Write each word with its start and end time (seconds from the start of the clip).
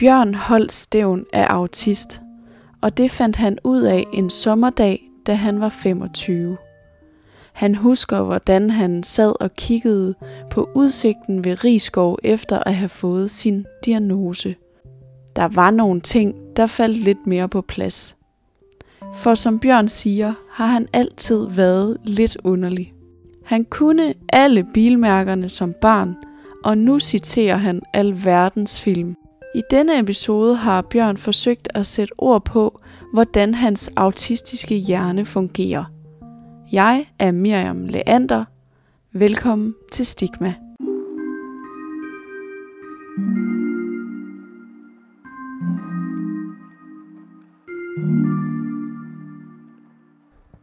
Bjørn 0.00 0.34
holdt 0.34 0.72
stævn 0.72 1.24
af 1.32 1.46
autist, 1.50 2.20
og 2.80 2.96
det 2.96 3.10
fandt 3.10 3.36
han 3.36 3.58
ud 3.64 3.82
af 3.82 4.04
en 4.12 4.30
sommerdag, 4.30 5.10
da 5.26 5.34
han 5.34 5.60
var 5.60 5.68
25. 5.68 6.56
Han 7.52 7.74
husker, 7.74 8.22
hvordan 8.22 8.70
han 8.70 9.02
sad 9.02 9.32
og 9.40 9.54
kiggede 9.54 10.14
på 10.50 10.68
udsigten 10.74 11.44
ved 11.44 11.64
Rigskov 11.64 12.18
efter 12.24 12.58
at 12.58 12.74
have 12.74 12.88
fået 12.88 13.30
sin 13.30 13.66
diagnose. 13.84 14.54
Der 15.36 15.48
var 15.48 15.70
nogle 15.70 16.00
ting, 16.00 16.34
der 16.56 16.66
faldt 16.66 16.96
lidt 16.96 17.26
mere 17.26 17.48
på 17.48 17.60
plads. 17.60 18.16
For 19.14 19.34
som 19.34 19.58
Bjørn 19.58 19.88
siger, 19.88 20.34
har 20.50 20.66
han 20.66 20.88
altid 20.92 21.46
været 21.48 21.96
lidt 22.04 22.36
underlig. 22.44 22.92
Han 23.44 23.64
kunne 23.64 24.14
alle 24.32 24.66
bilmærkerne 24.74 25.48
som 25.48 25.74
barn, 25.80 26.16
og 26.64 26.78
nu 26.78 27.00
citerer 27.00 27.56
han 27.56 27.82
alverdens 27.94 28.80
film. 28.80 29.16
I 29.54 29.62
denne 29.70 29.98
episode 29.98 30.56
har 30.56 30.82
Bjørn 30.82 31.16
forsøgt 31.16 31.68
at 31.74 31.86
sætte 31.86 32.12
ord 32.18 32.44
på, 32.44 32.80
hvordan 33.12 33.54
hans 33.54 33.90
autistiske 33.96 34.74
hjerne 34.74 35.24
fungerer. 35.24 35.84
Jeg 36.72 37.06
er 37.18 37.30
Miriam 37.30 37.86
Leander. 37.86 38.44
Velkommen 39.12 39.74
til 39.92 40.06
Stigma. 40.06 40.54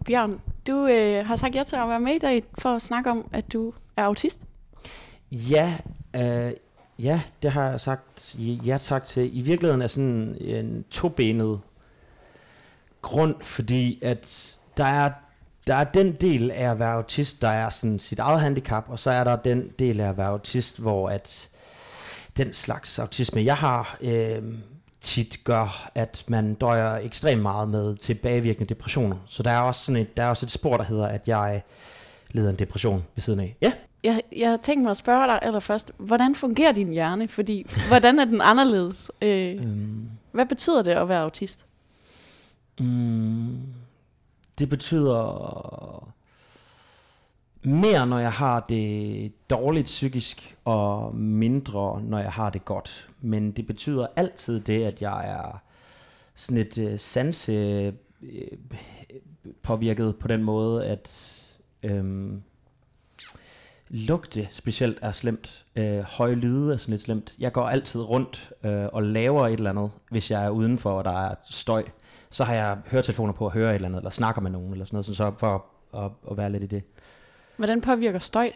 Bjørn, 0.05 0.41
du 0.67 0.87
øh, 0.87 1.25
har 1.25 1.35
sagt 1.35 1.55
ja 1.55 1.63
til 1.63 1.75
at 1.75 1.89
være 1.89 1.99
med 1.99 2.13
i 2.13 2.19
dag 2.19 2.43
for 2.57 2.69
at 2.69 2.81
snakke 2.81 3.11
om, 3.11 3.27
at 3.33 3.53
du 3.53 3.73
er 3.97 4.03
autist. 4.03 4.41
Ja, 5.31 5.77
øh, 6.15 6.51
ja, 6.99 7.21
det 7.41 7.51
har 7.51 7.69
jeg 7.69 7.81
sagt 7.81 8.35
ja 8.39 8.77
tak 8.77 9.05
til. 9.05 9.37
I 9.37 9.41
virkeligheden 9.41 9.81
er 9.81 9.87
sådan 9.87 10.37
en 10.39 10.85
tobenet 10.91 11.59
grund, 13.01 13.35
fordi 13.41 13.99
at 14.01 14.55
der 14.77 14.85
er, 14.85 15.11
der 15.67 15.75
er 15.75 15.83
den 15.83 16.11
del 16.11 16.51
af 16.51 16.71
at 16.71 16.79
være 16.79 16.93
autist, 16.93 17.41
der 17.41 17.49
er 17.49 17.69
sådan 17.69 17.99
sit 17.99 18.19
eget 18.19 18.41
handicap, 18.41 18.85
og 18.87 18.99
så 18.99 19.11
er 19.11 19.23
der 19.23 19.35
den 19.35 19.71
del 19.79 19.99
af 19.99 20.09
at 20.09 20.17
være 20.17 20.27
autist, 20.27 20.79
hvor 20.79 21.09
at 21.09 21.49
den 22.37 22.53
slags 22.53 22.99
autisme, 22.99 23.43
jeg 23.43 23.55
har, 23.55 23.97
øh, 24.01 24.43
tit 25.01 25.43
gør, 25.43 25.89
at 25.95 26.23
man 26.27 26.53
døjer 26.53 26.97
ekstremt 26.97 27.41
meget 27.41 27.69
med 27.69 27.95
tilbagevirkende 27.95 28.73
depressioner. 28.73 29.15
Så 29.27 29.43
der 29.43 29.51
er 29.51 29.59
også, 29.59 29.85
sådan 29.85 30.01
et, 30.01 30.17
der 30.17 30.23
er 30.23 30.27
også 30.27 30.45
et 30.45 30.51
spor, 30.51 30.77
der 30.77 30.83
hedder, 30.83 31.07
at 31.07 31.27
jeg 31.27 31.61
leder 32.31 32.49
en 32.49 32.55
depression 32.55 33.03
ved 33.15 33.21
siden 33.21 33.39
af. 33.39 33.55
Ja. 33.61 33.71
Jeg, 34.03 34.21
jeg 34.35 34.49
har 34.49 34.57
tænkt 34.57 34.83
mig 34.83 34.91
at 34.91 34.97
spørge 34.97 35.27
dig 35.27 35.39
allerførst, 35.41 35.91
hvordan 35.97 36.35
fungerer 36.35 36.71
din 36.71 36.91
hjerne? 36.93 37.27
Fordi, 37.27 37.65
hvordan 37.87 38.19
er 38.19 38.25
den 38.25 38.41
anderledes? 38.41 39.11
Øh, 39.21 39.55
øhm. 39.55 40.09
Hvad 40.31 40.45
betyder 40.45 40.83
det 40.83 40.91
at 40.91 41.09
være 41.09 41.21
autist? 41.21 41.65
Mm, 42.79 43.57
det 44.59 44.69
betyder 44.69 46.13
mere, 47.63 48.07
når 48.07 48.19
jeg 48.19 48.31
har 48.31 48.65
det 48.69 49.31
dårligt 49.49 49.85
psykisk, 49.85 50.57
og 50.65 51.15
mindre, 51.15 52.01
når 52.01 52.19
jeg 52.19 52.31
har 52.31 52.49
det 52.49 52.65
godt. 52.65 53.09
Men 53.21 53.51
det 53.51 53.67
betyder 53.67 54.07
altid 54.15 54.59
det, 54.59 54.83
at 54.83 55.01
jeg 55.01 55.29
er 55.29 55.61
sådan 56.35 56.57
et 56.57 56.77
uh, 56.77 56.99
sanse 56.99 57.93
uh, 58.21 58.27
påvirket 59.63 60.15
på 60.15 60.27
den 60.27 60.43
måde, 60.43 60.85
at 60.85 61.33
um, 61.91 62.43
lugte 63.89 64.47
specielt 64.51 64.99
er 65.01 65.11
slemt. 65.11 65.65
Uh, 65.79 65.99
høje 65.99 66.35
lyde 66.35 66.73
er 66.73 66.77
sådan 66.77 66.91
lidt 66.91 67.01
slemt. 67.01 67.35
Jeg 67.39 67.51
går 67.51 67.63
altid 67.63 68.01
rundt 68.01 68.51
uh, 68.63 68.71
og 68.71 69.03
laver 69.03 69.47
et 69.47 69.53
eller 69.53 69.69
andet, 69.69 69.91
hvis 70.11 70.31
jeg 70.31 70.45
er 70.45 70.49
udenfor, 70.49 70.91
og 70.91 71.03
der 71.03 71.27
er 71.29 71.35
støj. 71.43 71.83
Så 72.29 72.43
har 72.43 72.53
jeg 72.53 72.77
høretelefoner 72.87 73.33
på 73.33 73.45
at 73.45 73.51
høre 73.53 73.69
et 73.69 73.75
eller 73.75 73.87
andet, 73.87 73.99
eller 73.99 74.11
snakker 74.11 74.41
med 74.41 74.51
nogen, 74.51 74.71
eller 74.71 74.85
sådan 74.85 74.95
noget, 74.95 75.05
så 75.05 75.33
for 75.37 75.65
at, 75.93 76.03
at, 76.03 76.11
at 76.31 76.37
være 76.37 76.51
lidt 76.51 76.63
i 76.63 76.67
det. 76.67 76.83
Hvordan 77.57 77.81
påvirker 77.81 78.19
støj? 78.19 78.51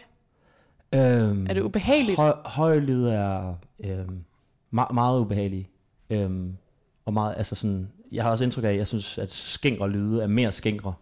Øhm, 0.94 1.46
er 1.46 1.54
det 1.54 1.62
ubehageligt? 1.62 2.16
Høj, 2.16 2.34
høj 2.44 2.78
lyd 2.78 3.04
er 3.04 3.54
øhm, 3.84 4.24
meget, 4.70 4.94
meget 4.94 5.20
ubehagelige. 5.20 5.68
Øhm, 6.10 6.56
og 7.04 7.12
meget, 7.12 7.34
altså 7.36 7.54
sådan, 7.54 7.88
jeg 8.12 8.24
har 8.24 8.30
også 8.30 8.44
indtryk 8.44 8.64
af, 8.64 8.68
at 8.68 8.76
jeg 8.76 8.86
synes, 8.86 9.18
at 9.18 9.30
skængre 9.30 9.90
lyde 9.90 10.22
er 10.22 10.26
mere 10.26 10.52
skængre 10.52 10.94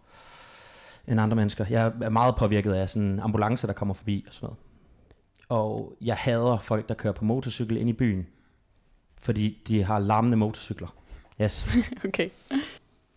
end 1.07 1.21
andre 1.21 1.35
mennesker. 1.35 1.65
Jeg 1.69 1.93
er 2.01 2.09
meget 2.09 2.35
påvirket 2.35 2.73
af 2.73 2.89
sådan 2.89 3.19
ambulancer, 3.19 3.67
der 3.67 3.73
kommer 3.73 3.93
forbi 3.93 4.23
og 4.27 4.33
sådan 4.33 4.45
noget. 4.45 4.57
Og 5.49 5.93
jeg 6.01 6.15
hader 6.15 6.57
folk, 6.57 6.89
der 6.89 6.93
kører 6.95 7.13
på 7.13 7.25
motorcykel 7.25 7.77
ind 7.77 7.89
i 7.89 7.93
byen, 7.93 8.27
fordi 9.21 9.57
de 9.67 9.83
har 9.83 9.99
larmende 9.99 10.37
motorcykler. 10.37 10.95
Yes. 11.41 11.67
okay. 12.07 12.29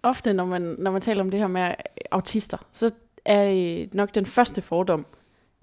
Ofte, 0.02 0.32
når 0.32 0.44
man, 0.44 0.76
når 0.78 0.90
man 0.90 1.00
taler 1.00 1.20
om 1.22 1.30
det 1.30 1.40
her 1.40 1.46
med 1.46 1.74
autister, 2.10 2.58
så 2.72 2.90
er 3.24 3.80
øh, 3.82 3.88
nok 3.92 4.14
den 4.14 4.26
første 4.26 4.62
fordom. 4.62 5.06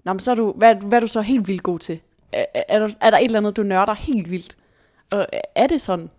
Nå, 0.04 0.12
men 0.12 0.20
så 0.20 0.30
er 0.30 0.34
du, 0.34 0.52
hvad, 0.52 0.74
hvad 0.74 0.98
er 0.98 1.00
du 1.00 1.06
så 1.06 1.20
helt 1.20 1.48
vildt 1.48 1.62
god 1.62 1.78
til? 1.78 2.00
Er, 2.32 2.44
er, 2.68 2.78
der, 2.78 2.88
er 3.00 3.10
der 3.10 3.18
et 3.18 3.24
eller 3.24 3.38
andet, 3.38 3.56
du 3.56 3.62
nørder 3.62 3.94
helt 3.94 4.30
vildt? 4.30 4.56
Og 5.12 5.26
er 5.54 5.66
det 5.66 5.80
sådan, 5.80 6.10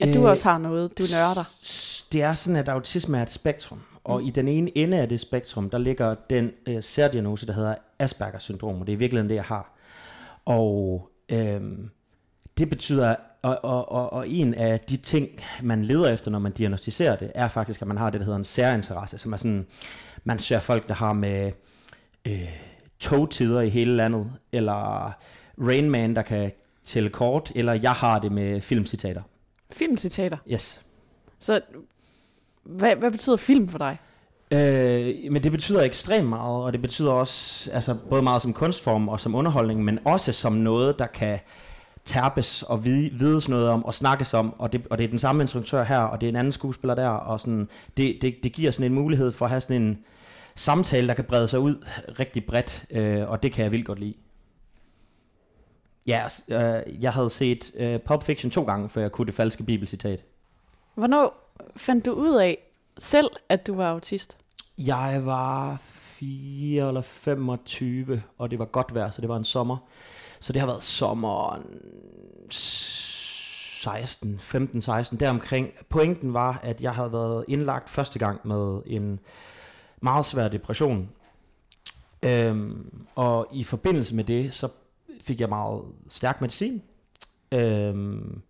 at 0.00 0.08
øh, 0.08 0.14
du 0.14 0.28
også 0.28 0.48
har 0.48 0.58
noget, 0.58 0.98
du 0.98 1.02
nørder? 1.12 1.44
Det 2.12 2.22
er 2.22 2.34
sådan, 2.34 2.56
at 2.56 2.68
autisme 2.68 3.18
er 3.18 3.22
et 3.22 3.30
spektrum. 3.30 3.80
Og 4.04 4.20
mm. 4.20 4.26
i 4.26 4.30
den 4.30 4.48
ene 4.48 4.78
ende 4.78 4.98
af 4.98 5.08
det 5.08 5.20
spektrum, 5.20 5.70
der 5.70 5.78
ligger 5.78 6.14
den 6.30 6.50
øh, 6.68 6.82
særdiagnose, 6.82 7.46
der 7.46 7.52
hedder 7.52 7.74
Aspergers 7.98 8.42
syndrom, 8.42 8.80
og 8.80 8.86
det 8.86 8.92
er 8.92 8.96
virkelig 8.96 9.28
det, 9.28 9.34
jeg 9.34 9.44
har. 9.44 9.76
Og 10.44 11.10
øh, 11.28 11.60
det 12.58 12.68
betyder, 12.68 13.16
og, 13.42 13.58
og, 13.62 13.92
og, 13.92 14.12
og 14.12 14.28
en 14.28 14.54
af 14.54 14.80
de 14.80 14.96
ting, 14.96 15.28
man 15.62 15.84
leder 15.84 16.12
efter, 16.12 16.30
når 16.30 16.38
man 16.38 16.52
diagnostiserer 16.52 17.16
det, 17.16 17.32
er 17.34 17.48
faktisk, 17.48 17.82
at 17.82 17.88
man 17.88 17.96
har 17.96 18.10
det, 18.10 18.20
der 18.20 18.24
hedder 18.24 18.38
en 18.38 18.44
særinteresse, 18.44 19.18
som 19.18 19.32
er 19.32 19.36
sådan, 19.36 19.66
man 20.24 20.38
ser 20.38 20.60
folk, 20.60 20.88
der 20.88 20.94
har 20.94 21.12
med 21.12 21.52
øh, 22.24 22.48
togtider 22.98 23.60
i 23.60 23.68
hele 23.68 23.96
landet, 23.96 24.32
eller 24.52 25.12
Rain 25.58 25.90
Man, 25.90 26.16
der 26.16 26.22
kan 26.22 26.52
tælle 26.84 27.10
kort, 27.10 27.52
eller 27.54 27.72
jeg 27.72 27.92
har 27.92 28.18
det 28.18 28.32
med 28.32 28.60
filmcitater. 28.60 29.22
Filmcitater? 29.72 30.36
Yes. 30.52 30.80
Så 31.38 31.60
hvad, 32.70 32.96
hvad 32.96 33.10
betyder 33.10 33.36
film 33.36 33.68
for 33.68 33.78
dig? 33.78 33.98
Øh, 34.50 35.32
men 35.32 35.42
det 35.42 35.52
betyder 35.52 35.82
ekstremt 35.82 36.28
meget, 36.28 36.64
og 36.64 36.72
det 36.72 36.82
betyder 36.82 37.12
også 37.12 37.70
altså, 37.70 37.96
både 38.10 38.22
meget 38.22 38.42
som 38.42 38.52
kunstform 38.52 39.08
og 39.08 39.20
som 39.20 39.34
underholdning, 39.34 39.84
men 39.84 39.98
også 40.04 40.32
som 40.32 40.52
noget, 40.52 40.98
der 40.98 41.06
kan 41.06 41.38
terpes 42.04 42.62
og 42.62 42.84
vide, 42.84 43.10
vides 43.12 43.48
noget 43.48 43.68
om 43.68 43.84
og 43.84 43.94
snakkes 43.94 44.34
om, 44.34 44.54
og 44.58 44.72
det, 44.72 44.86
og 44.90 44.98
det 44.98 45.04
er 45.04 45.08
den 45.08 45.18
samme 45.18 45.42
instruktør 45.42 45.84
her, 45.84 45.98
og 45.98 46.20
det 46.20 46.26
er 46.26 46.30
en 46.30 46.36
anden 46.36 46.52
skuespiller 46.52 46.94
der, 46.94 47.08
og 47.08 47.40
sådan, 47.40 47.68
det, 47.96 48.18
det, 48.22 48.36
det 48.42 48.52
giver 48.52 48.70
sådan 48.70 48.86
en 48.86 48.94
mulighed 48.94 49.32
for 49.32 49.44
at 49.44 49.50
have 49.50 49.60
sådan 49.60 49.82
en 49.82 50.04
samtale, 50.54 51.08
der 51.08 51.14
kan 51.14 51.24
brede 51.24 51.48
sig 51.48 51.58
ud 51.58 51.86
rigtig 52.18 52.44
bredt, 52.44 52.84
øh, 52.90 53.30
og 53.30 53.42
det 53.42 53.52
kan 53.52 53.64
jeg 53.64 53.72
vildt 53.72 53.86
godt 53.86 53.98
lide. 53.98 54.14
Ja, 56.06 56.24
øh, 56.48 57.02
jeg 57.02 57.12
havde 57.12 57.30
set 57.30 57.70
øh, 57.76 57.98
Pulp 57.98 58.22
Fiction 58.22 58.50
to 58.50 58.64
gange, 58.64 58.88
før 58.88 59.00
jeg 59.00 59.12
kunne 59.12 59.26
det 59.26 59.34
falske 59.34 59.62
bibelcitat. 59.62 60.24
Hvornår 60.94 61.39
fandt 61.76 62.06
du 62.06 62.12
ud 62.12 62.40
af 62.40 62.58
selv, 62.98 63.30
at 63.48 63.66
du 63.66 63.74
var 63.74 63.90
autist? 63.90 64.36
Jeg 64.78 65.20
var 65.24 65.76
4 65.80 66.88
eller 66.88 67.00
25, 67.00 68.22
og 68.38 68.50
det 68.50 68.58
var 68.58 68.64
godt 68.64 68.94
vejr, 68.94 69.10
så 69.10 69.20
det 69.20 69.28
var 69.28 69.36
en 69.36 69.44
sommer. 69.44 69.76
Så 70.40 70.52
det 70.52 70.60
har 70.60 70.66
været 70.66 70.82
sommeren 70.82 71.80
16, 72.50 74.38
15, 74.38 74.82
16, 74.82 75.20
deromkring. 75.20 75.72
Pointen 75.88 76.34
var, 76.34 76.60
at 76.62 76.80
jeg 76.80 76.92
havde 76.92 77.12
været 77.12 77.44
indlagt 77.48 77.88
første 77.88 78.18
gang 78.18 78.40
med 78.44 78.82
en 78.86 79.20
meget 80.00 80.26
svær 80.26 80.48
depression. 80.48 81.10
Øhm, 82.22 83.04
og 83.14 83.48
i 83.52 83.64
forbindelse 83.64 84.14
med 84.14 84.24
det, 84.24 84.54
så 84.54 84.68
fik 85.20 85.40
jeg 85.40 85.48
meget 85.48 85.82
stærk 86.08 86.40
medicin. 86.40 86.82
Øhm, 87.52 88.42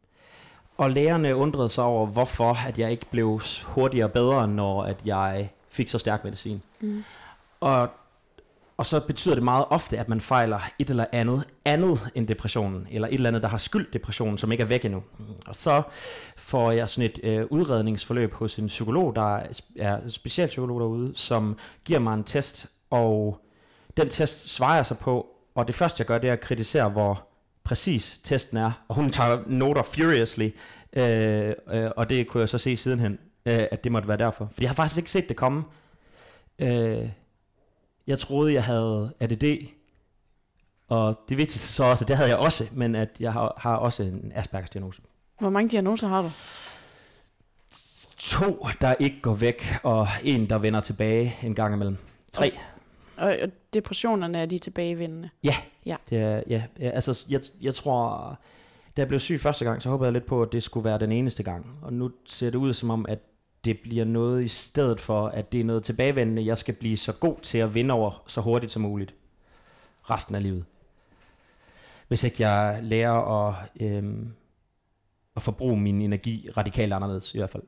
og 0.81 0.91
lægerne 0.91 1.37
undrede 1.37 1.69
sig 1.69 1.85
over, 1.85 2.07
hvorfor 2.07 2.67
at 2.67 2.79
jeg 2.79 2.91
ikke 2.91 3.07
blev 3.11 3.41
hurtigere 3.65 4.09
bedre, 4.09 4.49
når 4.49 4.83
at 4.83 4.97
jeg 5.05 5.51
fik 5.69 5.89
så 5.89 5.99
stærk 5.99 6.25
medicin. 6.25 6.63
Mm. 6.81 7.05
Og 7.61 7.89
og 8.77 8.87
så 8.87 9.01
betyder 9.01 9.35
det 9.35 9.45
meget 9.45 9.65
ofte, 9.71 9.99
at 9.99 10.09
man 10.09 10.21
fejler 10.21 10.61
et 10.79 10.91
eller 10.91 11.05
andet 11.13 11.45
andet 11.65 12.01
end 12.15 12.27
depressionen, 12.27 12.87
eller 12.91 13.09
et 13.09 13.15
eller 13.15 13.29
andet, 13.29 13.43
der 13.43 13.49
har 13.49 13.59
skyld 13.59 13.93
depressionen, 13.93 14.39
som 14.39 14.53
ikke 14.53 14.63
er 14.63 14.67
væk 14.67 14.85
endnu. 14.85 15.03
Og 15.47 15.57
så 15.57 15.83
får 16.37 16.71
jeg 16.71 16.89
sådan 16.89 17.11
et 17.11 17.21
øh, 17.23 17.47
udredningsforløb 17.51 18.33
hos 18.35 18.59
en 18.59 18.67
psykolog, 18.67 19.17
der 19.17 19.41
er 19.79 20.09
specialpsykolog 20.09 20.81
derude, 20.81 21.13
som 21.15 21.57
giver 21.85 21.99
mig 21.99 22.15
en 22.15 22.25
test, 22.25 22.67
og 22.91 23.41
den 23.97 24.09
test 24.09 24.51
svarer 24.51 24.75
jeg 24.75 24.87
sig 24.87 24.99
på, 24.99 25.27
og 25.55 25.67
det 25.67 25.75
første 25.75 26.01
jeg 26.01 26.07
gør, 26.07 26.19
det 26.19 26.29
er 26.29 26.33
at 26.33 26.41
kritisere, 26.41 26.89
hvor 26.89 27.30
præcis 27.65 28.21
testen 28.25 28.57
er, 28.57 28.73
og 28.89 28.95
hun 28.95 29.11
tager 29.11 29.43
noter 29.47 29.83
furiously, 29.83 30.51
øh, 30.93 31.55
øh, 31.73 31.91
og 31.97 32.11
det 32.11 32.29
kunne 32.29 32.41
jeg 32.41 32.49
så 32.49 32.59
se 32.59 32.77
sidenhen, 32.77 33.19
øh, 33.47 33.67
at 33.71 33.85
det 33.85 33.93
måtte 33.93 34.09
være 34.09 34.17
derfor. 34.17 34.47
For 34.47 34.61
jeg 34.61 34.71
har 34.71 34.75
faktisk 34.75 34.99
ikke 34.99 35.11
set 35.11 35.29
det 35.29 35.37
komme. 35.37 35.65
Øh, 36.59 37.09
jeg 38.07 38.19
troede, 38.19 38.53
jeg 38.53 38.65
havde 38.65 39.13
ADD, 39.21 39.67
og 40.89 41.21
det 41.29 41.37
vigtigste 41.37 41.69
så 41.69 41.85
også, 41.85 42.05
det 42.05 42.17
havde 42.17 42.31
jeg 42.31 42.39
også, 42.39 42.67
men 42.73 42.95
at 42.95 43.09
jeg 43.21 43.33
har, 43.33 43.55
har 43.57 43.77
også 43.77 44.03
en 44.03 44.33
Aspergers 44.35 44.71
diagnose. 44.71 45.03
Hvor 45.39 45.51
mange 45.51 45.71
diagnoser 45.71 46.09
har 46.09 46.23
du? 46.23 46.31
To, 48.17 48.69
der 48.81 48.95
ikke 49.01 49.21
går 49.21 49.35
væk, 49.35 49.65
og 49.83 50.09
en, 50.23 50.51
der 50.51 50.59
vender 50.59 50.81
tilbage 50.81 51.37
en 51.43 51.55
gang 51.55 51.75
imellem. 51.75 51.97
Tre. 52.33 52.59
Og, 53.21 53.37
og 53.43 53.49
depressionerne 53.73 54.39
er 54.39 54.47
de 54.47 54.59
tilbagevendende? 54.59 55.31
Ja. 55.45 55.55
Ja. 55.87 55.97
Det 56.11 56.19
er, 56.19 56.43
ja, 56.49 56.63
ja 56.81 56.91
altså, 56.91 57.27
jeg, 57.31 57.41
jeg 57.61 57.75
tror, 57.75 58.29
da 58.97 59.01
jeg 59.01 59.09
blev 59.09 59.21
syg 59.21 59.41
første 59.41 59.65
gang, 59.65 59.83
så 59.83 59.89
håbede 59.89 60.07
jeg 60.07 60.13
lidt 60.13 60.27
på, 60.27 60.43
at 60.43 60.53
det 60.53 60.63
skulle 60.63 60.85
være 60.85 60.99
den 60.99 61.13
eneste 61.13 61.43
gang. 61.43 61.79
Og 61.83 61.93
nu 61.93 62.11
ser 62.27 62.51
det 62.51 62.59
ud 62.59 62.75
som 62.75 62.91
om, 62.91 63.07
at 63.09 63.19
det 63.65 63.79
bliver 63.83 64.05
noget 64.05 64.45
i 64.45 64.49
stedet 64.49 65.01
for, 65.01 65.29
at 65.29 65.53
det 65.53 65.61
er 65.61 65.65
noget 65.65 65.85
tilbagevendende, 65.85 66.47
jeg 66.47 66.59
skal 66.59 66.75
blive 66.75 66.97
så 66.97 67.13
god 67.13 67.37
til 67.43 67.59
at 67.59 67.75
vinde 67.75 67.95
over 67.95 68.23
så 68.27 68.41
hurtigt 68.41 68.73
som 68.73 68.83
muligt. 68.83 69.15
Resten 70.11 70.35
af 70.35 70.43
livet. 70.43 70.65
Hvis 72.09 72.25
ikke 72.25 72.49
jeg 72.49 72.79
lærer 72.83 73.49
at, 73.49 73.55
øhm, 73.81 74.33
at 75.37 75.43
forbruge 75.43 75.81
min 75.81 76.03
energi 76.03 76.49
radikalt 76.57 76.93
anderledes 76.93 77.35
i 77.35 77.39
hvert 77.39 77.51
fald. 77.51 77.63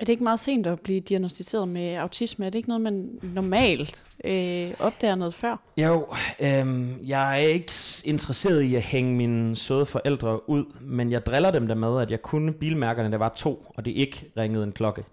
Er 0.00 0.04
det 0.04 0.08
ikke 0.08 0.24
meget 0.24 0.40
sent 0.40 0.66
at 0.66 0.80
blive 0.80 1.00
diagnostiseret 1.00 1.68
med 1.68 1.94
autisme? 1.94 2.46
Er 2.46 2.50
det 2.50 2.58
ikke 2.58 2.68
noget, 2.68 2.80
man 2.80 3.18
normalt 3.22 4.08
øh, 4.24 4.74
opdager 4.78 5.14
noget 5.14 5.34
før? 5.34 5.56
Jo, 5.76 6.06
øhm, 6.40 7.06
jeg 7.06 7.42
er 7.42 7.46
ikke 7.46 7.72
interesseret 8.04 8.62
i 8.62 8.74
at 8.74 8.82
hænge 8.82 9.14
mine 9.14 9.56
søde 9.56 9.86
forældre 9.86 10.50
ud, 10.50 10.64
men 10.80 11.10
jeg 11.10 11.26
driller 11.26 11.50
dem 11.50 11.66
der 11.66 11.74
med, 11.74 12.00
at 12.00 12.10
jeg 12.10 12.22
kunne 12.22 12.52
bilmærkerne, 12.52 13.10
der 13.10 13.18
var 13.18 13.28
to, 13.28 13.72
og 13.74 13.84
det 13.84 13.90
ikke 13.90 14.30
ringede 14.36 14.64
en 14.64 14.72
klokke. 14.72 15.04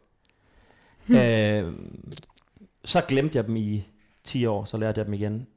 Hmm. 1.08 1.18
Øhm, 1.18 2.14
så 2.84 3.02
glemte 3.02 3.38
jeg 3.38 3.48
dem 3.48 3.56
i 3.56 3.88
10 4.24 4.46
år, 4.46 4.66
så 4.66 4.78
lærte 4.78 5.00
jeg 5.00 5.06
dem 5.06 5.14
igen. 5.14 5.48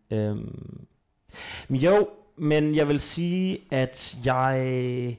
Men 1.68 1.80
jo, 1.80 2.08
men 2.36 2.74
jeg 2.74 2.88
vil 2.88 3.00
sige, 3.00 3.58
at 3.70 4.16
jeg 4.24 5.18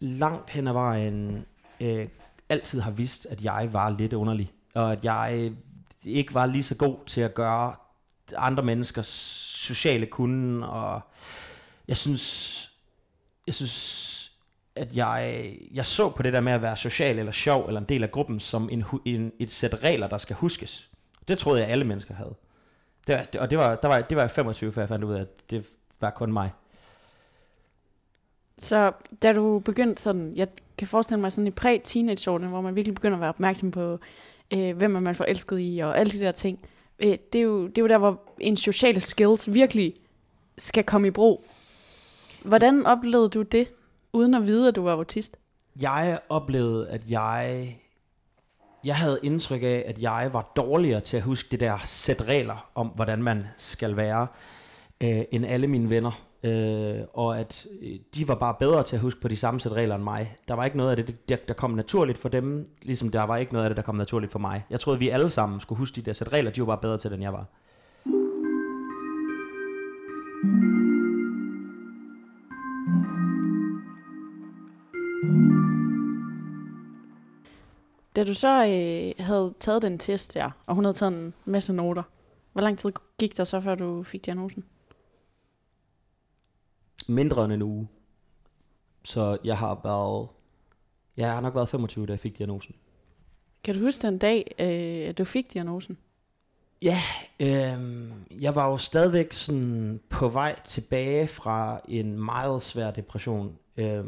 langt 0.00 0.50
hen 0.50 0.68
ad 0.68 0.72
vejen 0.72 1.44
øh, 1.80 2.08
altid 2.54 2.80
har 2.80 2.90
vidst, 2.90 3.26
at 3.30 3.44
jeg 3.44 3.68
var 3.72 3.90
lidt 3.90 4.12
underlig, 4.12 4.52
og 4.74 4.92
at 4.92 5.04
jeg 5.04 5.34
øh, 5.38 5.52
ikke 6.04 6.34
var 6.34 6.46
lige 6.46 6.62
så 6.62 6.74
god 6.74 6.96
til 7.06 7.20
at 7.20 7.34
gøre 7.34 7.74
andre 8.36 8.62
menneskers 8.62 9.06
sociale 9.68 10.06
kunde, 10.06 10.68
og 10.68 11.00
jeg 11.88 11.96
synes, 11.96 12.70
jeg 13.46 13.54
synes, 13.54 14.32
at 14.76 14.96
jeg, 14.96 15.52
jeg 15.74 15.86
så 15.86 16.10
på 16.10 16.22
det 16.22 16.32
der 16.32 16.40
med 16.40 16.52
at 16.52 16.62
være 16.62 16.76
social 16.76 17.18
eller 17.18 17.32
sjov, 17.32 17.66
eller 17.66 17.80
en 17.80 17.88
del 17.88 18.02
af 18.02 18.10
gruppen, 18.10 18.40
som 18.40 18.68
en, 18.72 18.84
en, 19.04 19.32
et 19.38 19.52
sæt 19.52 19.82
regler, 19.82 20.08
der 20.08 20.18
skal 20.18 20.36
huskes. 20.36 20.90
Det 21.28 21.38
troede 21.38 21.60
jeg, 21.60 21.70
alle 21.70 21.84
mennesker 21.84 22.14
havde. 22.14 22.34
Det, 23.06 23.36
og 23.36 23.50
det 23.50 23.58
var, 23.58 23.74
der 23.76 23.88
var, 23.88 24.00
det 24.00 24.16
var 24.16 24.26
25, 24.26 24.72
før 24.72 24.82
jeg 24.82 24.88
fandt 24.88 25.04
ud 25.04 25.14
af, 25.14 25.20
at 25.20 25.50
det 25.50 25.66
var 26.00 26.10
kun 26.10 26.32
mig. 26.32 26.50
Så 28.58 28.92
da 29.22 29.32
du 29.32 29.58
begyndte 29.58 30.02
sådan, 30.02 30.32
jeg 30.36 30.48
kan 30.78 30.88
forestille 30.88 31.20
mig 31.20 31.32
sådan 31.32 31.46
i 31.46 31.50
præ-teenageårene, 31.50 32.48
hvor 32.48 32.60
man 32.60 32.76
virkelig 32.76 32.94
begynder 32.94 33.16
at 33.16 33.20
være 33.20 33.28
opmærksom 33.28 33.70
på, 33.70 33.98
øh, 34.50 34.76
hvem 34.76 34.96
er 34.96 35.00
man 35.00 35.14
forelsket 35.14 35.58
i, 35.60 35.78
og 35.78 35.98
alle 35.98 36.12
de 36.12 36.18
der 36.18 36.32
ting. 36.32 36.58
Øh, 36.98 37.18
det, 37.32 37.38
er 37.38 37.42
jo, 37.42 37.66
det 37.66 37.78
er 37.78 37.82
jo 37.82 37.88
der, 37.88 37.98
hvor 37.98 38.20
en 38.40 38.56
social 38.56 39.00
skills 39.00 39.52
virkelig 39.52 39.94
skal 40.58 40.84
komme 40.84 41.08
i 41.08 41.10
brug. 41.10 41.44
Hvordan 42.44 42.86
oplevede 42.86 43.28
du 43.28 43.42
det, 43.42 43.68
uden 44.12 44.34
at 44.34 44.46
vide, 44.46 44.68
at 44.68 44.76
du 44.76 44.82
var 44.82 44.92
autist? 44.92 45.36
Jeg 45.80 46.18
oplevede, 46.28 46.88
at 46.88 47.02
jeg... 47.08 47.76
Jeg 48.84 48.96
havde 48.96 49.18
indtryk 49.22 49.62
af, 49.62 49.84
at 49.86 49.98
jeg 49.98 50.30
var 50.32 50.52
dårligere 50.56 51.00
til 51.00 51.16
at 51.16 51.22
huske 51.22 51.48
det 51.50 51.60
der 51.60 51.78
sæt 51.84 52.22
regler 52.22 52.70
om, 52.74 52.86
hvordan 52.86 53.22
man 53.22 53.46
skal 53.56 53.96
være, 53.96 54.26
øh, 55.00 55.22
end 55.32 55.46
alle 55.46 55.66
mine 55.66 55.90
venner 55.90 56.22
øh, 56.44 57.04
og 57.12 57.40
at 57.40 57.66
øh, 57.82 57.98
de 58.14 58.28
var 58.28 58.34
bare 58.34 58.54
bedre 58.58 58.82
til 58.82 58.96
at 58.96 59.02
huske 59.02 59.20
på 59.20 59.28
de 59.28 59.36
samme 59.36 59.60
sæt 59.60 59.72
regler 59.72 59.94
end 59.94 60.04
mig. 60.04 60.36
Der 60.48 60.54
var 60.54 60.64
ikke 60.64 60.76
noget 60.76 60.90
af 60.90 60.96
det, 60.96 61.28
der, 61.28 61.36
der 61.48 61.54
kom 61.54 61.70
naturligt 61.70 62.18
for 62.18 62.28
dem, 62.28 62.68
ligesom 62.82 63.08
der 63.08 63.22
var 63.22 63.36
ikke 63.36 63.52
noget 63.52 63.64
af 63.64 63.70
det, 63.70 63.76
der 63.76 63.82
kom 63.82 63.94
naturligt 63.94 64.32
for 64.32 64.38
mig. 64.38 64.64
Jeg 64.70 64.80
troede, 64.80 64.98
vi 64.98 65.08
alle 65.08 65.30
sammen 65.30 65.60
skulle 65.60 65.78
huske 65.78 65.96
de 65.96 66.02
der 66.02 66.12
sæt 66.12 66.32
regler, 66.32 66.50
de 66.50 66.60
var 66.60 66.66
bare 66.66 66.78
bedre 66.78 66.98
til, 66.98 67.12
end 67.12 67.22
jeg 67.22 67.32
var. 67.32 67.46
Da 78.16 78.24
du 78.24 78.34
så 78.34 78.66
øh, 78.66 79.24
havde 79.24 79.54
taget 79.60 79.82
den 79.82 79.98
test 79.98 80.34
der, 80.34 80.50
og 80.66 80.74
hun 80.74 80.84
havde 80.84 80.96
taget 80.96 81.12
en 81.12 81.34
masse 81.44 81.72
noter, 81.72 82.02
hvor 82.52 82.62
lang 82.62 82.78
tid 82.78 82.90
gik 83.18 83.36
der 83.36 83.44
så, 83.44 83.60
før 83.60 83.74
du 83.74 84.02
fik 84.02 84.26
diagnosen? 84.26 84.64
Mindre 87.08 87.44
end 87.44 87.52
en 87.52 87.62
uge. 87.62 87.88
Så 89.04 89.38
jeg 89.44 89.58
har 89.58 89.80
været, 89.84 90.28
jeg 91.16 91.32
har 91.32 91.40
nok 91.40 91.54
været 91.54 91.68
25, 91.68 92.06
da 92.06 92.12
jeg 92.12 92.20
fik 92.20 92.38
diagnosen. 92.38 92.74
Kan 93.64 93.74
du 93.74 93.80
huske 93.80 94.06
den 94.06 94.18
dag, 94.18 94.54
øh, 94.58 95.14
du 95.18 95.24
fik 95.24 95.52
diagnosen? 95.52 95.98
Ja, 96.82 97.00
øh, 97.40 98.10
jeg 98.40 98.54
var 98.54 98.68
jo 98.70 98.76
stadigvæk 98.76 99.32
sådan 99.32 100.00
på 100.08 100.28
vej 100.28 100.60
tilbage 100.64 101.26
fra 101.26 101.80
en 101.88 102.24
meget 102.24 102.62
svær 102.62 102.90
depression. 102.90 103.58
Øh, 103.76 104.04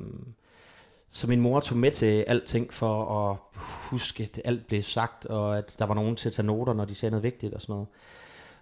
så 1.11 1.27
min 1.27 1.41
mor 1.41 1.61
tog 1.61 1.79
med 1.79 1.91
til 1.91 2.25
alting 2.27 2.73
for 2.73 3.31
at 3.31 3.37
huske, 3.59 4.23
at 4.23 4.41
alt 4.45 4.67
blev 4.67 4.83
sagt, 4.83 5.27
og 5.27 5.59
at 5.59 5.77
der 5.79 5.85
var 5.85 5.95
nogen 5.95 6.17
til 6.17 6.29
at 6.29 6.33
tage 6.33 6.47
noter, 6.47 6.73
når 6.73 6.85
de 6.85 6.95
sagde 6.95 7.11
noget 7.11 7.23
vigtigt 7.23 7.55
og 7.55 7.63
sådan 7.63 7.73
noget. 7.73 7.89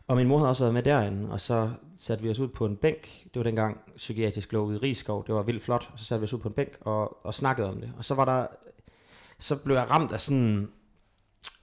Og 0.06 0.16
min 0.16 0.26
mor 0.26 0.38
havde 0.38 0.48
også 0.48 0.62
været 0.62 0.74
med 0.74 0.82
derinde, 0.82 1.30
og 1.30 1.40
så 1.40 1.70
satte 1.96 2.24
vi 2.24 2.30
os 2.30 2.38
ud 2.38 2.48
på 2.48 2.66
en 2.66 2.76
bænk. 2.76 3.24
Det 3.24 3.34
var 3.34 3.42
dengang 3.42 3.80
psykiatrisk 3.96 4.52
lå 4.52 4.64
ude 4.64 4.76
i 4.76 4.78
Rigskov. 4.78 5.26
Det 5.26 5.34
var 5.34 5.42
vildt 5.42 5.62
flot. 5.62 5.90
Og 5.92 5.98
så 5.98 6.04
satte 6.04 6.20
vi 6.20 6.24
os 6.24 6.32
ud 6.32 6.38
på 6.38 6.48
en 6.48 6.54
bænk 6.54 6.78
og, 6.80 7.26
og 7.26 7.34
snakkede 7.34 7.68
om 7.68 7.80
det. 7.80 7.92
Og 7.98 8.04
så 8.04 8.14
var 8.14 8.24
der, 8.24 8.46
så 9.38 9.56
blev 9.56 9.76
jeg 9.76 9.90
ramt 9.90 10.12
af 10.12 10.20
sådan 10.20 10.68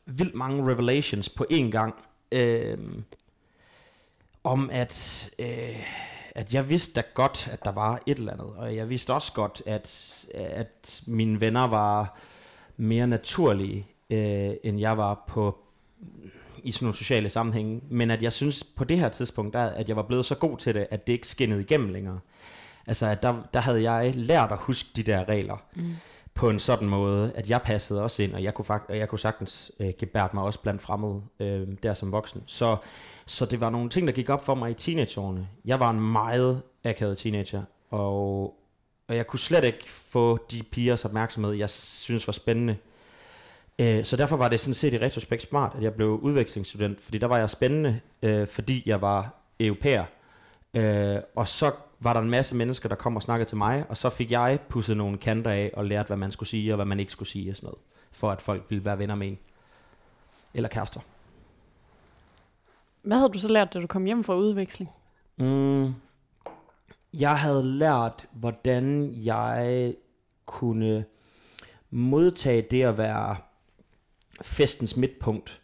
vildt 0.06 0.36
mange 0.36 0.72
revelations 0.72 1.30
på 1.30 1.46
én 1.52 1.70
gang. 1.70 1.96
Øh, 2.32 2.78
om 4.44 4.70
at, 4.74 5.30
øh, 5.40 5.84
at 6.36 6.54
jeg 6.54 6.70
vidste 6.70 7.02
da 7.02 7.08
godt, 7.14 7.50
at 7.52 7.66
der 7.66 7.72
var 7.72 8.02
et 8.06 8.18
eller 8.18 8.34
andet. 8.34 8.48
Og 8.48 8.76
jeg 8.76 8.90
vidste 8.90 9.14
også 9.14 9.34
godt, 9.34 9.62
at, 9.66 10.26
at 10.34 11.04
mine 11.08 11.42
venner 11.42 11.68
var 11.68 12.18
mere 12.78 13.08
naturlige, 13.08 13.88
øh, 14.10 14.54
end 14.64 14.80
jeg 14.80 14.98
var 14.98 15.24
på 15.28 15.58
i 16.64 16.72
sådan 16.72 16.86
nogle 16.86 16.98
sociale 16.98 17.30
sammenhænge, 17.30 17.82
men 17.90 18.12
at 18.12 18.22
jeg 18.22 18.34
synes 18.34 18.64
på 18.64 18.84
det 18.84 19.00
her 19.00 19.10
tidspunkt, 19.10 19.54
der, 19.54 19.64
at 19.64 19.88
jeg 19.88 19.96
var 19.96 20.04
blevet 20.04 20.26
så 20.26 20.36
god 20.36 20.58
til 20.58 20.76
det, 20.76 20.88
at 20.92 21.08
det 21.08 21.14
ikke 21.14 21.28
skinnede 21.28 21.62
igennem 21.62 21.90
længere. 21.90 22.20
Altså, 22.88 23.06
at 23.06 23.24
der, 23.24 23.36
der 23.54 23.60
havde 23.60 23.92
jeg 23.92 24.16
lært 24.16 24.52
at 24.52 24.58
huske 24.58 24.90
de 24.96 25.04
der 25.04 25.30
regler 25.30 25.58
mm. 25.76 25.94
på 26.34 26.50
en 26.50 26.60
sådan 26.60 26.90
måde, 26.90 27.32
at 27.36 27.50
jeg 27.50 27.62
passede 27.62 28.04
også 28.04 28.24
ind, 28.24 28.34
og 28.34 28.44
jeg 28.44 28.54
kunne, 28.54 28.66
fakt, 28.66 28.90
og 28.90 28.98
jeg 28.98 29.10
kunne 29.10 29.20
sagtens 29.20 29.72
øh, 29.80 29.94
gebært 30.00 30.34
mig 30.34 30.44
også 30.44 30.60
blandt 30.60 30.82
fremmede 30.82 31.22
øh, 31.40 31.68
der 31.84 31.94
som 31.94 32.12
voksen. 32.12 32.44
Så, 32.46 32.78
så 33.26 33.46
det 33.46 33.62
var 33.62 33.70
nogle 33.70 33.90
ting, 33.90 34.08
der 34.08 34.14
gik 34.14 34.30
op 34.30 34.46
for 34.46 34.56
mig 34.56 34.72
i 34.72 34.74
teenageårene. 34.74 35.48
Jeg 35.66 35.80
var 35.80 35.90
en 35.90 36.12
meget 36.12 36.62
akavet 36.84 37.18
teenager, 37.18 37.64
og, 37.90 38.56
og 39.08 39.16
jeg 39.16 39.28
kunne 39.28 39.40
slet 39.40 39.64
ikke 39.64 39.92
få 39.92 40.40
de 40.52 40.64
pigers 40.64 41.06
opmærksomhed, 41.06 41.54
jeg 41.54 41.70
synes 41.70 42.28
var 42.28 42.34
spændende. 42.34 42.78
Øh, 43.82 44.06
så 44.06 44.18
derfor 44.18 44.38
var 44.38 44.50
det 44.50 44.60
sådan 44.60 44.74
set 44.74 44.94
i 44.94 44.98
retrospekt 44.98 45.42
smart, 45.42 45.76
at 45.76 45.84
jeg 45.84 45.94
blev 45.94 46.20
udvekslingsstudent, 46.22 47.02
fordi 47.02 47.18
der 47.18 47.28
var 47.28 47.38
jeg 47.38 47.50
spændende, 47.50 48.00
øh, 48.22 48.48
fordi 48.48 48.84
jeg 48.86 49.02
var 49.02 49.34
europæer. 49.60 50.06
Øh, 50.74 51.18
og 51.36 51.48
så 51.48 51.72
var 52.00 52.14
der 52.14 52.22
en 52.22 52.30
masse 52.30 52.56
mennesker, 52.56 52.90
der 52.90 52.96
kom 52.96 53.16
og 53.16 53.22
snakkede 53.22 53.50
til 53.50 53.58
mig, 53.58 53.86
og 53.90 53.98
så 53.98 54.10
fik 54.10 54.32
jeg 54.32 54.60
pusset 54.70 54.98
nogle 54.98 55.18
kanter 55.18 55.52
af 55.52 55.72
og 55.74 55.86
lært, 55.86 56.08
hvad 56.08 56.18
man 56.18 56.32
skulle 56.32 56.50
sige 56.50 56.74
og 56.74 56.76
hvad 56.76 56.86
man 56.86 57.00
ikke 57.00 57.12
skulle 57.12 57.30
sige 57.30 57.52
og 57.52 57.56
sådan 57.56 57.68
noget, 57.68 57.80
for 58.12 58.32
at 58.32 58.42
folk 58.42 58.64
ville 58.70 58.86
være 58.86 59.00
venner 59.00 59.16
med 59.16 59.28
en. 59.28 59.38
Eller 60.54 60.70
kærester. 60.70 61.00
Hvad 63.02 63.18
havde 63.18 63.30
du 63.30 63.40
så 63.40 63.52
lært, 63.52 63.74
da 63.74 63.80
du 63.80 63.88
kom 63.88 64.06
hjem 64.06 64.24
fra 64.24 64.36
udveksling? 64.36 64.92
Mm, 65.38 65.94
jeg 67.14 67.40
havde 67.40 67.64
lært, 67.64 68.26
hvordan 68.32 69.14
jeg 69.16 69.94
kunne 70.46 71.06
modtage 71.90 72.62
det 72.62 72.84
at 72.84 72.98
være 72.98 73.36
festens 74.42 74.98
midtpunkt 74.98 75.62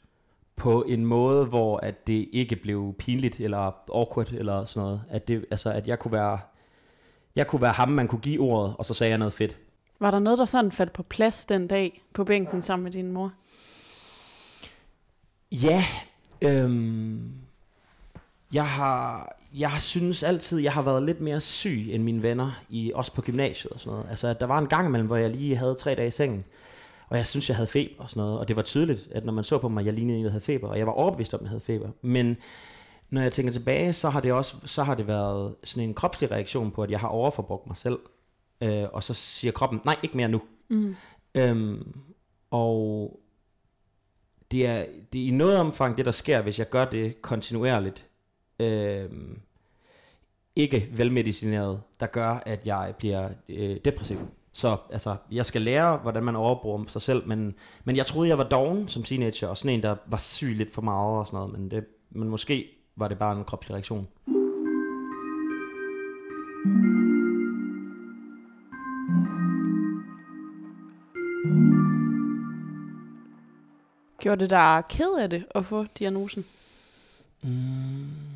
på 0.56 0.84
en 0.84 1.06
måde, 1.06 1.46
hvor 1.46 1.78
at 1.78 2.08
det 2.08 2.30
ikke 2.34 2.56
blev 2.56 2.96
pinligt 3.00 3.40
eller 3.40 3.72
awkward 3.94 4.32
eller 4.32 4.66
sådan 4.66 4.84
noget. 4.84 5.02
At, 5.10 5.28
det, 5.28 5.46
altså, 5.52 5.72
at 5.72 5.88
jeg 5.88 6.00
kunne 6.00 6.12
være 6.12 6.40
jeg 7.36 7.48
kunne 7.48 7.62
være 7.62 7.72
ham, 7.72 7.90
man 7.90 8.08
kunne 8.08 8.22
give 8.22 8.42
ordet, 8.42 8.76
og 8.78 8.86
så 8.86 8.94
sagde 8.94 9.10
jeg 9.10 9.18
noget 9.18 9.34
fedt. 9.34 9.58
Var 10.00 10.12
der 10.12 10.20
noget, 10.20 10.40
der 10.40 10.46
sådan 10.46 10.72
faldt 10.72 10.94
på 10.94 11.04
plads 11.04 11.46
den 11.46 11.68
dag 11.68 12.04
på 12.14 12.24
bænken 12.24 12.64
sammen 12.64 12.84
med 12.84 12.92
din 12.92 13.12
mor? 13.12 13.34
Ja, 15.52 15.86
øhm, 16.42 17.32
jeg 18.54 18.68
har, 18.68 19.36
jeg 19.58 19.72
synes 19.80 20.24
altid, 20.24 20.60
jeg 20.60 20.74
har 20.74 20.82
været 20.82 21.04
lidt 21.04 21.22
mere 21.22 21.42
syg 21.42 21.88
end 21.90 22.04
mine 22.04 22.24
venner, 22.24 22.52
i, 22.70 22.92
også 22.96 23.14
på 23.14 23.22
gymnasiet 23.22 23.74
og 23.74 23.80
sådan 23.80 23.92
noget. 23.92 24.10
Altså, 24.10 24.34
der 24.34 24.46
var 24.46 24.60
en 24.60 24.68
gang 24.68 24.88
imellem, 24.88 25.08
hvor 25.08 25.18
jeg 25.18 25.30
lige 25.30 25.56
havde 25.56 25.76
tre 25.76 25.96
dage 25.96 26.08
i 26.08 26.12
sengen, 26.12 26.46
og 27.10 27.18
jeg 27.18 27.28
synes, 27.28 27.50
jeg 27.50 27.56
havde 27.56 27.68
feber 27.68 28.04
og 28.04 28.10
sådan 28.10 28.22
noget. 28.22 28.40
Og 28.40 28.48
det 28.48 28.56
var 28.56 28.62
tydeligt, 28.62 29.08
at 29.12 29.26
når 29.26 29.34
man 29.34 29.44
så 29.44 29.58
på 29.58 29.70
mig, 29.70 29.86
jeg 29.86 29.94
lignede 29.94 30.18
en, 30.18 30.26
der 30.26 30.32
havde 30.32 30.44
feber. 30.44 30.68
Og 30.68 30.78
jeg 30.78 30.88
var 30.88 30.94
overbevist 30.94 31.34
om, 31.34 31.40
at 31.40 31.44
jeg 31.44 31.50
havde 31.50 31.62
feber. 31.62 31.90
Men 32.02 32.38
når 33.10 33.22
jeg 33.22 33.32
tænker 33.32 33.52
tilbage, 33.52 33.94
så 33.94 34.10
har 34.10 34.20
det 34.20 34.34
også 34.34 34.58
så 34.66 34.84
har 34.84 34.96
det 34.96 35.08
været 35.08 35.56
sådan 35.64 35.90
en 35.90 35.94
kropslig 35.94 36.32
reaktion 36.32 36.72
på, 36.72 36.84
at 36.84 36.92
jeg 36.92 37.00
har 37.00 37.08
overforbrugt 37.08 37.68
mig 37.68 37.78
selv. 37.78 38.00
øh, 38.62 38.84
og 38.94 39.04
så 39.04 39.14
siger 39.14 39.52
kroppen, 39.52 39.82
nej, 39.86 39.96
ikke 40.04 40.18
mere 40.18 40.30
nu. 40.30 40.42
Mm. 40.70 40.96
Øhm, 41.36 41.96
og 42.52 43.20
det 44.52 44.68
er, 44.68 44.86
det 45.14 45.22
er 45.22 45.28
i 45.28 45.32
noget 45.32 45.58
omfang 45.58 45.98
det, 45.98 46.06
der 46.06 46.12
sker, 46.12 46.42
hvis 46.42 46.60
jeg 46.60 46.70
gør 46.70 46.86
det 46.86 47.22
kontinuerligt, 47.22 48.06
øhm, 48.60 49.40
ikke 50.56 50.90
velmedicineret, 50.92 51.82
der 52.00 52.08
gør, 52.08 52.30
at 52.46 52.66
jeg 52.66 52.94
bliver 52.98 53.30
øh, 53.50 53.78
depressiv. 53.86 54.20
Så 54.58 54.78
altså, 54.92 55.16
jeg 55.32 55.46
skal 55.46 55.62
lære, 55.62 55.98
hvordan 55.98 56.24
man 56.24 56.36
overbruger 56.36 56.84
sig 56.88 57.02
selv, 57.02 57.28
men, 57.28 57.56
men 57.84 57.96
jeg 57.96 58.06
troede, 58.06 58.30
jeg 58.30 58.38
var 58.38 58.44
doven 58.44 58.88
som 58.88 59.04
teenager, 59.04 59.48
og 59.48 59.58
sådan 59.58 59.72
en, 59.72 59.84
der 59.84 59.96
var 60.08 60.18
syg 60.18 60.56
lidt 60.56 60.74
for 60.74 60.82
meget 60.82 61.20
og 61.20 61.26
sådan 61.26 61.38
noget, 61.38 61.60
men, 61.60 61.72
det, 61.72 61.86
men 62.10 62.30
måske 62.30 62.66
var 62.96 63.08
det 63.08 63.20
bare 63.20 63.38
en 63.38 63.44
kropslig 63.44 63.74
reaktion. 63.74 64.08
Gjorde 74.20 74.40
det 74.40 74.50
dig 74.50 74.84
ked 74.90 75.20
af 75.20 75.30
det 75.30 75.46
at 75.56 75.66
få 75.66 75.86
diagnosen? 76.00 76.46
Mm. 77.42 78.27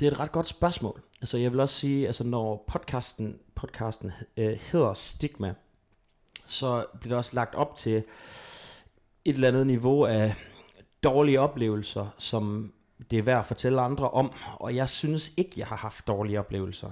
Det 0.00 0.06
er 0.06 0.10
et 0.10 0.20
ret 0.20 0.32
godt 0.32 0.46
spørgsmål. 0.46 1.02
Altså 1.20 1.38
jeg 1.38 1.52
vil 1.52 1.60
også 1.60 1.74
sige, 1.74 2.06
altså 2.06 2.24
når 2.24 2.64
podcasten, 2.68 3.38
podcasten 3.54 4.12
øh, 4.36 4.60
hedder 4.72 4.94
Stigma, 4.94 5.54
så 6.46 6.86
bliver 7.00 7.12
der 7.12 7.18
også 7.18 7.34
lagt 7.34 7.54
op 7.54 7.76
til 7.76 8.04
et 9.24 9.34
eller 9.34 9.48
andet 9.48 9.66
niveau 9.66 10.04
af 10.04 10.34
dårlige 11.02 11.40
oplevelser, 11.40 12.06
som 12.18 12.72
det 13.10 13.18
er 13.18 13.22
værd 13.22 13.38
at 13.38 13.46
fortælle 13.46 13.80
andre 13.80 14.10
om. 14.10 14.32
Og 14.56 14.76
jeg 14.76 14.88
synes 14.88 15.32
ikke, 15.36 15.52
jeg 15.56 15.66
har 15.66 15.76
haft 15.76 16.06
dårlige 16.06 16.38
oplevelser. 16.38 16.90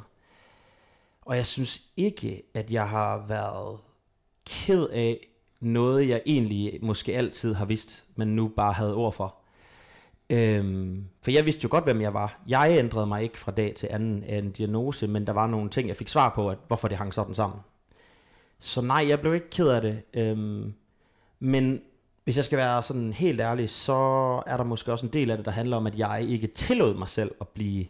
Og 1.23 1.37
jeg 1.37 1.47
synes 1.47 1.83
ikke, 1.97 2.43
at 2.55 2.71
jeg 2.71 2.89
har 2.89 3.27
været 3.29 3.79
ked 4.47 4.89
af 4.89 5.27
noget, 5.61 6.09
jeg 6.09 6.23
egentlig 6.27 6.79
måske 6.83 7.17
altid 7.17 7.55
har 7.55 7.65
vidst, 7.65 8.05
men 8.17 8.37
nu 8.37 8.49
bare 8.49 8.73
havde 8.73 8.95
ord 8.95 9.13
for. 9.13 9.40
Øhm, 10.31 11.05
for 11.23 11.31
jeg 11.31 11.47
vidste 11.47 11.65
jo 11.65 11.69
godt, 11.71 11.85
hvem 11.85 12.01
jeg 12.01 12.15
var. 12.15 12.41
Jeg 12.49 12.75
ændrede 12.79 13.07
mig 13.07 13.23
ikke 13.23 13.39
fra 13.39 13.53
dag 13.53 13.75
til 13.75 13.89
anden 13.91 14.25
af 14.25 14.39
en 14.39 14.51
diagnose, 14.51 15.09
men 15.09 15.27
der 15.27 15.33
var 15.33 15.47
nogle 15.47 15.71
ting, 15.71 15.89
jeg 15.89 15.97
fik 15.97 16.09
svar 16.09 16.33
på, 16.35 16.51
at 16.51 16.59
hvorfor 16.67 16.89
det 16.89 16.97
hang 16.97 17.15
sådan 17.15 17.35
sammen. 17.35 17.61
Så 18.61 18.81
nej, 18.81 19.09
jeg 19.09 19.21
blev 19.21 19.35
ikke 19.35 19.51
ked 19.51 19.69
af 19.69 19.83
det. 19.83 20.03
Øhm, 20.15 20.75
men 21.41 21.81
hvis 22.25 22.37
jeg 22.37 22.45
skal 22.45 22.59
være 22.59 22.83
sådan 22.83 23.13
helt 23.13 23.41
ærlig, 23.41 23.71
så 23.71 23.93
er 24.47 24.57
der 24.57 24.65
måske 24.65 24.93
også 24.93 25.07
en 25.07 25.13
del 25.13 25.31
af 25.31 25.37
det, 25.37 25.47
der 25.47 25.53
handler 25.53 25.77
om, 25.77 25.87
at 25.87 25.99
jeg 25.99 26.27
ikke 26.29 26.47
tillod 26.47 26.95
mig 26.95 27.09
selv 27.09 27.31
at 27.41 27.49
blive 27.49 27.87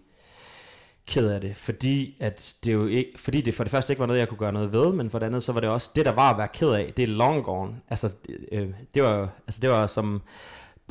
ked 1.07 1.31
af 1.31 1.41
det, 1.41 1.57
fordi 1.57 2.17
at 2.21 2.55
det 2.65 2.73
jo 2.73 2.87
ikke, 2.87 3.11
fordi 3.17 3.41
det 3.41 3.55
for 3.55 3.65
det 3.65 3.71
første 3.71 3.93
ikke 3.93 4.01
var 4.01 4.07
noget, 4.07 4.21
jeg 4.21 4.29
kunne 4.29 4.39
gøre 4.39 4.53
noget 4.53 4.73
ved, 4.73 4.93
men 4.93 5.11
for 5.11 5.19
det 5.19 5.27
andet, 5.27 5.43
så 5.43 5.53
var 5.53 5.61
det 5.61 5.69
også 5.69 5.91
det, 5.95 6.05
der 6.05 6.13
var 6.13 6.31
at 6.31 6.39
være 6.39 6.49
ked 6.49 6.73
af, 6.73 6.93
det 6.97 7.03
er 7.03 7.07
long 7.07 7.45
gone. 7.45 7.81
Altså, 7.89 8.15
øh, 8.53 8.69
det 8.95 9.03
var 9.03 9.29
altså, 9.47 9.61
det 9.61 9.71
var 9.71 9.87
som 9.87 10.23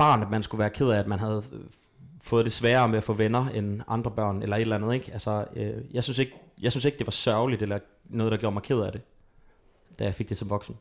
barn, 0.00 0.22
at 0.22 0.30
man 0.30 0.42
skulle 0.42 0.58
være 0.58 0.70
ked 0.70 0.90
af, 0.90 0.98
at 0.98 1.06
man 1.06 1.18
havde 1.18 1.42
øh, 1.52 1.60
fået 2.20 2.44
det 2.44 2.52
sværere 2.52 2.88
med 2.88 2.98
at 2.98 3.04
få 3.04 3.12
venner 3.12 3.48
end 3.48 3.80
andre 3.88 4.10
børn, 4.10 4.42
eller 4.42 4.56
et 4.56 4.60
eller 4.60 4.76
andet, 4.76 4.94
ikke? 4.94 5.10
Altså, 5.12 5.44
øh, 5.56 5.94
jeg, 5.94 6.04
synes 6.04 6.18
ikke, 6.18 6.32
jeg 6.60 6.72
synes 6.72 6.84
ikke, 6.84 6.98
det 6.98 7.06
var 7.06 7.10
sørgeligt, 7.10 7.62
eller 7.62 7.78
noget, 8.04 8.32
der 8.32 8.38
gjorde 8.38 8.54
mig 8.54 8.62
ked 8.62 8.80
af 8.80 8.92
det, 8.92 9.00
da 9.98 10.04
jeg 10.04 10.14
fik 10.14 10.28
det 10.28 10.36
som 10.36 10.50
voksen. 10.50 10.76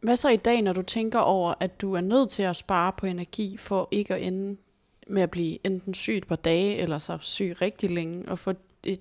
Hvad 0.00 0.16
så 0.16 0.28
i 0.28 0.36
dag, 0.36 0.62
når 0.62 0.72
du 0.72 0.82
tænker 0.82 1.18
over, 1.18 1.54
at 1.60 1.80
du 1.80 1.94
er 1.94 2.00
nødt 2.00 2.28
til 2.28 2.42
at 2.42 2.56
spare 2.56 2.92
på 2.98 3.06
energi, 3.06 3.56
for 3.56 3.88
ikke 3.90 4.14
at 4.14 4.22
ende 4.22 4.56
med 5.06 5.22
at 5.22 5.30
blive 5.30 5.58
enten 5.66 5.94
syg 5.94 6.16
et 6.16 6.26
par 6.26 6.36
dage, 6.36 6.76
eller 6.76 6.98
så 6.98 7.18
syg 7.20 7.56
rigtig 7.60 7.90
længe, 7.90 8.28
og 8.28 8.38
få 8.38 8.52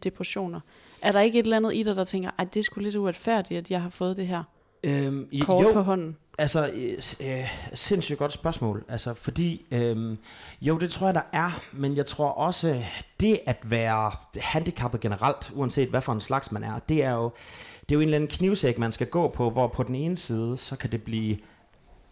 depressioner? 0.04 0.60
Er 1.02 1.12
der 1.12 1.22
ikke 1.22 1.40
et 1.40 1.44
eller 1.44 1.58
andet 1.58 1.76
i 1.76 1.84
dig, 1.84 1.96
der 1.96 2.04
tænker, 2.04 2.32
at 2.38 2.54
det 2.54 2.66
skulle 2.66 2.84
lidt 2.84 2.96
uretfærdigt, 2.96 3.58
at 3.58 3.72
jeg 3.72 3.82
har 3.82 3.90
fået 3.90 4.18
det 4.18 4.28
her 4.28 4.44
Øhm, 4.84 5.28
kort 5.42 5.66
jo, 5.66 5.74
på 5.74 5.82
hånden? 5.82 6.18
Altså, 6.38 6.72
øh, 6.76 7.30
øh, 7.30 7.50
sindssygt 7.74 8.20
godt 8.20 8.32
spørgsmål. 8.32 8.84
Altså, 8.90 9.14
fordi, 9.14 9.66
øh, 9.72 10.18
jo, 10.62 10.78
det 10.78 10.92
tror 10.92 11.08
jeg, 11.08 11.14
der 11.14 11.22
er, 11.34 11.62
men 11.74 11.98
jeg 11.98 12.06
tror 12.06 12.30
også, 12.30 12.84
det 13.20 13.40
at 13.46 13.58
være 13.64 14.12
handicappet 14.42 15.02
generelt, 15.02 15.52
uanset 15.56 15.90
hvad 15.90 16.02
for 16.02 16.14
en 16.14 16.22
slags 16.22 16.52
man 16.52 16.64
er, 16.64 16.80
det 16.90 17.04
er 17.04 17.12
jo, 17.12 17.32
det 17.82 17.92
er 17.92 17.96
jo 17.96 18.00
en 18.00 18.08
eller 18.08 18.16
anden 18.16 18.30
knivsæk, 18.30 18.78
man 18.78 18.92
skal 18.92 19.08
gå 19.08 19.28
på, 19.28 19.50
hvor 19.50 19.68
på 19.68 19.84
den 19.84 19.96
ene 19.96 20.18
side, 20.18 20.58
så 20.58 20.76
kan 20.76 20.92
det 20.92 21.04
blive 21.04 21.38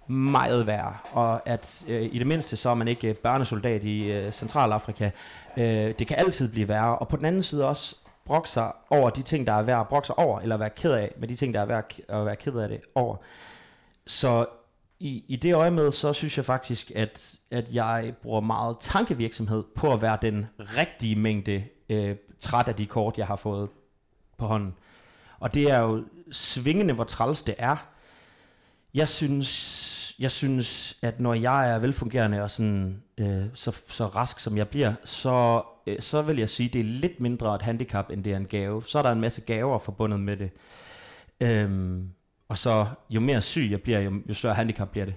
meget 0.08 0.68
værre, 0.68 0.98
og 1.12 1.50
at 1.50 1.84
øh, 1.88 2.10
i 2.12 2.20
det 2.20 2.28
mindste, 2.28 2.58
så 2.58 2.70
er 2.70 2.74
man 2.74 2.88
ikke 2.88 3.14
børnesoldat 3.14 3.84
i 3.84 4.04
øh, 4.04 4.32
Centralafrika. 4.32 5.10
Øh, 5.58 5.94
det 6.00 6.08
kan 6.08 6.18
altid 6.18 6.52
blive 6.52 6.68
værre, 6.68 6.98
og 6.98 7.08
på 7.08 7.18
den 7.18 7.26
anden 7.26 7.44
side 7.44 7.68
også 7.68 7.96
brokke 8.26 8.50
sig 8.50 8.72
over 8.90 9.10
de 9.10 9.22
ting, 9.22 9.48
der 9.48 9.54
er 9.54 9.64
værd 9.64 9.80
at 9.80 9.88
brokke 9.88 10.06
sig 10.06 10.20
over, 10.20 10.40
eller 10.40 10.58
være 10.58 10.70
ked 10.70 10.92
af 10.92 11.14
med 11.18 11.28
de 11.28 11.36
ting, 11.36 11.54
der 11.54 11.62
er 11.62 11.66
værd 11.66 11.92
at 12.10 12.26
være 12.26 12.36
ked 12.36 12.54
af 12.58 12.70
det 12.70 12.82
over. 12.96 13.16
Så 14.08 14.46
i, 15.00 15.24
i 15.28 15.36
det 15.36 15.56
øje 15.56 15.72
med, 15.72 15.92
så 15.92 16.14
synes 16.14 16.38
jeg 16.38 16.46
faktisk, 16.46 16.92
at, 16.96 17.36
at 17.52 17.74
jeg 17.74 18.14
bruger 18.22 18.42
meget 18.42 18.78
tankevirksomhed 18.80 19.64
på 19.76 19.94
at 19.94 20.02
være 20.02 20.18
den 20.22 20.48
rigtige 20.60 21.16
mængde 21.16 21.64
øh, 21.90 22.16
træt 22.40 22.68
af 22.68 22.76
de 22.76 22.86
kort, 22.86 23.18
jeg 23.18 23.28
har 23.28 23.36
fået 23.36 23.70
på 24.38 24.48
hånden. 24.48 24.74
Og 25.40 25.54
det 25.54 25.72
er 25.72 25.80
jo 25.80 26.04
svingende, 26.32 26.94
hvor 26.94 27.04
træls 27.04 27.44
det 27.44 27.56
er. 27.58 27.78
Jeg 28.94 29.10
synes, 29.10 29.48
jeg 30.22 30.32
synes 30.32 30.98
at 31.02 31.20
når 31.20 31.34
jeg 31.34 31.74
er 31.76 31.80
velfungerende 31.80 32.42
og 32.44 32.52
sådan, 32.52 33.04
øh, 33.18 33.46
så, 33.54 33.72
så 33.88 34.06
rask 34.06 34.40
som 34.40 34.58
jeg 34.58 34.68
bliver, 34.68 34.94
så, 35.04 35.64
øh, 35.88 36.02
så 36.02 36.22
vil 36.22 36.38
jeg 36.38 36.50
sige, 36.50 36.68
at 36.68 36.74
det 36.74 36.80
er 36.80 36.86
lidt 37.02 37.20
mindre 37.20 37.56
et 37.56 37.62
handicap, 37.62 38.12
end 38.12 38.24
det 38.24 38.34
er 38.34 38.38
en 38.38 38.46
gave. 38.46 38.84
Så 38.86 38.98
er 39.00 39.04
der 39.04 39.12
en 39.12 39.22
masse 39.22 39.42
gaver 39.42 39.80
forbundet 39.80 40.20
med 40.20 40.38
det. 40.38 40.52
Øhm, 41.42 42.10
og 42.48 42.58
så 42.58 42.88
jo 43.10 43.20
mere 43.20 43.42
syg 43.42 43.68
jeg 43.72 43.82
bliver, 43.82 44.00
jo, 44.00 44.14
jo 44.30 44.34
større 44.34 44.54
handicap 44.54 44.90
bliver 44.92 45.06
det. 45.06 45.16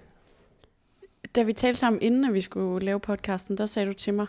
Da 1.35 1.43
vi 1.43 1.53
talte 1.53 1.79
sammen, 1.79 2.03
inden 2.03 2.25
at 2.25 2.35
vi 2.35 2.41
skulle 2.41 2.87
lave 2.87 3.01
podcasten, 3.01 3.59
der 3.59 3.67
sagde 3.67 3.89
du 3.89 3.93
til 3.93 4.15
mig, 4.15 4.27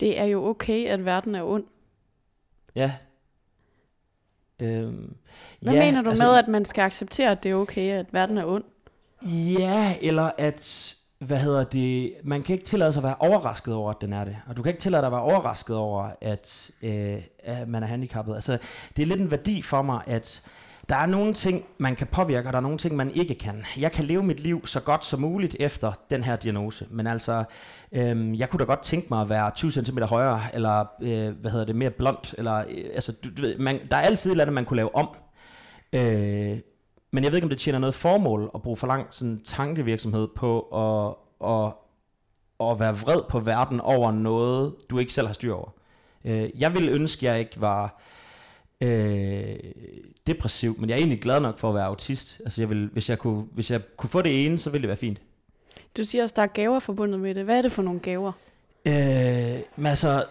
det 0.00 0.20
er 0.20 0.24
jo 0.24 0.44
okay, 0.44 0.86
at 0.86 1.04
verden 1.04 1.34
er 1.34 1.42
ond. 1.42 1.64
Ja. 2.74 2.92
Øhm, 4.60 5.14
Hvad 5.60 5.74
ja, 5.74 5.80
mener 5.80 6.02
du 6.02 6.10
altså, 6.10 6.24
med, 6.24 6.34
at 6.34 6.48
man 6.48 6.64
skal 6.64 6.82
acceptere, 6.82 7.30
at 7.30 7.42
det 7.42 7.50
er 7.50 7.54
okay, 7.54 7.90
at 7.90 8.12
verden 8.12 8.38
er 8.38 8.44
ond? 8.44 8.64
Ja, 9.22 9.96
eller 10.00 10.30
at, 10.38 10.94
hvad 11.18 11.38
hedder 11.38 11.64
det, 11.64 12.12
man 12.24 12.42
kan 12.42 12.52
ikke 12.52 12.64
tillade 12.64 12.92
sig 12.92 13.00
at 13.00 13.04
være 13.04 13.16
overrasket 13.18 13.74
over, 13.74 13.90
at 13.90 14.00
den 14.00 14.12
er 14.12 14.24
det. 14.24 14.36
Og 14.46 14.56
du 14.56 14.62
kan 14.62 14.70
ikke 14.70 14.80
tillade 14.80 15.00
dig 15.00 15.06
at 15.06 15.12
være 15.12 15.22
overrasket 15.22 15.76
over, 15.76 16.10
at, 16.20 16.70
øh, 16.82 17.22
at 17.38 17.68
man 17.68 17.82
er 17.82 17.86
handicappet. 17.86 18.34
Altså, 18.34 18.58
det 18.96 19.02
er 19.02 19.06
lidt 19.06 19.20
en 19.20 19.30
værdi 19.30 19.62
for 19.62 19.82
mig, 19.82 20.02
at 20.06 20.42
der 20.88 20.96
er 20.96 21.06
nogle 21.06 21.34
ting, 21.34 21.64
man 21.78 21.96
kan 21.96 22.06
påvirke, 22.06 22.48
og 22.48 22.52
der 22.52 22.58
er 22.58 22.62
nogle 22.62 22.78
ting, 22.78 22.96
man 22.96 23.10
ikke 23.10 23.34
kan. 23.34 23.64
Jeg 23.78 23.92
kan 23.92 24.04
leve 24.04 24.22
mit 24.22 24.40
liv 24.40 24.66
så 24.66 24.80
godt 24.80 25.04
som 25.04 25.20
muligt 25.20 25.56
efter 25.60 25.92
den 26.10 26.24
her 26.24 26.36
diagnose. 26.36 26.86
Men 26.90 27.06
altså, 27.06 27.44
øhm, 27.92 28.34
jeg 28.34 28.50
kunne 28.50 28.58
da 28.58 28.64
godt 28.64 28.82
tænke 28.82 29.06
mig 29.10 29.20
at 29.20 29.28
være 29.28 29.50
20 29.50 29.72
cm 29.72 29.98
højere, 29.98 30.42
eller 30.54 30.84
øh, 31.02 31.40
hvad 31.40 31.50
hedder 31.50 31.66
det, 31.66 31.76
mere 31.76 31.90
blond. 31.90 32.34
Eller, 32.38 32.54
øh, 32.54 32.64
altså, 32.94 33.12
du, 33.24 33.28
du 33.36 33.42
ved, 33.42 33.58
man, 33.58 33.80
der 33.90 33.96
er 33.96 34.00
altid 34.00 34.30
et 34.30 34.32
eller 34.32 34.44
andet, 34.44 34.54
man 34.54 34.64
kunne 34.64 34.76
lave 34.76 34.94
om. 34.94 35.08
Øh, 35.92 36.58
men 37.10 37.24
jeg 37.24 37.32
ved 37.32 37.36
ikke, 37.36 37.44
om 37.44 37.48
det 37.48 37.58
tjener 37.58 37.78
noget 37.78 37.94
formål 37.94 38.50
at 38.54 38.62
bruge 38.62 38.76
for 38.76 38.86
lang 38.86 39.06
sådan, 39.10 39.40
tankevirksomhed 39.44 40.28
på 40.36 40.60
at, 40.60 41.14
at, 41.50 41.72
at 42.70 42.80
være 42.80 42.96
vred 42.96 43.22
på 43.28 43.40
verden 43.40 43.80
over 43.80 44.12
noget, 44.12 44.74
du 44.90 44.98
ikke 44.98 45.12
selv 45.12 45.26
har 45.26 45.34
styr 45.34 45.54
over. 45.54 45.70
Øh, 46.24 46.50
jeg 46.58 46.74
ville 46.74 46.90
ønske, 46.90 47.28
at 47.28 47.32
jeg 47.32 47.40
ikke 47.40 47.60
var 47.60 48.00
øh, 48.80 49.56
depressiv, 50.26 50.76
men 50.78 50.88
jeg 50.88 50.94
er 50.94 50.98
egentlig 50.98 51.20
glad 51.20 51.40
nok 51.40 51.58
for 51.58 51.68
at 51.68 51.74
være 51.74 51.84
autist. 51.84 52.40
Altså, 52.44 52.60
jeg 52.60 52.70
vil, 52.70 52.90
hvis, 52.92 53.10
jeg 53.10 53.18
kunne, 53.18 53.44
hvis 53.52 53.70
jeg 53.70 53.80
kunne 53.96 54.10
få 54.10 54.22
det 54.22 54.46
ene, 54.46 54.58
så 54.58 54.70
ville 54.70 54.82
det 54.82 54.88
være 54.88 54.96
fint. 54.96 55.20
Du 55.96 56.04
siger 56.04 56.22
også, 56.22 56.34
der 56.36 56.42
er 56.42 56.46
gaver 56.46 56.80
forbundet 56.80 57.20
med 57.20 57.34
det. 57.34 57.44
Hvad 57.44 57.58
er 57.58 57.62
det 57.62 57.72
for 57.72 57.82
nogle 57.82 58.00
gaver? 58.00 58.32
Øh, 58.86 58.94
men 59.76 59.86
altså, 59.86 60.24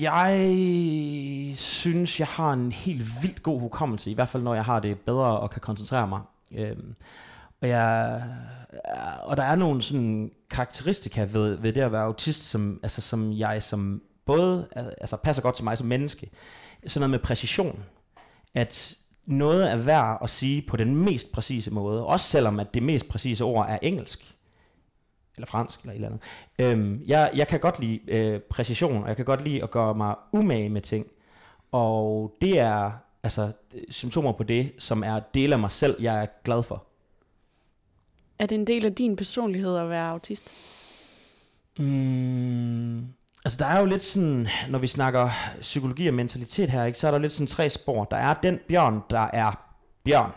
jeg 0.00 1.56
synes, 1.56 2.20
jeg 2.20 2.28
har 2.28 2.52
en 2.52 2.72
helt 2.72 3.02
vildt 3.22 3.42
god 3.42 3.60
hukommelse, 3.60 4.10
i 4.10 4.14
hvert 4.14 4.28
fald 4.28 4.42
når 4.42 4.54
jeg 4.54 4.64
har 4.64 4.80
det 4.80 4.98
bedre 4.98 5.38
og 5.38 5.50
kan 5.50 5.60
koncentrere 5.60 6.08
mig. 6.08 6.20
Øhm, 6.52 6.94
og, 7.62 7.68
jeg, 7.68 8.22
og 9.22 9.36
der 9.36 9.42
er 9.42 9.56
nogle 9.56 9.82
sådan 9.82 10.30
karakteristika 10.50 11.28
ved, 11.32 11.54
ved 11.54 11.72
det 11.72 11.80
at 11.80 11.92
være 11.92 12.02
autist, 12.02 12.44
som, 12.44 12.80
altså, 12.82 13.00
som 13.00 13.32
jeg 13.32 13.62
som 13.62 14.02
både 14.26 14.68
altså, 14.74 15.16
passer 15.16 15.42
godt 15.42 15.54
til 15.54 15.64
mig 15.64 15.78
som 15.78 15.86
menneske. 15.86 16.30
Sådan 16.86 17.00
noget 17.00 17.10
med 17.10 17.26
præcision. 17.26 17.84
At 18.54 18.94
noget 19.26 19.70
er 19.70 19.76
værd 19.76 20.18
at 20.22 20.30
sige 20.30 20.62
på 20.68 20.76
den 20.76 20.96
mest 20.96 21.32
præcise 21.32 21.70
måde, 21.70 22.06
også 22.06 22.26
selvom 22.26 22.60
at 22.60 22.74
det 22.74 22.82
mest 22.82 23.08
præcise 23.08 23.44
ord 23.44 23.66
er 23.68 23.78
engelsk 23.82 24.37
eller 25.38 25.46
fransk, 25.46 25.80
eller 25.80 25.92
et 25.92 25.94
eller 25.94 26.08
andet. 26.08 26.22
Øhm, 26.58 27.02
jeg, 27.06 27.30
jeg 27.34 27.48
kan 27.48 27.60
godt 27.60 27.80
lide 27.80 28.00
øh, 28.08 28.40
præcision, 28.40 29.02
og 29.02 29.08
jeg 29.08 29.16
kan 29.16 29.24
godt 29.24 29.44
lide 29.44 29.62
at 29.62 29.70
gøre 29.70 29.94
mig 29.94 30.14
umage 30.32 30.68
med 30.68 30.80
ting. 30.80 31.06
Og 31.72 32.34
det 32.40 32.58
er 32.58 32.90
altså 33.22 33.52
symptomer 33.90 34.32
på 34.32 34.42
det, 34.42 34.72
som 34.78 35.02
er 35.02 35.20
dele 35.34 35.54
af 35.54 35.58
mig 35.58 35.72
selv, 35.72 35.96
jeg 36.02 36.22
er 36.22 36.26
glad 36.44 36.62
for. 36.62 36.84
Er 38.38 38.46
det 38.46 38.54
en 38.54 38.66
del 38.66 38.86
af 38.86 38.94
din 38.94 39.16
personlighed 39.16 39.76
at 39.76 39.88
være 39.88 40.08
autist? 40.08 40.50
Mm, 41.78 43.04
Altså 43.44 43.58
der 43.58 43.66
er 43.66 43.80
jo 43.80 43.86
lidt 43.86 44.02
sådan, 44.02 44.48
når 44.68 44.78
vi 44.78 44.86
snakker 44.86 45.30
psykologi 45.60 46.08
og 46.08 46.14
mentalitet 46.14 46.70
her, 46.70 46.84
ikke, 46.84 46.98
så 46.98 47.06
er 47.06 47.10
der 47.10 47.18
lidt 47.18 47.32
sådan 47.32 47.46
tre 47.46 47.70
spor. 47.70 48.04
Der 48.04 48.16
er 48.16 48.34
den 48.34 48.60
bjørn, 48.68 49.02
der 49.10 49.20
er 49.32 49.52
bjørn. 50.04 50.30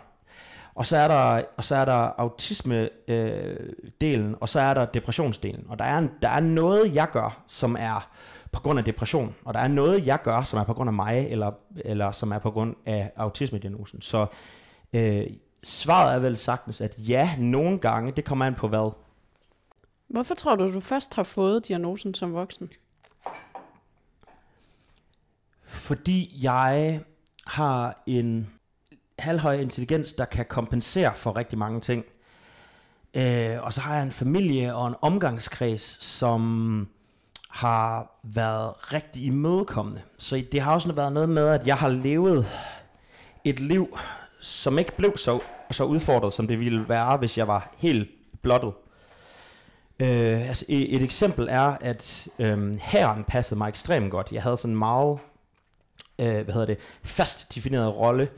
Og 0.74 0.86
så 0.86 0.98
er 0.98 1.08
der, 1.08 1.44
og 1.58 1.64
så 1.64 1.76
er 1.76 1.86
der 1.86 2.10
autisme-delen, 2.18 4.30
øh, 4.30 4.38
og 4.42 4.50
så 4.50 4.60
er 4.60 4.74
der 4.74 4.86
depressionsdelen. 4.86 5.66
Og 5.70 5.80
der 5.80 5.86
er, 5.86 5.98
en, 5.98 6.12
der 6.22 6.30
er 6.30 6.40
noget, 6.40 6.96
jeg 6.96 7.10
gør, 7.12 7.44
som 7.48 7.76
er 7.80 8.10
på 8.52 8.62
grund 8.62 8.80
af 8.80 8.86
depression, 8.86 9.36
og 9.46 9.54
der 9.54 9.60
er 9.60 9.68
noget, 9.68 10.06
jeg 10.06 10.20
gør, 10.24 10.44
som 10.44 10.60
er 10.60 10.64
på 10.64 10.74
grund 10.74 10.90
af 10.90 10.94
mig, 10.94 11.28
eller, 11.30 11.52
eller 11.76 12.12
som 12.12 12.32
er 12.32 12.40
på 12.40 12.52
grund 12.52 12.76
af 12.86 13.12
autisme-diagnosen. 13.16 14.02
Så 14.02 14.26
øh, 14.94 15.28
svaret 15.64 16.16
er 16.16 16.20
vel 16.20 16.38
sagtens, 16.38 16.82
at 16.82 16.96
ja, 16.98 17.36
nogle 17.38 17.80
gange, 17.80 18.12
det 18.12 18.26
kommer 18.26 18.46
an 18.46 18.56
på 18.56 18.68
hvad. 18.68 18.92
Hvorfor 20.08 20.36
tror 20.36 20.56
du, 20.56 20.74
du 20.74 20.80
først 20.80 21.14
har 21.14 21.24
fået 21.24 21.68
diagnosen 21.68 22.14
som 22.14 22.34
voksen? 22.34 22.70
Fordi 25.64 26.40
jeg 26.42 27.02
har 27.46 28.04
en 28.06 28.50
halvhøj 29.22 29.56
intelligens, 29.56 30.14
der 30.14 30.26
kan 30.26 30.46
kompensere 30.46 31.16
for 31.16 31.36
rigtig 31.36 31.58
mange 31.58 31.82
ting. 31.82 32.06
Øh, 33.14 33.58
og 33.62 33.74
så 33.74 33.82
har 33.82 33.96
jeg 33.96 34.04
en 34.04 34.12
familie 34.12 34.76
og 34.76 34.88
en 34.88 34.96
omgangskreds, 35.02 36.06
som 36.06 36.88
har 37.50 38.20
været 38.24 38.94
rigtig 38.94 39.26
imødekommende. 39.26 40.02
Så 40.18 40.44
det 40.52 40.62
har 40.62 40.74
også 40.74 40.92
været 40.92 41.14
noget 41.14 41.30
med, 41.30 41.48
at 41.48 41.68
jeg 41.68 41.78
har 41.78 41.90
levet 41.90 42.46
et 43.44 43.60
liv, 43.60 43.98
som 44.40 44.80
ikke 44.80 44.98
blev 44.98 45.18
så, 45.18 45.40
så 45.72 45.84
udfordret, 45.84 46.34
som 46.34 46.48
det 46.48 46.60
ville 46.60 46.90
være, 46.90 47.18
hvis 47.18 47.38
jeg 47.38 47.48
var 47.48 47.74
helt 47.78 48.10
blottet. 48.42 48.74
Øh, 50.00 50.50
altså 50.50 50.66
et, 50.68 50.96
et 50.96 51.04
eksempel 51.04 51.48
er, 51.50 51.78
at 51.82 52.28
øh, 52.40 52.76
herren 52.82 53.24
passede 53.24 53.58
mig 53.58 53.70
ekstremt 53.70 54.12
godt. 54.12 54.32
Jeg 54.32 54.44
havde 54.44 54.58
sådan 54.58 54.72
en 54.72 54.80
meget 54.80 55.20
øh, 56.20 56.44
hvad 56.44 56.54
hedder 56.54 56.66
det, 56.66 56.78
fast 57.04 57.56
defineret 57.56 57.96
rolle, 57.96 58.30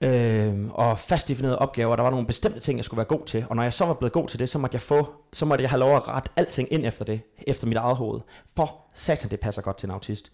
øh, 0.00 0.68
og 0.70 0.98
fast 0.98 1.28
definerede 1.28 1.58
opgaver. 1.58 1.96
Der 1.96 2.02
var 2.02 2.10
nogle 2.10 2.26
bestemte 2.26 2.60
ting, 2.60 2.76
jeg 2.78 2.84
skulle 2.84 2.98
være 2.98 3.06
god 3.06 3.26
til. 3.26 3.46
Og 3.50 3.56
når 3.56 3.62
jeg 3.62 3.72
så 3.72 3.84
var 3.84 3.94
blevet 3.94 4.12
god 4.12 4.28
til 4.28 4.38
det, 4.38 4.48
så 4.48 4.58
måtte 4.58 4.74
jeg 4.74 4.80
få, 4.80 5.12
så 5.32 5.44
måtte 5.44 5.62
jeg 5.62 5.70
have 5.70 5.80
lov 5.80 5.96
at 5.96 6.08
rette 6.08 6.30
alting 6.36 6.72
ind 6.72 6.86
efter 6.86 7.04
det, 7.04 7.20
efter 7.46 7.66
mit 7.66 7.76
eget 7.76 7.96
hoved. 7.96 8.20
For 8.56 8.80
satan, 8.94 9.30
det 9.30 9.40
passer 9.40 9.62
godt 9.62 9.78
til 9.78 9.86
en 9.86 9.90
autist. 9.90 10.32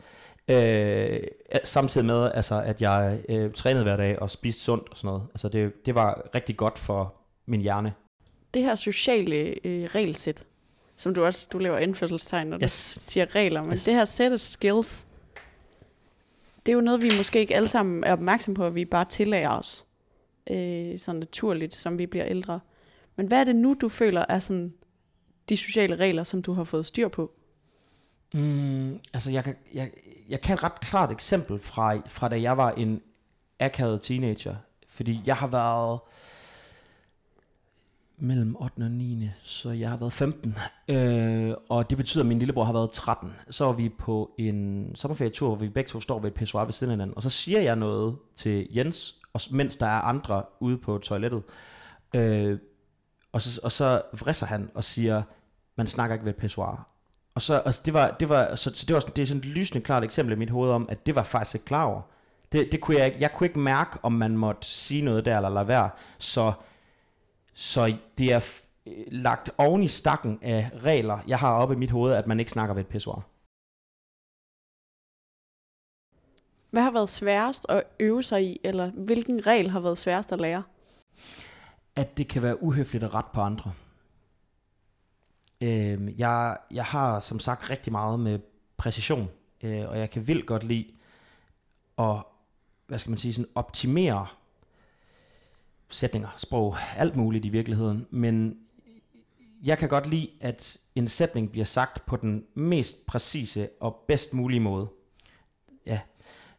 Øh, 0.49 1.21
samtidig 1.65 2.07
med, 2.07 2.31
altså, 2.35 2.63
at 2.63 2.83
jeg 2.83 3.21
øh, 3.29 3.53
trænede 3.53 3.85
hver 3.85 3.97
dag 3.97 4.23
og 4.23 4.31
spiste 4.31 4.63
sundt 4.63 4.89
og 4.91 4.97
sådan 4.97 5.09
noget. 5.09 5.23
Altså, 5.35 5.49
det, 5.49 5.73
det 5.87 5.95
var 5.95 6.31
rigtig 6.35 6.57
godt 6.57 6.79
for 6.79 7.15
min 7.47 7.61
hjerne. 7.61 7.93
Det 8.55 8.63
her 8.63 8.75
sociale 8.75 9.55
øh, 9.65 9.85
regelsæt, 9.85 10.45
som 10.97 11.15
du 11.15 11.25
også 11.25 11.49
du 11.53 11.59
laver 11.59 11.79
indførselstegn, 11.79 12.47
når 12.47 12.59
yes. 12.63 12.93
du 12.95 13.01
siger 13.01 13.35
regler, 13.35 13.63
men 13.63 13.73
yes. 13.73 13.85
det 13.85 13.95
her 13.95 14.05
set 14.05 14.33
af 14.33 14.41
skills, 14.41 15.07
det 16.67 16.73
er 16.73 16.77
jo 16.77 16.81
noget, 16.81 17.03
vi 17.03 17.11
måske 17.17 17.41
ikke 17.41 17.57
alle 17.57 17.69
sammen 17.69 18.05
er 18.05 18.13
opmærksom 18.13 18.55
på, 18.55 18.67
at 18.67 18.75
vi 18.75 18.85
bare 18.85 19.05
tillærer 19.05 19.59
os 19.59 19.85
øh, 20.51 20.99
sådan 20.99 21.19
naturligt, 21.19 21.75
som 21.75 21.99
vi 21.99 22.07
bliver 22.07 22.27
ældre. 22.27 22.61
Men 23.17 23.27
hvad 23.27 23.41
er 23.41 23.45
det 23.45 23.57
nu, 23.57 23.77
du 23.81 23.89
føler 23.89 24.25
er 24.29 24.39
sådan 24.39 24.75
de 25.49 25.57
sociale 25.57 25.97
regler, 25.97 26.25
som 26.25 26.43
du 26.43 26.53
har 26.53 26.65
fået 26.65 26.87
styr 26.87 27.09
på? 27.09 27.33
Mm, 28.35 28.99
altså, 29.15 29.31
jeg 29.31 29.45
kan, 29.45 29.57
jeg, 29.75 29.91
jeg 30.29 30.41
kan 30.41 30.55
et 30.55 30.63
ret 30.63 30.81
klart 30.81 31.11
eksempel 31.11 31.59
fra, 31.59 31.97
fra 32.07 32.29
da 32.29 32.41
jeg 32.41 32.57
var 32.57 32.71
en 32.71 33.03
akavet 33.61 34.03
teenager. 34.03 34.55
Fordi 34.89 35.21
jeg 35.27 35.37
har 35.37 35.47
været 35.47 36.01
mellem 38.23 38.57
8. 38.57 38.83
og 38.83 38.91
9. 38.91 39.31
Så 39.39 39.71
jeg 39.71 39.91
har 39.91 39.97
været 39.97 40.13
15. 40.13 40.57
Øh, 40.89 41.55
og 41.69 41.91
det 41.91 41.99
betyder, 41.99 42.23
at 42.25 42.29
min 42.29 42.39
lillebror 42.39 42.65
har 42.65 42.73
været 42.73 42.91
13. 42.91 43.33
Så 43.51 43.65
var 43.65 43.73
vi 43.73 43.89
på 43.89 44.35
en 44.39 44.91
sommerferietur, 44.95 45.49
hvor 45.49 45.57
vi 45.57 45.69
begge 45.69 45.89
to 45.89 46.01
står 46.01 46.19
ved 46.19 46.31
et 46.31 46.35
pissoir 46.35 46.65
ved 46.65 46.73
siden 46.73 46.91
af 46.91 46.95
hinanden. 46.95 47.17
Og 47.17 47.23
så 47.23 47.31
siger 47.31 47.61
jeg 47.61 47.77
noget 47.77 48.17
til 48.37 48.67
Jens, 48.71 49.15
og, 49.33 49.41
mens 49.51 49.77
der 49.77 49.87
er 49.87 50.01
andre 50.01 50.43
ude 50.61 50.79
på 50.79 50.99
toilettet. 50.99 51.43
Øh, 52.15 52.59
og, 53.33 53.43
så, 53.43 53.61
og 53.63 53.73
så 53.73 54.03
vrisser 54.13 54.47
han 54.47 54.71
og 54.75 54.85
siger, 54.85 55.23
man 55.77 55.87
snakker 55.87 56.15
ikke 56.15 56.25
ved 56.25 56.33
et 56.33 56.41
pissoir. 56.41 56.87
Og 57.35 57.43
så, 57.43 57.55
altså 57.55 57.83
det 57.85 57.95
var, 57.95 58.17
det 58.21 58.29
var, 58.29 58.55
så, 58.55 58.71
så 58.75 58.87
det 58.87 58.95
var 58.95 59.01
sådan, 59.01 59.17
det 59.17 59.23
er 59.23 59.27
sådan 59.27 59.39
et 59.39 59.47
lysende 59.47 59.85
klart 59.85 60.05
eksempel 60.05 60.33
i 60.33 60.39
mit 60.39 60.51
hoved 60.51 60.71
om, 60.71 60.87
at 60.89 61.07
det 61.07 61.15
var 61.15 61.23
faktisk 61.23 61.55
ikke 61.55 61.65
klar 61.65 61.85
over. 61.85 62.03
Det, 62.53 62.73
det 62.73 62.81
kunne 62.81 62.97
jeg, 62.97 63.17
jeg 63.21 63.33
kunne 63.33 63.47
ikke 63.47 63.59
mærke, 63.59 63.99
om 64.03 64.13
man 64.13 64.37
måtte 64.37 64.67
sige 64.67 65.03
noget 65.03 65.25
der 65.25 65.37
eller 65.37 65.49
lade 65.49 65.69
være. 65.69 65.91
Så 66.19 66.53
så 67.55 67.97
det 68.19 68.33
er 68.33 68.63
lagt 69.11 69.51
oven 69.59 69.83
i 69.83 69.89
stakken 69.89 70.39
af 70.43 70.71
regler, 70.85 71.19
jeg 71.27 71.39
har 71.39 71.55
oppe 71.55 71.75
i 71.75 71.79
mit 71.79 71.91
hoved, 71.91 72.13
at 72.13 72.27
man 72.27 72.39
ikke 72.39 72.51
snakker 72.51 72.75
ved 72.75 72.83
et 72.83 72.89
pissoir. 72.89 73.23
Hvad 76.71 76.83
har 76.83 76.91
været 76.91 77.09
sværest 77.09 77.67
at 77.69 77.83
øve 78.01 78.23
sig 78.23 78.45
i, 78.45 78.61
eller 78.65 78.91
hvilken 78.91 79.47
regel 79.47 79.71
har 79.71 79.81
været 79.81 79.99
sværest 79.99 80.33
at 80.33 80.41
lære? 80.41 80.63
At 81.97 82.19
det 82.19 82.29
kan 82.29 82.43
være 82.43 82.63
uhøfligt 82.63 83.05
at 83.05 83.15
rette 83.15 83.31
på 83.35 83.41
andre. 83.41 83.73
Øh, 85.61 86.19
jeg, 86.19 86.59
jeg 86.71 86.85
har 86.85 87.21
som 87.21 87.41
sagt 87.41 87.71
rigtig 87.71 87.93
meget 87.93 88.21
med 88.21 88.39
præcision, 88.77 89.31
øh, 89.63 89.89
og 89.89 89.99
jeg 89.99 90.11
kan 90.11 90.27
vildt 90.27 90.47
godt 90.47 90.65
lide 90.65 90.87
at 91.99 92.23
hvad 92.87 92.99
skal 92.99 93.11
man 93.11 93.19
sige, 93.19 93.35
sådan 93.35 93.51
optimere 93.55 94.27
sætninger, 95.93 96.29
sprog, 96.37 96.77
alt 96.97 97.17
muligt 97.17 97.45
i 97.45 97.49
virkeligheden, 97.49 98.07
men 98.11 98.57
jeg 99.65 99.79
kan 99.79 99.89
godt 99.89 100.07
lide, 100.07 100.29
at 100.41 100.77
en 100.95 101.09
sætning 101.09 101.51
bliver 101.51 101.65
sagt 101.65 102.07
på 102.07 102.17
den 102.17 102.45
mest 102.55 103.07
præcise 103.07 103.69
og 103.81 104.05
bedst 104.09 104.35
mulige 104.35 104.61
måde. 104.61 104.89
Ja. 105.87 106.01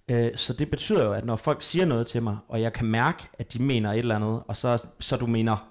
Øh, 0.08 0.32
så 0.36 0.54
det 0.54 0.70
betyder 0.70 1.04
jo, 1.04 1.14
at 1.14 1.26
når 1.26 1.36
folk 1.36 1.62
siger 1.62 1.86
noget 1.86 2.08
til 2.08 2.24
mig, 2.24 2.38
og 2.48 2.62
jeg 2.62 2.74
kan 2.74 2.86
mærke, 2.86 3.28
at 3.40 3.54
de 3.54 3.62
mener 3.62 3.92
et 3.92 4.00
eller 4.00 4.16
andet, 4.16 4.44
og 4.48 4.58
så, 4.58 4.88
så 5.00 5.18
du 5.18 5.28
mener. 5.28 5.70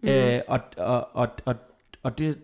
Mm. 0.00 0.08
Øh, 0.08 0.40
og, 0.48 0.60
og, 0.76 1.16
og, 1.16 1.28
og, 1.44 1.54
og 2.02 2.18
det, 2.18 2.38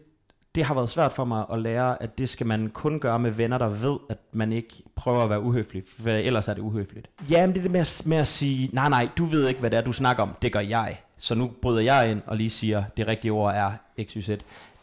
det 0.54 0.64
har 0.64 0.74
været 0.74 0.90
svært 0.90 1.12
for 1.12 1.24
mig 1.24 1.44
at 1.52 1.58
lære, 1.58 2.02
at 2.02 2.18
det 2.18 2.28
skal 2.28 2.46
man 2.46 2.70
kun 2.70 3.00
gøre 3.00 3.18
med 3.18 3.30
venner, 3.30 3.58
der 3.58 3.68
ved, 3.68 3.98
at 4.08 4.18
man 4.32 4.52
ikke 4.52 4.82
prøver 4.96 5.24
at 5.24 5.30
være 5.30 5.42
uhøflig, 5.42 5.82
for 5.98 6.10
ellers 6.10 6.48
er 6.48 6.54
det 6.54 6.60
uhøfligt. 6.60 7.10
Ja, 7.30 7.46
men 7.46 7.54
det 7.54 7.58
er 7.58 7.62
det 7.62 7.70
med 7.70 7.80
at, 7.80 8.02
med 8.06 8.16
at 8.16 8.26
sige, 8.26 8.70
nej 8.72 8.88
nej, 8.88 9.08
du 9.18 9.24
ved 9.24 9.48
ikke, 9.48 9.60
hvad 9.60 9.70
det 9.70 9.76
er, 9.76 9.82
du 9.82 9.92
snakker 9.92 10.22
om, 10.22 10.30
det 10.42 10.52
gør 10.52 10.60
jeg. 10.60 11.00
Så 11.16 11.34
nu 11.34 11.50
bryder 11.62 11.80
jeg 11.80 12.10
ind 12.10 12.22
og 12.26 12.36
lige 12.36 12.50
siger, 12.50 12.84
det 12.96 13.06
rigtige 13.06 13.32
ord 13.32 13.54
er 13.54 13.72
XYZ. 14.04 14.30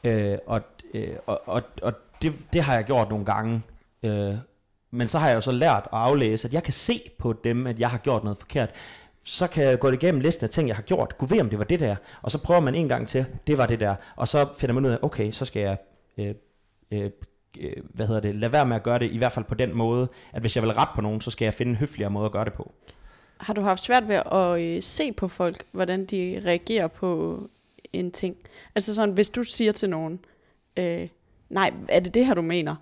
Øh, 0.03 0.37
og 0.47 0.61
øh, 0.93 1.15
og, 1.25 1.41
og, 1.45 1.63
og 1.81 1.93
det, 2.21 2.33
det 2.53 2.63
har 2.63 2.73
jeg 2.73 2.83
gjort 2.83 3.09
nogle 3.09 3.25
gange. 3.25 3.61
Øh, 4.03 4.35
men 4.91 5.07
så 5.07 5.19
har 5.19 5.27
jeg 5.27 5.35
jo 5.35 5.41
så 5.41 5.51
lært 5.51 5.83
at 5.83 5.89
aflæse, 5.99 6.47
at 6.47 6.53
jeg 6.53 6.63
kan 6.63 6.73
se 6.73 7.01
på 7.19 7.33
dem, 7.33 7.67
at 7.67 7.79
jeg 7.79 7.89
har 7.89 7.97
gjort 7.97 8.23
noget 8.23 8.37
forkert 8.37 8.69
så 9.27 9.47
kan 9.47 9.63
jeg 9.63 9.79
gå 9.79 9.91
igennem 9.91 10.21
listen 10.21 10.43
af 10.43 10.49
ting, 10.49 10.67
jeg 10.67 10.75
har 10.75 10.83
gjort. 10.83 11.17
Gud 11.17 11.27
ved, 11.27 11.41
om 11.41 11.49
det 11.49 11.59
var 11.59 11.65
det 11.65 11.79
der. 11.79 11.95
Og 12.21 12.31
så 12.31 12.43
prøver 12.43 12.59
man 12.59 12.75
en 12.75 12.87
gang 12.87 13.07
til, 13.07 13.25
det 13.47 13.57
var 13.57 13.65
det 13.65 13.79
der. 13.79 13.95
Og 14.15 14.27
så 14.27 14.47
finder 14.57 14.73
man 14.73 14.85
ud 14.85 14.91
af, 14.91 14.97
okay, 15.01 15.31
så 15.31 15.45
skal 15.45 15.61
jeg, 15.61 15.77
øh, 16.17 16.35
øh, 16.91 17.11
øh, 17.59 17.73
hvad 17.93 18.07
hedder 18.07 18.21
det, 18.21 18.35
lade 18.35 18.53
være 18.53 18.65
med 18.65 18.75
at 18.75 18.83
gøre 18.83 18.99
det, 18.99 19.11
i 19.11 19.17
hvert 19.17 19.31
fald 19.31 19.45
på 19.45 19.55
den 19.55 19.77
måde, 19.77 20.07
at 20.33 20.41
hvis 20.41 20.55
jeg 20.55 20.63
vil 20.63 20.71
rette 20.71 20.91
på 20.95 21.01
nogen, 21.01 21.21
så 21.21 21.31
skal 21.31 21.45
jeg 21.45 21.53
finde 21.53 21.69
en 21.69 21.75
høfligere 21.75 22.11
måde 22.11 22.25
at 22.25 22.31
gøre 22.31 22.45
det 22.45 22.53
på. 22.53 22.71
Har 23.37 23.53
du 23.53 23.61
haft 23.61 23.81
svært 23.81 24.07
ved 24.07 24.15
at 24.15 24.61
øh, 24.61 24.83
se 24.83 25.11
på 25.11 25.27
folk, 25.27 25.63
hvordan 25.71 26.05
de 26.05 26.41
reagerer 26.45 26.87
på 26.87 27.41
en 27.93 28.11
ting? 28.11 28.35
Altså 28.75 28.95
sådan, 28.95 29.13
hvis 29.13 29.29
du 29.29 29.43
siger 29.43 29.71
til 29.71 29.89
nogen, 29.89 30.19
øh, 30.77 31.07
nej, 31.49 31.73
er 31.89 31.99
det 31.99 32.13
det 32.13 32.25
her, 32.25 32.33
du 32.33 32.41
mener? 32.41 32.75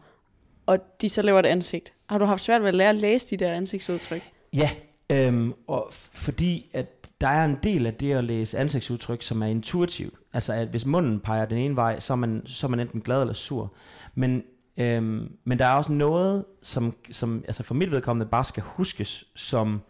Og 0.65 0.79
de 1.01 1.09
så 1.09 1.21
laver 1.21 1.39
et 1.39 1.45
ansigt. 1.45 1.93
Har 2.09 2.17
du 2.17 2.25
haft 2.25 2.41
svært 2.41 2.61
ved 2.61 2.69
at 2.69 2.75
lære 2.75 2.89
at 2.89 2.95
læse 2.95 3.29
de 3.29 3.37
der 3.37 3.53
ansigtsudtryk? 3.53 4.21
Ja, 4.53 4.69
Øhm, 5.09 5.53
og 5.67 5.87
fordi 5.91 6.69
at 6.73 7.09
der 7.21 7.27
er 7.27 7.45
en 7.45 7.57
del 7.63 7.85
af 7.85 7.93
det 7.93 8.13
at 8.13 8.23
læse 8.23 8.57
ansigtsudtryk, 8.57 9.21
som 9.21 9.41
er 9.41 9.45
intuitivt. 9.45 10.13
Altså 10.33 10.53
at 10.53 10.67
hvis 10.67 10.85
munden 10.85 11.19
peger 11.19 11.45
den 11.45 11.57
ene 11.57 11.75
vej, 11.75 11.99
så 11.99 12.13
er 12.13 12.17
man, 12.17 12.41
så 12.45 12.67
er 12.67 12.69
man 12.69 12.79
enten 12.79 13.01
glad 13.01 13.21
eller 13.21 13.33
sur. 13.33 13.73
Men, 14.15 14.43
øhm, 14.77 15.31
men 15.43 15.59
der 15.59 15.65
er 15.65 15.73
også 15.73 15.93
noget, 15.93 16.45
som, 16.61 16.95
som 17.11 17.43
altså 17.47 17.63
for 17.63 17.73
mit 17.73 17.91
vedkommende 17.91 18.29
bare 18.31 18.43
skal 18.43 18.63
huskes 18.65 19.25
som... 19.35 19.81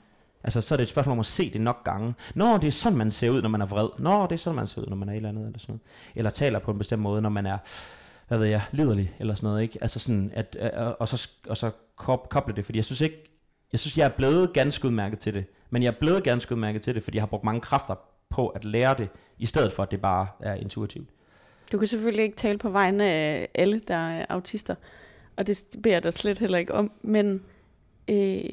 Altså, 0.44 0.62
så 0.62 0.76
er 0.76 0.78
det 0.78 0.84
et 0.84 0.90
spørgsmål 0.90 1.14
om 1.14 1.20
at 1.20 1.26
se 1.26 1.54
det 1.54 1.62
nok 1.62 1.84
gange. 1.84 2.14
Nå, 2.36 2.58
det 2.58 2.68
er 2.68 2.72
sådan, 2.72 2.98
man 2.98 3.12
ser 3.12 3.30
ud, 3.30 3.42
når 3.42 3.50
man 3.50 3.62
er 3.62 3.66
vred. 3.66 3.90
Nå, 4.00 4.24
det 4.24 4.32
er 4.32 4.38
sådan, 4.38 4.56
man 4.56 4.68
ser 4.68 4.82
ud, 4.82 4.88
når 4.88 4.96
man 4.96 5.10
er 5.10 5.14
et 5.14 5.16
eller 5.16 5.30
andet, 5.30 5.46
eller 5.46 5.60
sådan 5.60 5.74
noget. 5.74 5.82
Eller 6.16 6.32
taler 6.32 6.60
på 6.60 6.72
en 6.72 6.78
bestemt 6.78 7.02
måde, 7.02 7.22
når 7.22 7.30
man 7.30 7.46
er, 7.46 7.58
hvad 8.28 8.38
ved 8.38 8.48
jeg, 8.48 8.62
liderlig, 8.72 9.16
eller 9.20 9.36
sådan 9.36 9.48
noget, 9.48 9.62
ikke? 9.62 9.78
Altså 9.82 10.00
sådan, 10.00 10.32
at, 10.34 10.56
og 11.00 11.08
så, 11.08 11.30
og 11.50 11.58
så 11.58 11.72
koble 12.30 12.56
det, 12.56 12.66
fordi 12.66 12.78
jeg 12.78 12.86
synes 12.86 13.02
ikke, 13.02 13.35
jeg 13.76 13.80
synes, 13.80 13.98
jeg 13.98 14.06
er 14.06 14.10
blevet 14.10 14.54
ganske 14.54 14.86
udmærket 14.86 15.20
til 15.20 15.34
det. 15.34 15.46
Men 15.70 15.84
jeg 15.84 15.90
er 15.90 15.96
blevet 16.00 16.24
ganske 16.24 16.56
udmærket 16.56 16.82
til 16.82 16.96
det, 16.96 17.04
fordi 17.04 17.16
jeg 17.16 17.22
har 17.22 17.28
brugt 17.28 17.44
mange 17.44 17.62
kræfter 17.62 17.96
på 18.30 18.48
at 18.48 18.66
lære 18.66 18.96
det, 18.98 19.10
i 19.38 19.46
stedet 19.46 19.72
for 19.74 19.84
at 19.84 19.92
det 19.92 20.02
bare 20.02 20.28
er 20.40 20.54
intuitivt. 20.54 21.10
Du 21.72 21.78
kan 21.78 21.88
selvfølgelig 21.88 22.24
ikke 22.24 22.36
tale 22.36 22.58
på 22.58 22.70
vegne 22.70 23.04
af 23.06 23.48
alle, 23.56 23.80
der 23.80 23.96
er 23.96 24.26
autister, 24.30 24.76
og 25.36 25.48
det 25.48 25.64
beder 25.84 25.96
jeg 25.96 26.04
dig 26.04 26.14
slet 26.14 26.40
heller 26.40 26.58
ikke 26.58 26.74
om, 26.74 26.92
men 27.02 27.44
øh, 28.10 28.44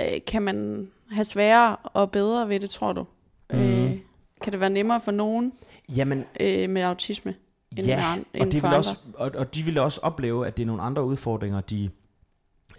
øh, 0.00 0.06
kan 0.26 0.42
man 0.42 0.88
have 1.10 1.24
sværere 1.24 1.76
og 1.76 2.10
bedre 2.10 2.48
ved 2.48 2.60
det, 2.60 2.70
tror 2.70 2.92
du? 2.92 3.06
Mm. 3.52 3.58
Øh, 3.58 3.98
kan 4.42 4.52
det 4.52 4.60
være 4.60 4.70
nemmere 4.70 5.00
for 5.00 5.12
nogen 5.12 5.52
Jamen, 5.88 6.24
øh, 6.40 6.70
med 6.70 6.82
autisme? 6.82 7.34
end, 7.76 7.86
Ja, 7.86 8.12
og, 8.12 8.40
end 8.40 8.52
de 8.52 8.60
for 8.60 8.68
vil 8.68 8.76
også, 8.76 8.96
og, 9.14 9.30
og 9.34 9.54
de 9.54 9.62
vil 9.62 9.78
også 9.78 10.00
opleve, 10.02 10.46
at 10.46 10.56
det 10.56 10.62
er 10.62 10.66
nogle 10.66 10.82
andre 10.82 11.04
udfordringer, 11.04 11.60
de, 11.60 11.90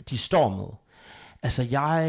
de 0.09 0.17
står 0.17 0.49
med. 0.49 0.82
Altså, 1.43 1.67
jeg 1.71 2.05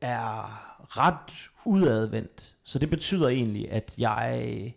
er 0.00 0.62
ret 0.98 1.50
udadvendt, 1.64 2.56
så 2.64 2.78
det 2.78 2.90
betyder 2.90 3.28
egentlig, 3.28 3.72
at 3.72 3.94
jeg, 3.98 4.74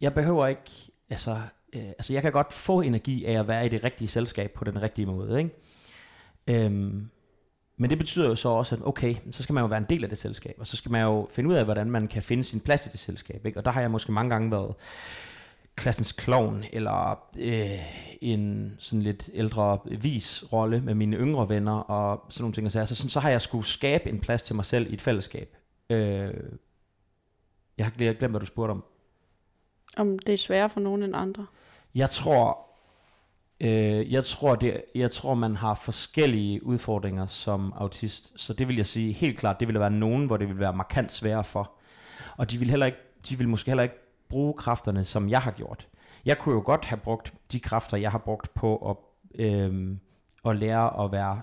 jeg 0.00 0.14
behøver 0.14 0.46
ikke, 0.46 0.92
altså, 1.10 1.40
øh, 1.72 1.86
altså 1.86 2.12
jeg 2.12 2.22
kan 2.22 2.32
godt 2.32 2.52
få 2.52 2.80
energi 2.80 3.24
af 3.24 3.38
at 3.38 3.48
være 3.48 3.66
i 3.66 3.68
det 3.68 3.84
rigtige 3.84 4.08
selskab 4.08 4.52
på 4.52 4.64
den 4.64 4.82
rigtige 4.82 5.06
måde, 5.06 5.38
ikke? 5.38 5.50
Øhm, 6.46 7.08
men 7.78 7.90
det 7.90 7.98
betyder 7.98 8.28
jo 8.28 8.34
så 8.34 8.48
også, 8.48 8.74
at 8.74 8.86
okay, 8.86 9.14
så 9.30 9.42
skal 9.42 9.52
man 9.52 9.62
jo 9.62 9.68
være 9.68 9.78
en 9.78 9.86
del 9.88 10.02
af 10.04 10.08
det 10.08 10.18
selskab, 10.18 10.54
og 10.58 10.66
så 10.66 10.76
skal 10.76 10.90
man 10.92 11.02
jo 11.02 11.28
finde 11.32 11.50
ud 11.50 11.54
af, 11.54 11.64
hvordan 11.64 11.90
man 11.90 12.08
kan 12.08 12.22
finde 12.22 12.44
sin 12.44 12.60
plads 12.60 12.86
i 12.86 12.88
det 12.92 13.00
selskab, 13.00 13.46
ikke? 13.46 13.58
Og 13.58 13.64
der 13.64 13.70
har 13.70 13.80
jeg 13.80 13.90
måske 13.90 14.12
mange 14.12 14.30
gange 14.30 14.50
været 14.50 14.74
klassens 15.76 16.12
klovn, 16.12 16.64
eller 16.72 17.20
øh, 17.38 18.06
en 18.20 18.76
sådan 18.80 19.02
lidt 19.02 19.30
ældre 19.32 19.78
vis 20.00 20.44
rolle 20.52 20.80
med 20.80 20.94
mine 20.94 21.16
yngre 21.16 21.48
venner, 21.48 21.78
og 21.78 22.32
sådan 22.32 22.42
nogle 22.42 22.54
ting. 22.54 22.72
Så, 22.72 22.94
sådan, 22.94 23.10
så 23.10 23.20
har 23.20 23.30
jeg 23.30 23.42
skulle 23.42 23.66
skabe 23.66 24.08
en 24.08 24.20
plads 24.20 24.42
til 24.42 24.56
mig 24.56 24.64
selv 24.64 24.90
i 24.90 24.94
et 24.94 25.00
fællesskab. 25.00 25.56
Øh, 25.90 26.34
jeg 27.78 27.86
har 27.86 27.90
glemt, 27.90 28.30
hvad 28.30 28.40
du 28.40 28.46
spurgte 28.46 28.70
om. 28.70 28.84
Om 29.96 30.18
det 30.18 30.32
er 30.32 30.38
sværere 30.38 30.70
for 30.70 30.80
nogen 30.80 31.02
end 31.02 31.16
andre. 31.16 31.46
Jeg 31.94 32.10
tror, 32.10 32.58
øh, 33.60 34.12
jeg 34.12 34.24
tror, 34.24 34.54
det, 34.54 34.82
jeg 34.94 35.10
tror, 35.10 35.34
man 35.34 35.56
har 35.56 35.74
forskellige 35.74 36.66
udfordringer 36.66 37.26
som 37.26 37.72
autist. 37.76 38.32
Så 38.36 38.52
det 38.52 38.68
vil 38.68 38.76
jeg 38.76 38.86
sige 38.86 39.12
helt 39.12 39.38
klart, 39.38 39.60
det 39.60 39.68
vil 39.68 39.80
være 39.80 39.90
nogen, 39.90 40.26
hvor 40.26 40.36
det 40.36 40.48
vil 40.48 40.58
være 40.58 40.72
markant 40.72 41.12
sværere 41.12 41.44
for. 41.44 41.72
Og 42.36 42.50
de 42.50 42.58
vil 42.58 42.70
heller 42.70 42.86
ikke, 42.86 42.98
de 43.28 43.38
vil 43.38 43.48
måske 43.48 43.70
heller 43.70 43.82
ikke 43.82 44.05
bruge 44.28 44.54
kræfterne, 44.54 45.04
som 45.04 45.28
jeg 45.28 45.40
har 45.40 45.50
gjort. 45.50 45.88
Jeg 46.24 46.38
kunne 46.38 46.54
jo 46.54 46.62
godt 46.64 46.84
have 46.84 46.98
brugt 46.98 47.34
de 47.52 47.60
kræfter, 47.60 47.96
jeg 47.96 48.10
har 48.10 48.18
brugt 48.18 48.54
på 48.54 48.76
at, 48.90 48.96
øh, 49.44 49.96
at 50.46 50.56
lære 50.56 51.04
at 51.04 51.12
være 51.12 51.40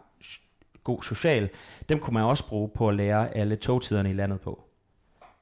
god 0.83 1.03
social. 1.03 1.49
Dem 1.89 1.99
kunne 1.99 2.13
man 2.13 2.23
også 2.23 2.47
bruge 2.47 2.69
på 2.69 2.89
at 2.89 2.95
lære 2.95 3.37
alle 3.37 3.55
togtiderne 3.55 4.09
i 4.09 4.13
landet 4.13 4.41
på. 4.41 4.63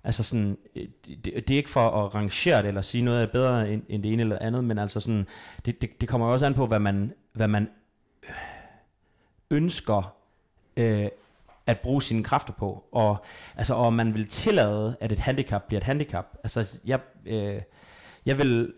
Altså 0.04 0.24
sådan, 0.24 0.58
øh, 0.76 0.88
det, 1.06 1.26
det 1.26 1.52
er 1.52 1.58
ikke 1.58 1.70
for 1.70 1.90
at 1.90 2.16
rangere 2.16 2.62
det, 2.62 2.68
eller 2.68 2.82
sige 2.82 3.04
noget 3.04 3.24
er 3.24 3.28
bedre 3.28 3.74
end, 3.74 3.84
end 3.90 4.04
det 4.04 4.14
ene 4.14 4.22
eller 4.22 4.40
andet, 4.40 4.64
men 4.64 4.78
altså 4.78 5.00
sådan, 5.00 5.28
det, 5.66 5.82
det, 5.82 6.02
det 6.02 6.10
kommer 6.10 6.28
også 6.28 6.46
an 6.46 6.54
på, 6.54 6.68
hvad 6.68 6.80
man, 6.80 7.14
hvad 7.34 7.48
man 7.48 7.70
øh, 8.24 8.36
ønsker 9.50 10.16
øh, 10.78 11.08
at 11.68 11.80
bruge 11.80 12.02
sine 12.02 12.24
kræfter 12.24 12.54
på, 12.54 12.84
og 12.92 13.26
altså, 13.56 13.74
og 13.74 13.94
man 13.94 14.14
vil 14.14 14.28
tillade, 14.28 14.98
at 15.00 15.12
et 15.12 15.20
handicap 15.20 15.64
bliver 15.68 15.80
et 15.80 15.86
handicap. 15.86 16.26
Altså, 16.44 16.80
jeg, 16.86 17.00
øh, 17.26 17.62
jeg 18.26 18.38
vil 18.38 18.74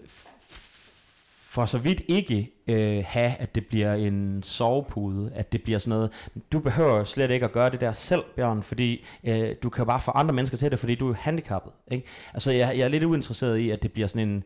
for 1.53 1.65
så 1.65 1.77
vidt 1.77 2.01
ikke 2.07 2.51
øh, 2.67 3.03
have, 3.07 3.35
at 3.39 3.55
det 3.55 3.65
bliver 3.65 3.93
en 3.93 4.43
sovepude, 4.43 5.31
at 5.35 5.51
det 5.51 5.63
bliver 5.63 5.79
sådan 5.79 5.89
noget, 5.89 6.11
du 6.51 6.59
behøver 6.59 7.03
slet 7.03 7.31
ikke 7.31 7.45
at 7.45 7.51
gøre 7.51 7.69
det 7.69 7.81
der 7.81 7.93
selv, 7.93 8.23
Bjørn, 8.35 8.63
fordi 8.63 9.05
øh, 9.23 9.55
du 9.63 9.69
kan 9.69 9.85
bare 9.85 10.01
få 10.01 10.11
andre 10.11 10.33
mennesker 10.33 10.57
til 10.57 10.71
det, 10.71 10.79
fordi 10.79 10.95
du 10.95 11.09
er 11.09 11.13
handicappet. 11.13 11.71
Ikke? 11.91 12.07
Altså, 12.33 12.51
jeg, 12.51 12.77
jeg 12.77 12.83
er 12.83 12.87
lidt 12.87 13.03
uinteresseret 13.03 13.57
i, 13.57 13.69
at 13.69 13.83
det 13.83 13.91
bliver 13.91 14.07
sådan 14.07 14.29
en, 14.29 14.43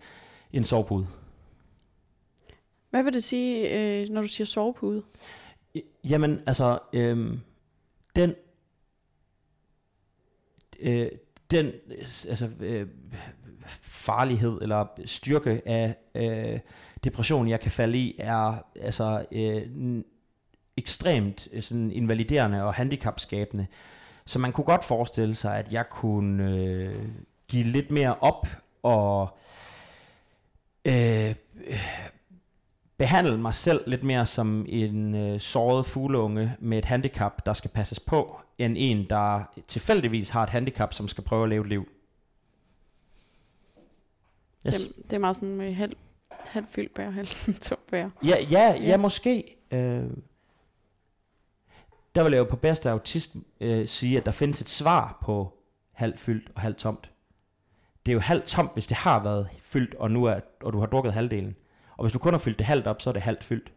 en 0.53 0.63
sovepude. 0.63 1.07
Hvad 2.89 3.03
vil 3.03 3.13
det 3.13 3.23
sige, 3.23 3.79
øh, 3.79 4.09
når 4.09 4.21
du 4.21 4.27
siger 4.27 4.45
sovepude? 4.45 5.03
Jamen, 6.03 6.41
altså, 6.47 6.79
øhm, 6.93 7.39
den, 8.17 8.35
øh, 10.79 11.11
den 11.51 11.71
altså, 12.29 12.49
øh, 12.59 12.87
farlighed 13.81 14.61
eller 14.61 14.85
styrke 15.05 15.61
af 15.65 15.95
øh, 16.15 16.59
depression, 17.03 17.47
jeg 17.47 17.59
kan 17.59 17.71
falde 17.71 17.97
i, 17.97 18.15
er 18.19 18.65
altså 18.75 19.25
øh, 19.31 19.61
n- 19.61 20.03
ekstremt 20.77 21.47
øh, 21.51 21.63
sådan 21.63 21.91
invaliderende 21.91 22.63
og 22.63 22.73
handicapskabende. 22.73 23.67
Så 24.25 24.39
man 24.39 24.51
kunne 24.51 24.65
godt 24.65 24.85
forestille 24.85 25.35
sig, 25.35 25.57
at 25.57 25.73
jeg 25.73 25.89
kunne 25.89 26.51
øh, 26.51 27.07
give 27.47 27.63
lidt 27.63 27.91
mere 27.91 28.15
op 28.15 28.47
og 28.83 29.37
øh, 30.85 31.35
behandle 32.97 33.37
mig 33.37 33.55
selv 33.55 33.83
lidt 33.87 34.03
mere 34.03 34.25
som 34.25 34.65
en 34.69 35.15
øh, 35.15 35.39
såret 35.39 35.85
fugleunge 35.85 36.55
med 36.59 36.77
et 36.77 36.85
handicap, 36.85 37.45
der 37.45 37.53
skal 37.53 37.71
passes 37.71 37.99
på, 37.99 38.39
end 38.57 38.75
en, 38.77 39.09
der 39.09 39.43
tilfældigvis 39.67 40.29
har 40.29 40.43
et 40.43 40.49
handicap, 40.49 40.93
som 40.93 41.07
skal 41.07 41.23
prøve 41.23 41.43
at 41.43 41.49
leve 41.49 41.61
et 41.61 41.67
liv. 41.69 41.87
Yes. 44.67 44.75
Det, 44.75 44.95
det 45.03 45.13
er 45.13 45.19
meget 45.19 45.35
sådan 45.35 45.55
med 45.55 45.73
halv, 45.73 45.95
halv 46.31 46.65
fyldt 46.69 46.93
bær, 46.93 47.09
halv 47.09 47.27
tom 47.61 47.77
bær. 47.91 48.09
Ja, 48.23 48.35
ja, 48.51 48.59
ja, 48.59 48.83
Ja. 48.83 48.97
måske. 48.97 49.55
Øh, 49.71 50.03
der 52.15 52.23
vil 52.23 52.31
jeg 52.31 52.39
jo 52.39 52.43
på 52.43 52.55
bedste 52.55 52.89
autist 52.89 53.35
øh, 53.59 53.87
sige, 53.87 54.17
at 54.17 54.25
der 54.25 54.31
findes 54.31 54.61
et 54.61 54.69
svar 54.69 55.17
på 55.21 55.53
halvt 55.91 56.19
fyldt 56.19 56.51
og 56.55 56.61
halvt 56.61 56.77
tomt. 56.77 57.11
Det 58.05 58.11
er 58.11 58.13
jo 58.13 58.19
halvt 58.19 58.45
tomt, 58.45 58.73
hvis 58.73 58.87
det 58.87 58.97
har 58.97 59.23
været 59.23 59.49
fyldt, 59.61 59.95
og, 59.95 60.11
nu 60.11 60.25
er, 60.25 60.39
og 60.61 60.73
du 60.73 60.79
har 60.79 60.85
drukket 60.85 61.13
halvdelen. 61.13 61.55
Og 61.97 62.03
hvis 62.03 62.13
du 62.13 62.19
kun 62.19 62.33
har 62.33 62.37
fyldt 62.37 62.59
det 62.59 62.65
halvt 62.65 62.87
op, 62.87 63.01
så 63.01 63.09
er 63.09 63.13
det 63.13 63.21
halvt 63.21 63.43
fyldt. 63.43 63.71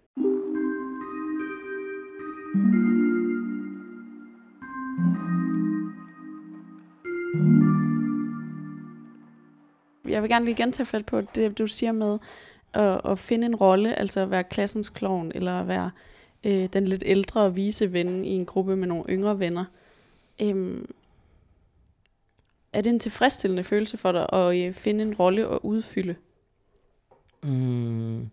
Jeg 10.09 10.23
vil 10.23 10.31
gerne 10.31 10.45
lige 10.45 10.55
gentage 10.55 10.87
fat 10.87 11.07
på 11.07 11.21
det, 11.21 11.59
du 11.59 11.67
siger 11.67 11.93
med 11.93 12.19
at, 12.73 13.01
at 13.05 13.19
finde 13.19 13.47
en 13.47 13.57
rolle, 13.57 13.99
altså 13.99 14.21
at 14.21 14.31
være 14.31 14.45
klassens 14.45 14.89
klovn, 14.89 15.33
eller 15.35 15.61
at 15.61 15.69
være 15.69 15.91
øh, 16.45 16.69
den 16.73 16.85
lidt 16.85 17.03
ældre 17.07 17.41
og 17.41 17.57
vise 17.57 17.93
ven 17.93 18.25
i 18.25 18.31
en 18.31 18.47
gruppe 18.47 18.77
med 18.77 18.89
nogle 18.89 19.05
yngre 19.09 19.39
venner. 19.39 19.65
Øhm, 20.43 20.91
er 22.73 22.81
det 22.81 22.91
en 22.91 22.99
tilfredsstillende 22.99 23.65
følelse 23.65 23.97
for 23.97 24.13
dig 24.13 24.27
at 24.33 24.67
øh, 24.67 24.73
finde 24.73 25.05
en 25.05 25.15
rolle 25.15 25.49
og 25.49 25.65
udfylde? 25.65 26.17
Mm, 27.42 28.31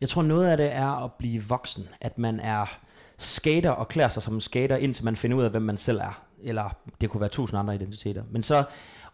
jeg 0.00 0.08
tror 0.08 0.22
noget 0.22 0.46
af 0.46 0.56
det 0.56 0.74
er 0.74 1.04
at 1.04 1.12
blive 1.12 1.42
voksen. 1.42 1.88
At 2.00 2.18
man 2.18 2.40
er 2.40 2.78
skater 3.18 3.70
og 3.70 3.88
klæder 3.88 4.08
sig 4.08 4.22
som 4.22 4.34
en 4.34 4.40
skater, 4.40 4.76
indtil 4.76 5.04
man 5.04 5.16
finder 5.16 5.36
ud 5.36 5.44
af, 5.44 5.50
hvem 5.50 5.62
man 5.62 5.76
selv 5.76 5.98
er. 5.98 6.22
Eller 6.42 6.76
det 7.00 7.10
kunne 7.10 7.20
være 7.20 7.30
tusind 7.30 7.58
andre 7.60 7.74
identiteter. 7.74 8.22
Men 8.30 8.42
så, 8.42 8.64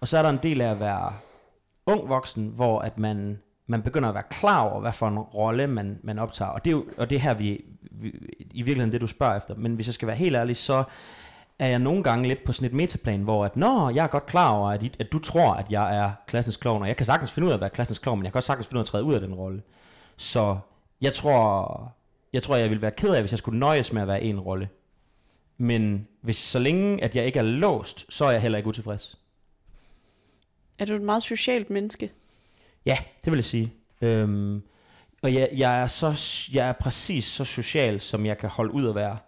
og 0.01 0.09
så 0.09 0.18
er 0.18 0.22
der 0.22 0.31
en 0.31 0.38
del 0.42 0.61
af 0.61 0.70
at 0.70 0.81
være 0.81 1.12
ung 1.87 2.09
voksen, 2.09 2.53
hvor 2.55 2.81
at 2.81 2.99
man, 2.99 3.38
man 3.66 3.83
begynder 3.83 4.09
at 4.09 4.14
være 4.14 4.25
klar 4.31 4.61
over, 4.61 4.81
hvad 4.81 4.92
for 4.92 5.09
en 5.09 5.18
rolle 5.18 5.66
man, 5.66 5.99
man 6.03 6.18
optager. 6.18 6.51
Og 6.51 6.64
det 6.64 6.70
er 6.70 6.72
jo 6.72 6.85
og 6.96 7.11
det 7.11 7.16
er 7.16 7.20
her, 7.20 7.35
vi, 7.35 7.64
vi, 7.90 8.09
i 8.51 8.62
virkeligheden 8.62 8.92
det, 8.92 9.01
du 9.01 9.07
spørger 9.07 9.37
efter. 9.37 9.55
Men 9.55 9.75
hvis 9.75 9.87
jeg 9.87 9.94
skal 9.94 10.09
være 10.09 10.16
helt 10.16 10.37
ærlig, 10.37 10.57
så 10.57 10.85
er 11.59 11.66
jeg 11.66 11.79
nogle 11.79 12.03
gange 12.03 12.29
lidt 12.29 12.45
på 12.45 12.53
sådan 12.53 12.66
et 12.66 12.73
metaplan, 12.73 13.21
hvor 13.21 13.45
at, 13.45 13.57
nå, 13.57 13.90
jeg 13.90 14.05
er 14.05 14.09
godt 14.09 14.27
klar 14.27 14.51
over, 14.51 14.71
at, 14.71 14.83
I, 14.83 14.92
at 14.99 15.12
du 15.12 15.19
tror, 15.19 15.55
at 15.55 15.66
jeg 15.71 15.97
er 15.97 16.12
klassens 16.27 16.57
klovn, 16.57 16.83
og 16.83 16.88
jeg 16.88 16.97
kan 16.97 17.07
sagtens 17.07 17.33
finde 17.33 17.47
ud 17.47 17.51
af 17.51 17.55
at 17.55 17.61
være 17.61 17.71
klassens 17.71 17.99
klovn, 17.99 18.19
men 18.19 18.25
jeg 18.25 18.33
kan 18.33 18.38
også 18.38 18.47
sagtens 18.47 18.66
finde 18.66 18.77
ud 18.77 18.81
af 18.81 18.85
at 18.85 18.88
træde 18.88 19.05
ud 19.05 19.14
af 19.14 19.21
den 19.21 19.35
rolle. 19.35 19.62
Så 20.16 20.59
jeg 21.01 21.12
tror, 21.12 21.92
jeg 22.33 22.42
tror, 22.42 22.57
jeg 22.57 22.69
ville 22.71 22.83
være 22.83 22.90
ked 22.90 23.14
af, 23.14 23.23
hvis 23.23 23.31
jeg 23.31 23.38
skulle 23.38 23.59
nøjes 23.59 23.92
med 23.92 24.03
at 24.03 24.09
være 24.09 24.23
en 24.23 24.40
rolle. 24.40 24.69
Men 25.59 26.09
hvis 26.21 26.37
så 26.37 26.59
længe, 26.59 27.05
at 27.05 27.16
jeg 27.16 27.27
ikke 27.27 27.38
er 27.38 27.42
låst, 27.42 28.12
så 28.12 28.25
er 28.25 28.31
jeg 28.31 28.42
heller 28.42 28.59
ikke 28.59 28.69
utilfreds. 28.69 29.19
Er 30.79 30.85
du 30.85 30.95
et 30.95 31.03
meget 31.03 31.23
socialt 31.23 31.71
menneske? 31.71 32.12
Ja, 32.87 32.99
det 33.25 33.31
vil 33.31 33.37
jeg 33.37 33.45
sige. 33.45 33.73
Øhm, 34.01 34.62
og 35.23 35.35
jeg, 35.35 35.49
jeg, 35.57 35.81
er 35.81 35.87
så, 35.87 36.40
jeg 36.53 36.69
er 36.69 36.73
præcis 36.73 37.25
så 37.25 37.45
social, 37.45 38.01
som 38.01 38.27
jeg 38.27 38.38
kan 38.38 38.49
holde 38.49 38.73
ud 38.73 38.88
at 38.88 38.95
være. 38.95 39.19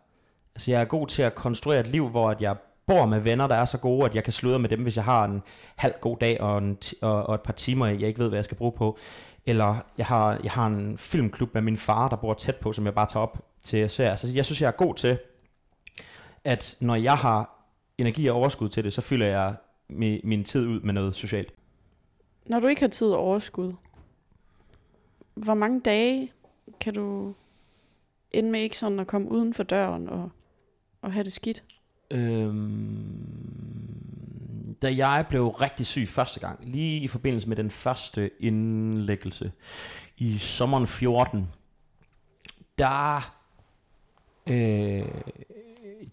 Altså 0.58 0.70
jeg 0.70 0.80
er 0.80 0.84
god 0.84 1.06
til 1.06 1.22
at 1.22 1.34
konstruere 1.34 1.80
et 1.80 1.86
liv, 1.86 2.08
hvor 2.08 2.30
at 2.30 2.40
jeg 2.40 2.56
bor 2.86 3.06
med 3.06 3.20
venner, 3.20 3.46
der 3.46 3.54
er 3.54 3.64
så 3.64 3.78
gode, 3.78 4.04
at 4.04 4.14
jeg 4.14 4.24
kan 4.24 4.32
sludre 4.32 4.58
med 4.58 4.68
dem, 4.68 4.82
hvis 4.82 4.96
jeg 4.96 5.04
har 5.04 5.24
en 5.24 5.42
halv 5.76 5.94
god 6.00 6.16
dag 6.16 6.40
og, 6.40 6.58
en 6.58 6.78
og, 7.02 7.26
og 7.26 7.34
et 7.34 7.40
par 7.40 7.52
timer, 7.52 7.86
jeg 7.86 8.08
ikke 8.08 8.18
ved, 8.18 8.28
hvad 8.28 8.38
jeg 8.38 8.44
skal 8.44 8.56
bruge 8.56 8.72
på. 8.72 8.98
Eller 9.46 9.76
jeg 9.98 10.06
har, 10.06 10.40
jeg 10.42 10.52
har 10.52 10.66
en 10.66 10.98
filmklub 10.98 11.54
med 11.54 11.62
min 11.62 11.76
far, 11.76 12.08
der 12.08 12.16
bor 12.16 12.34
tæt 12.34 12.56
på, 12.56 12.72
som 12.72 12.84
jeg 12.84 12.94
bare 12.94 13.06
tager 13.06 13.22
op 13.22 13.38
til 13.62 13.76
at 13.76 13.90
se. 13.90 14.08
Altså 14.08 14.28
jeg 14.28 14.44
synes, 14.44 14.60
jeg 14.60 14.68
er 14.68 14.72
god 14.72 14.94
til, 14.94 15.18
at 16.44 16.76
når 16.80 16.94
jeg 16.94 17.16
har 17.16 17.66
energi 17.98 18.26
og 18.26 18.36
overskud 18.36 18.68
til 18.68 18.84
det, 18.84 18.92
så 18.92 19.00
fylder 19.00 19.26
jeg 19.26 19.54
mi, 19.88 20.20
min 20.24 20.44
tid 20.44 20.66
ud 20.66 20.80
med 20.80 20.92
noget 20.92 21.14
socialt. 21.14 21.52
Når 22.46 22.60
du 22.60 22.66
ikke 22.66 22.80
har 22.80 22.88
tid 22.88 23.10
og 23.10 23.18
overskud, 23.18 23.72
hvor 25.34 25.54
mange 25.54 25.80
dage 25.80 26.32
kan 26.80 26.94
du 26.94 27.34
ende 28.30 28.50
med 28.50 28.60
ikke 28.60 28.78
sådan 28.78 29.00
at 29.00 29.06
komme 29.06 29.30
uden 29.30 29.54
for 29.54 29.62
døren 29.62 30.08
og, 30.08 30.30
og 31.02 31.12
have 31.12 31.24
det 31.24 31.32
skidt? 31.32 31.62
Øhm, 32.10 33.38
da 34.82 34.96
jeg 34.96 35.26
blev 35.28 35.48
rigtig 35.48 35.86
syg 35.86 36.08
første 36.08 36.40
gang, 36.40 36.58
lige 36.70 37.00
i 37.00 37.08
forbindelse 37.08 37.48
med 37.48 37.56
den 37.56 37.70
første 37.70 38.30
indlæggelse 38.40 39.52
i 40.16 40.38
sommeren 40.38 40.86
14, 40.86 41.48
der, 42.78 43.34
øh, 44.46 45.08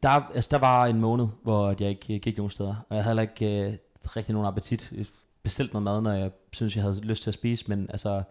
der, 0.04 0.10
altså 0.10 0.48
der 0.52 0.58
var 0.58 0.86
en 0.86 1.00
måned, 1.00 1.28
hvor 1.43 1.76
jeg 1.80 1.89
ikke 1.89 2.19
gik 2.19 2.38
nogen 2.38 2.50
steder, 2.50 2.76
og 2.89 2.95
jeg 2.95 3.04
havde 3.04 3.19
heller 3.19 3.21
ikke 3.21 3.67
øh, 3.67 3.78
rigtig 4.15 4.34
nogen 4.34 4.48
appetit. 4.48 4.93
bestilt 5.43 5.74
noget 5.74 5.84
mad, 5.84 6.02
når 6.02 6.12
jeg 6.13 6.32
synes, 6.54 6.76
jeg 6.76 6.84
havde 6.84 7.00
lyst 7.00 7.24
til 7.24 7.30
at 7.30 7.34
spise, 7.34 7.65
men 7.67 7.89
altså, 7.89 8.24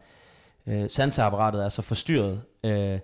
øh, 0.67 0.91
sanseapparatet 0.91 1.65
er 1.65 1.69
så 1.69 1.83
forstyrret, 1.83 2.43
øh, 2.65 2.99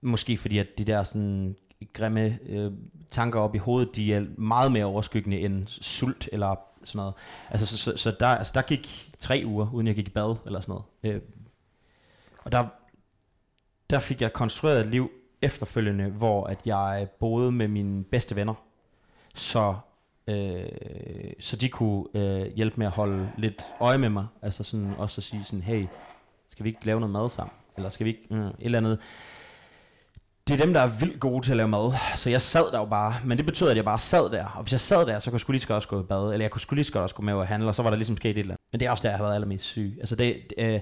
måske 0.00 0.36
fordi, 0.36 0.58
at 0.58 0.66
de 0.78 0.84
der 0.84 1.04
sådan 1.04 1.56
grimme 1.92 2.38
øh, 2.46 2.72
tanker 3.10 3.40
op 3.40 3.54
i 3.54 3.58
hovedet, 3.58 3.96
de 3.96 4.14
er 4.14 4.24
meget 4.38 4.72
mere 4.72 4.84
overskyggende 4.84 5.40
end 5.40 5.66
sult 5.66 6.28
eller 6.32 6.54
sådan 6.84 6.98
noget. 6.98 7.14
Altså, 7.50 7.66
så, 7.66 7.78
så, 7.78 7.96
så 7.96 8.16
der, 8.20 8.26
altså, 8.26 8.52
der 8.54 8.62
gik 8.62 9.12
tre 9.18 9.42
uger, 9.46 9.70
uden 9.72 9.86
jeg 9.86 9.94
gik 9.94 10.06
i 10.06 10.10
bad 10.10 10.36
eller 10.46 10.60
sådan 10.60 10.72
noget. 10.72 11.14
Øh, 11.16 11.22
og 12.44 12.52
der, 12.52 12.66
der 13.90 13.98
fik 13.98 14.20
jeg 14.20 14.32
konstrueret 14.32 14.80
et 14.80 14.86
liv 14.86 15.10
efterfølgende, 15.42 16.10
hvor 16.10 16.44
at 16.44 16.58
jeg 16.64 17.08
boede 17.20 17.52
med 17.52 17.68
mine 17.68 18.04
bedste 18.04 18.36
venner, 18.36 18.54
så, 19.34 19.74
øh, 20.26 20.68
så 21.40 21.56
de 21.56 21.68
kunne 21.68 22.04
øh, 22.14 22.54
hjælpe 22.56 22.76
med 22.76 22.86
at 22.86 22.92
holde 22.92 23.30
lidt 23.38 23.62
øje 23.80 23.98
med 23.98 24.08
mig, 24.08 24.26
altså 24.42 24.64
sådan 24.64 24.94
også 24.98 25.20
at 25.20 25.24
sige 25.24 25.44
sådan, 25.44 25.62
hey, 25.62 25.86
skal 26.48 26.64
vi 26.64 26.68
ikke 26.68 26.86
lave 26.86 27.00
noget 27.00 27.12
mad 27.12 27.30
sammen? 27.30 27.54
Eller 27.76 27.90
skal 27.90 28.04
vi 28.04 28.10
ikke, 28.10 28.26
mm, 28.30 28.46
et 28.46 28.54
eller 28.58 28.78
andet. 28.78 29.00
Det 30.48 30.60
er 30.60 30.64
dem, 30.64 30.74
der 30.74 30.80
er 30.80 30.98
vildt 31.00 31.20
gode 31.20 31.46
til 31.46 31.50
at 31.50 31.56
lave 31.56 31.68
mad, 31.68 31.92
så 32.16 32.30
jeg 32.30 32.42
sad 32.42 32.72
der 32.72 32.78
jo 32.78 32.84
bare, 32.84 33.14
men 33.24 33.38
det 33.38 33.46
betød, 33.46 33.68
at 33.68 33.76
jeg 33.76 33.84
bare 33.84 33.98
sad 33.98 34.30
der, 34.30 34.44
og 34.44 34.62
hvis 34.62 34.72
jeg 34.72 34.80
sad 34.80 35.06
der, 35.06 35.18
så 35.18 35.30
kunne 35.30 35.34
jeg 35.34 35.40
sgu 35.40 35.52
lige 35.52 35.60
så 35.60 35.68
godt 35.68 35.76
også 35.76 35.88
gå 35.88 36.00
i 36.00 36.02
bad, 36.02 36.32
eller 36.32 36.44
jeg 36.44 36.50
kunne 36.50 36.60
sgu 36.60 36.74
lige 36.74 36.84
så 36.84 36.92
godt 36.92 37.02
også 37.02 37.14
gå 37.14 37.22
med 37.22 37.32
og 37.32 37.46
handle, 37.46 37.68
og 37.68 37.74
så 37.74 37.82
var 37.82 37.90
der 37.90 37.96
ligesom 37.96 38.16
sket 38.16 38.30
et 38.30 38.38
eller 38.38 38.54
andet. 38.54 38.72
Men 38.72 38.80
det 38.80 38.86
er 38.86 38.90
også 38.90 39.02
der, 39.02 39.08
jeg 39.08 39.18
har 39.18 39.24
været 39.24 39.34
allermest 39.34 39.64
syg. 39.64 39.96
Altså 40.00 40.16
det, 40.16 40.52
øh, 40.58 40.80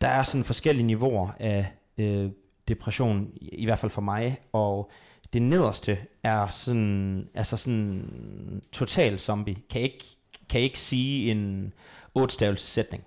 der 0.00 0.08
er 0.08 0.22
sådan 0.22 0.44
forskellige 0.44 0.86
niveauer 0.86 1.30
af 1.38 1.72
øh, 1.98 2.30
depression, 2.68 3.28
i, 3.40 3.64
hvert 3.64 3.78
fald 3.78 3.90
for 3.90 4.00
mig, 4.00 4.38
og 4.52 4.90
det 5.32 5.42
nederste 5.42 5.98
er 6.22 6.48
sådan, 6.48 7.28
altså 7.34 7.56
sådan 7.56 8.62
total 8.72 9.18
zombie. 9.18 9.56
Kan 9.70 9.80
ikke, 9.80 10.04
kan 10.48 10.60
ikke 10.60 10.78
sige 10.78 11.30
en 11.30 11.72
otte 12.14 12.56
sætning, 12.56 13.04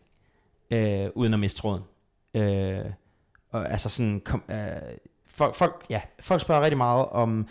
øh, 0.72 1.10
uden 1.16 1.34
at 1.34 1.40
miste 1.40 1.62
tråden. 1.62 1.84
Øh, 2.34 2.86
og 3.52 3.72
altså 3.72 3.90
sådan, 3.90 4.22
kom, 4.26 4.44
øh, 4.50 4.98
folk, 5.30 5.56
folk, 5.56 5.86
ja, 5.90 6.02
folk 6.20 6.42
spørger 6.42 6.62
rigtig 6.62 6.78
meget 6.78 7.06
om, 7.06 7.48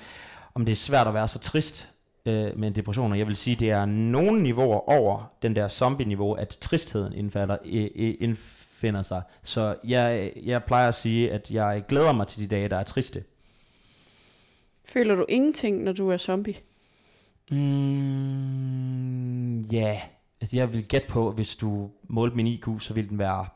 om 0.55 0.65
det 0.65 0.73
er 0.73 0.77
svært 0.77 1.07
at 1.07 1.15
være 1.15 1.29
så 1.29 1.39
trist 1.39 1.91
øh, 2.27 2.59
med 2.59 2.69
en 2.69 2.75
depression, 2.75 3.13
og 3.13 3.19
jeg 3.19 3.27
vil 3.27 3.37
sige, 3.37 3.57
det 3.57 3.71
er 3.71 3.85
nogle 3.85 4.43
niveauer 4.43 4.91
over 4.91 5.33
den 5.43 5.57
der 5.57 5.69
zombie-niveau, 5.69 6.33
at 6.33 6.49
tristheden 6.49 7.13
indfalder, 7.13 7.57
øh, 7.65 7.89
øh, 7.97 8.15
indfinder 8.21 9.03
sig. 9.03 9.23
Så 9.43 9.77
jeg, 9.85 10.33
jeg 10.45 10.65
plejer 10.65 10.89
at 10.89 10.95
sige, 10.95 11.33
at 11.33 11.51
jeg 11.51 11.85
glæder 11.89 12.13
mig 12.13 12.27
til 12.27 12.41
de 12.41 12.47
dage, 12.47 12.69
der 12.69 12.77
er 12.77 12.83
triste. 12.83 13.25
Føler 14.85 15.15
du 15.15 15.27
ingenting, 15.29 15.83
når 15.83 15.93
du 15.93 16.11
er 16.11 16.17
zombie? 16.17 16.55
Mm, 17.51 18.41
ja, 19.61 19.79
yeah. 19.79 20.03
altså, 20.41 20.57
jeg 20.57 20.73
vil 20.73 20.89
gætte 20.89 21.09
på, 21.09 21.29
at 21.29 21.35
hvis 21.35 21.57
du 21.57 21.91
målte 22.09 22.37
min 22.37 22.47
IQ, 22.47 22.69
så 22.79 22.95
ville 22.95 23.11
den 23.11 23.19
være 23.19 23.47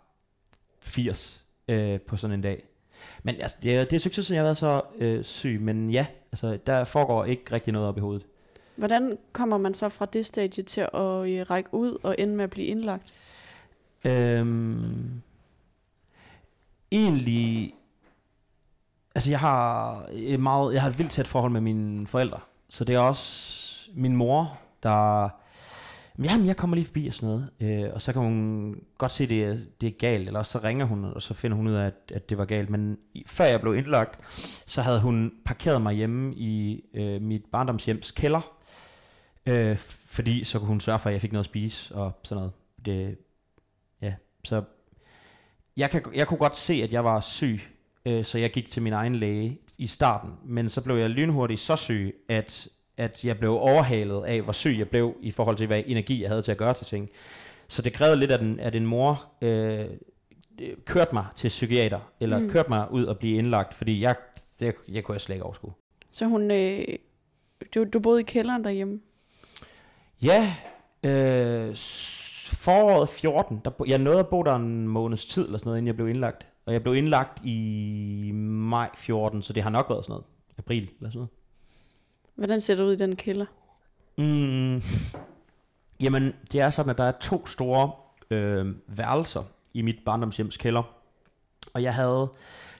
80 0.80 1.44
øh, 1.68 2.00
på 2.00 2.16
sådan 2.16 2.34
en 2.34 2.42
dag. 2.42 2.64
Men 3.22 3.34
altså, 3.40 3.56
det, 3.62 3.76
er, 3.76 3.84
det 3.84 3.92
er 3.92 4.00
succes, 4.00 4.30
jeg 4.30 4.38
har 4.38 4.44
været 4.44 4.56
så 4.56 4.82
øh, 4.98 5.24
syg, 5.24 5.60
men 5.60 5.90
ja, 5.90 6.06
altså, 6.32 6.58
der 6.66 6.84
foregår 6.84 7.24
ikke 7.24 7.52
rigtig 7.52 7.72
noget 7.72 7.88
op 7.88 7.96
i 7.96 8.00
hovedet. 8.00 8.26
Hvordan 8.76 9.18
kommer 9.32 9.58
man 9.58 9.74
så 9.74 9.88
fra 9.88 10.06
det 10.06 10.26
stadie 10.26 10.64
til 10.64 10.80
at 10.80 11.28
øh, 11.28 11.50
række 11.50 11.74
ud 11.74 11.98
og 12.02 12.14
ende 12.18 12.36
med 12.36 12.44
at 12.44 12.50
blive 12.50 12.66
indlagt? 12.66 13.12
Øhm, 14.04 15.22
egentlig, 16.92 17.74
altså 19.14 19.30
jeg 19.30 19.40
har 19.40 20.06
et 20.12 20.40
meget, 20.40 20.74
jeg 20.74 20.82
har 20.82 20.90
et 20.90 20.98
vildt 20.98 21.12
tæt 21.12 21.26
forhold 21.26 21.52
med 21.52 21.60
mine 21.60 22.06
forældre, 22.06 22.40
så 22.68 22.84
det 22.84 22.94
er 22.94 23.00
også 23.00 23.90
min 23.94 24.16
mor, 24.16 24.58
der 24.82 25.28
jamen 26.18 26.46
jeg 26.46 26.56
kommer 26.56 26.76
lige 26.76 26.86
forbi 26.86 27.06
og 27.06 27.14
sådan 27.14 27.28
noget. 27.28 27.50
Øh, 27.60 27.90
og 27.94 28.02
så 28.02 28.12
kan 28.12 28.22
hun 28.22 28.74
godt 28.98 29.12
se, 29.12 29.24
at 29.24 29.30
det 29.30 29.44
er, 29.44 29.56
det 29.80 29.86
er 29.86 29.98
galt, 29.98 30.26
eller 30.26 30.42
så 30.42 30.58
ringer 30.58 30.84
hun, 30.84 31.04
og 31.04 31.22
så 31.22 31.34
finder 31.34 31.56
hun 31.56 31.66
ud 31.66 31.74
af, 31.74 31.86
at, 31.86 31.94
at 32.14 32.30
det 32.30 32.38
var 32.38 32.44
galt. 32.44 32.70
Men 32.70 32.98
i, 33.14 33.24
før 33.26 33.44
jeg 33.44 33.60
blev 33.60 33.76
indlagt, 33.76 34.20
så 34.66 34.82
havde 34.82 35.00
hun 35.00 35.32
parkeret 35.44 35.82
mig 35.82 35.94
hjemme 35.94 36.34
i 36.34 36.82
øh, 36.94 37.22
mit 37.22 37.42
barndomshjems 37.52 38.10
kælder, 38.10 38.56
øh, 39.46 39.76
fordi 40.06 40.44
så 40.44 40.58
kunne 40.58 40.68
hun 40.68 40.80
sørge 40.80 40.98
for, 40.98 41.08
at 41.08 41.12
jeg 41.12 41.20
fik 41.20 41.32
noget 41.32 41.44
at 41.44 41.50
spise 41.50 41.94
og 41.94 42.12
sådan 42.24 42.36
noget. 42.36 42.52
Det, 42.84 43.18
ja, 44.02 44.14
så 44.44 44.62
jeg, 45.76 45.90
kan, 45.90 46.02
jeg 46.14 46.26
kunne 46.26 46.38
godt 46.38 46.56
se, 46.56 46.74
at 46.74 46.92
jeg 46.92 47.04
var 47.04 47.20
syg, 47.20 47.60
øh, 48.06 48.24
så 48.24 48.38
jeg 48.38 48.50
gik 48.50 48.68
til 48.68 48.82
min 48.82 48.92
egen 48.92 49.14
læge 49.14 49.58
i 49.78 49.86
starten. 49.86 50.30
Men 50.44 50.68
så 50.68 50.84
blev 50.84 50.96
jeg 50.96 51.10
lynhurtigt 51.10 51.60
så 51.60 51.76
syg, 51.76 52.14
at 52.28 52.68
at 52.96 53.24
jeg 53.24 53.38
blev 53.38 53.50
overhalet 53.50 54.24
af, 54.24 54.42
hvor 54.42 54.52
syg 54.52 54.78
jeg 54.78 54.88
blev 54.88 55.14
i 55.20 55.30
forhold 55.30 55.56
til, 55.56 55.66
hvad 55.66 55.82
energi 55.86 56.22
jeg 56.22 56.30
havde 56.30 56.42
til 56.42 56.52
at 56.52 56.58
gøre 56.58 56.74
til 56.74 56.86
ting. 56.86 57.10
Så 57.68 57.82
det 57.82 57.92
krævede 57.92 58.16
lidt, 58.16 58.32
at 58.32 58.40
en, 58.40 58.60
at 58.60 58.74
en 58.74 58.86
mor 58.86 59.24
øh, 59.42 59.86
kørte 60.84 61.14
mig 61.14 61.26
til 61.36 61.48
psykiater, 61.48 62.00
eller 62.20 62.38
mm. 62.38 62.50
kørte 62.50 62.68
mig 62.68 62.92
ud 62.92 63.04
og 63.04 63.18
blive 63.18 63.38
indlagt, 63.38 63.74
fordi 63.74 64.00
jeg, 64.00 64.16
det, 64.60 64.74
jeg 64.88 65.04
kunne 65.04 65.12
jeg 65.12 65.20
slet 65.20 65.34
ikke 65.34 65.44
overskue. 65.44 65.72
Så 66.10 66.26
hun, 66.26 66.50
øh, 66.50 66.84
du, 67.74 67.84
du 67.84 68.00
boede 68.00 68.20
i 68.20 68.24
kælderen 68.24 68.64
derhjemme? 68.64 69.00
Ja, 70.22 70.54
øh, 71.04 71.76
foråret 72.52 73.08
14, 73.08 73.60
der, 73.64 73.70
jeg 73.86 73.98
nåede 73.98 74.18
at 74.18 74.28
bo 74.28 74.42
der 74.42 74.56
en 74.56 74.88
måneds 74.88 75.26
tid, 75.26 75.44
eller 75.44 75.58
sådan 75.58 75.68
noget, 75.68 75.78
inden 75.78 75.86
jeg 75.86 75.94
blev 75.94 76.08
indlagt. 76.08 76.46
Og 76.66 76.72
jeg 76.72 76.82
blev 76.82 76.94
indlagt 76.94 77.44
i 77.44 78.30
maj 78.34 78.90
14, 78.94 79.42
så 79.42 79.52
det 79.52 79.62
har 79.62 79.70
nok 79.70 79.86
været 79.90 80.04
sådan 80.04 80.12
noget, 80.12 80.24
april 80.58 80.82
eller 80.82 81.10
sådan 81.10 81.18
noget. 81.18 81.30
Hvordan 82.34 82.60
ser 82.60 82.74
det 82.74 82.82
ud 82.82 82.92
i 82.92 82.96
den 82.96 83.16
kælder? 83.16 83.46
Mm, 84.18 84.82
jamen, 86.00 86.34
det 86.52 86.60
er 86.60 86.70
sådan, 86.70 86.90
at 86.90 86.98
der 86.98 87.04
er 87.04 87.12
to 87.20 87.46
store 87.46 87.90
øh, 88.30 88.74
værelser 88.86 89.42
i 89.74 89.82
mit 89.82 89.96
barndomshjems 90.04 90.56
kælder. 90.56 90.82
Og 91.74 91.82
jeg 91.82 91.94
havde 91.94 92.28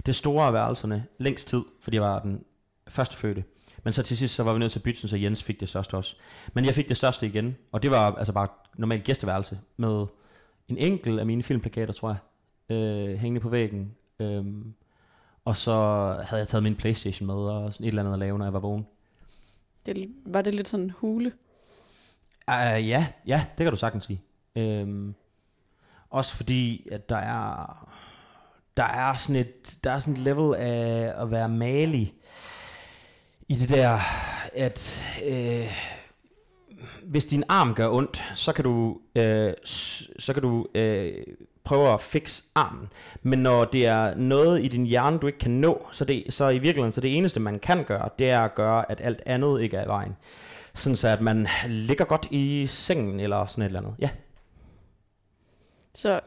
det 0.07 0.15
store 0.15 0.47
af 0.47 0.53
værelserne 0.53 1.07
længst 1.19 1.49
tid, 1.49 1.63
fordi 1.81 1.95
jeg 1.95 2.03
var 2.03 2.19
den 2.23 2.45
første 2.89 3.17
fødte. 3.17 3.45
Men 3.85 3.93
så 3.93 4.03
til 4.03 4.17
sidst, 4.17 4.35
så 4.35 4.43
var 4.43 4.53
vi 4.53 4.59
nødt 4.59 4.73
til 4.73 4.79
at 4.79 4.83
bytte, 4.83 5.09
så 5.09 5.17
Jens 5.17 5.43
fik 5.43 5.61
det 5.61 5.69
største 5.69 5.97
også. 5.97 6.17
Men 6.55 6.65
jeg 6.65 6.75
fik 6.75 6.89
det 6.89 6.97
største 6.97 7.27
igen, 7.27 7.57
og 7.73 7.83
det 7.83 7.91
var 7.91 8.15
altså 8.15 8.33
bare 8.33 8.49
normalt 8.77 9.05
gæsteværelse 9.05 9.59
med 9.77 10.07
en 10.69 10.79
enkelt 10.79 11.21
af 11.21 11.27
mine 11.27 11.43
filmplakater, 11.43 11.93
tror 11.93 12.09
jeg, 12.09 12.77
øh, 12.77 13.19
hængende 13.19 13.41
på 13.41 13.49
væggen. 13.49 13.95
Øh, 14.21 14.45
og 15.45 15.57
så 15.57 15.73
havde 16.27 16.41
jeg 16.41 16.49
taget 16.49 16.63
min 16.63 16.77
Playstation 16.77 17.27
med 17.27 17.35
og 17.35 17.73
sådan 17.73 17.85
et 17.85 17.89
eller 17.89 18.03
andet 18.03 18.13
at 18.13 18.19
lave, 18.19 18.39
når 18.39 18.47
jeg 18.47 18.53
var 18.53 18.61
vågen. 18.61 18.87
Det, 19.87 20.09
var 20.27 20.43
det 20.43 20.55
lidt 20.55 20.69
sådan 20.69 20.85
en 20.85 20.91
hule? 20.91 21.33
Uh, 22.49 22.89
ja, 22.89 23.07
ja, 23.27 23.47
det 23.59 23.65
kan 23.65 23.73
du 23.73 23.77
sagtens 23.77 24.05
sige. 24.05 24.23
Øhm, 24.57 25.15
også 26.11 26.37
fordi, 26.37 26.89
at 26.93 27.09
der 27.09 27.17
er, 27.17 27.89
der 28.77 28.85
er 28.85 29.17
sådan 29.17 29.37
et, 29.37 29.79
der 29.85 29.91
er 29.91 29.99
sådan 29.99 30.15
et 30.15 30.19
level 30.19 30.55
af 30.55 31.23
at 31.23 31.31
være 31.31 31.49
malig 31.49 32.15
i 33.49 33.55
det 33.55 33.69
der, 33.69 33.99
at 34.55 35.05
øh, 35.25 35.73
hvis 37.03 37.25
din 37.25 37.45
arm 37.49 37.75
gør 37.75 37.89
ondt, 37.89 38.25
så 38.35 38.53
kan 38.53 38.65
du, 38.65 39.01
øh, 39.15 39.55
så 40.19 40.33
kan 40.33 40.43
du 40.43 40.67
øh, 40.75 41.25
prøve 41.65 41.93
at 41.93 42.01
fikse 42.01 42.45
armen. 42.55 42.89
Men 43.23 43.39
når 43.39 43.65
det 43.65 43.87
er 43.87 44.15
noget 44.15 44.65
i 44.65 44.69
din 44.69 44.87
hjerne, 44.87 45.19
du 45.19 45.27
ikke 45.27 45.39
kan 45.39 45.51
nå, 45.51 45.87
så, 45.93 46.05
det, 46.05 46.25
så 46.29 46.49
i 46.49 46.59
virkeligheden, 46.59 46.93
så 46.93 47.01
det 47.01 47.17
eneste, 47.17 47.41
man 47.41 47.59
kan 47.59 47.85
gøre, 47.85 48.09
det 48.19 48.31
er 48.31 48.41
at 48.41 48.55
gøre, 48.55 48.91
at 48.91 49.01
alt 49.01 49.23
andet 49.27 49.61
ikke 49.61 49.77
er 49.77 49.85
i 49.85 49.89
vejen. 49.89 50.17
Sådan 50.75 50.97
så, 50.97 51.09
at 51.09 51.21
man 51.21 51.49
ligger 51.69 52.05
godt 52.05 52.27
i 52.31 52.67
sengen, 52.67 53.21
eller 53.21 53.47
sådan 53.47 53.63
et 53.63 53.67
eller 53.67 53.81
andet. 53.81 53.95
Ja. 53.99 54.11
Så 55.95 56.21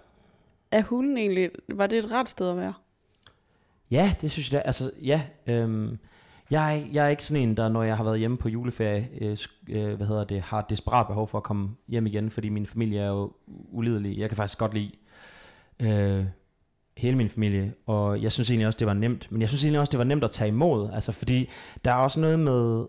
er 0.72 0.82
hulen 0.82 1.18
egentlig, 1.18 1.50
var 1.68 1.88
det 1.88 2.00
et 2.00 2.12
ret 2.12 2.30
sted 2.30 2.50
at 2.50 2.58
være? 2.58 2.74
Ja, 3.92 4.16
det 4.22 4.32
synes 4.32 4.54
jeg 4.54 4.62
da. 4.62 4.68
Altså, 4.68 4.92
ja. 5.02 5.22
Øhm, 5.48 5.98
jeg, 6.50 6.78
er, 6.78 6.86
jeg 6.94 7.06
er 7.06 7.10
ikke 7.10 7.26
sådan 7.26 7.44
en, 7.44 7.58
der 7.58 7.70
når 7.70 7.84
jeg 7.84 7.98
har 7.98 8.04
været 8.04 8.20
hjemme 8.20 8.38
på 8.38 8.50
juleferie, 8.50 9.10
øh, 9.22 9.38
øh, 9.70 9.94
hvad 9.94 10.08
hedder 10.08 10.24
det, 10.24 10.42
har 10.42 10.62
desperat 10.62 11.08
behov 11.08 11.28
for 11.28 11.38
at 11.38 11.44
komme 11.44 11.70
hjem 11.88 12.06
igen, 12.06 12.32
fordi 12.32 12.50
min 12.50 12.66
familie 12.66 13.00
er 13.00 13.08
jo 13.08 13.32
ulidelig. 13.72 14.18
Jeg 14.18 14.30
kan 14.30 14.36
faktisk 14.36 14.58
godt 14.58 14.74
lide 14.74 14.92
øh, 15.80 16.26
hele 16.98 17.18
min 17.18 17.30
familie, 17.30 17.74
og 17.86 18.22
jeg 18.22 18.32
synes 18.32 18.50
egentlig 18.50 18.68
også, 18.68 18.78
det 18.80 18.88
var 18.88 18.94
nemt. 18.94 19.32
Men 19.32 19.42
jeg 19.42 19.50
synes 19.50 19.64
egentlig 19.64 19.80
også, 19.80 19.92
det 19.92 19.98
var 19.98 20.06
nemt 20.06 20.24
at 20.24 20.32
tage 20.32 20.48
imod, 20.48 20.90
altså 20.94 21.12
fordi 21.12 21.50
der 21.86 21.92
er 21.92 21.96
også 21.96 22.20
noget 22.20 22.40
med, 22.40 22.86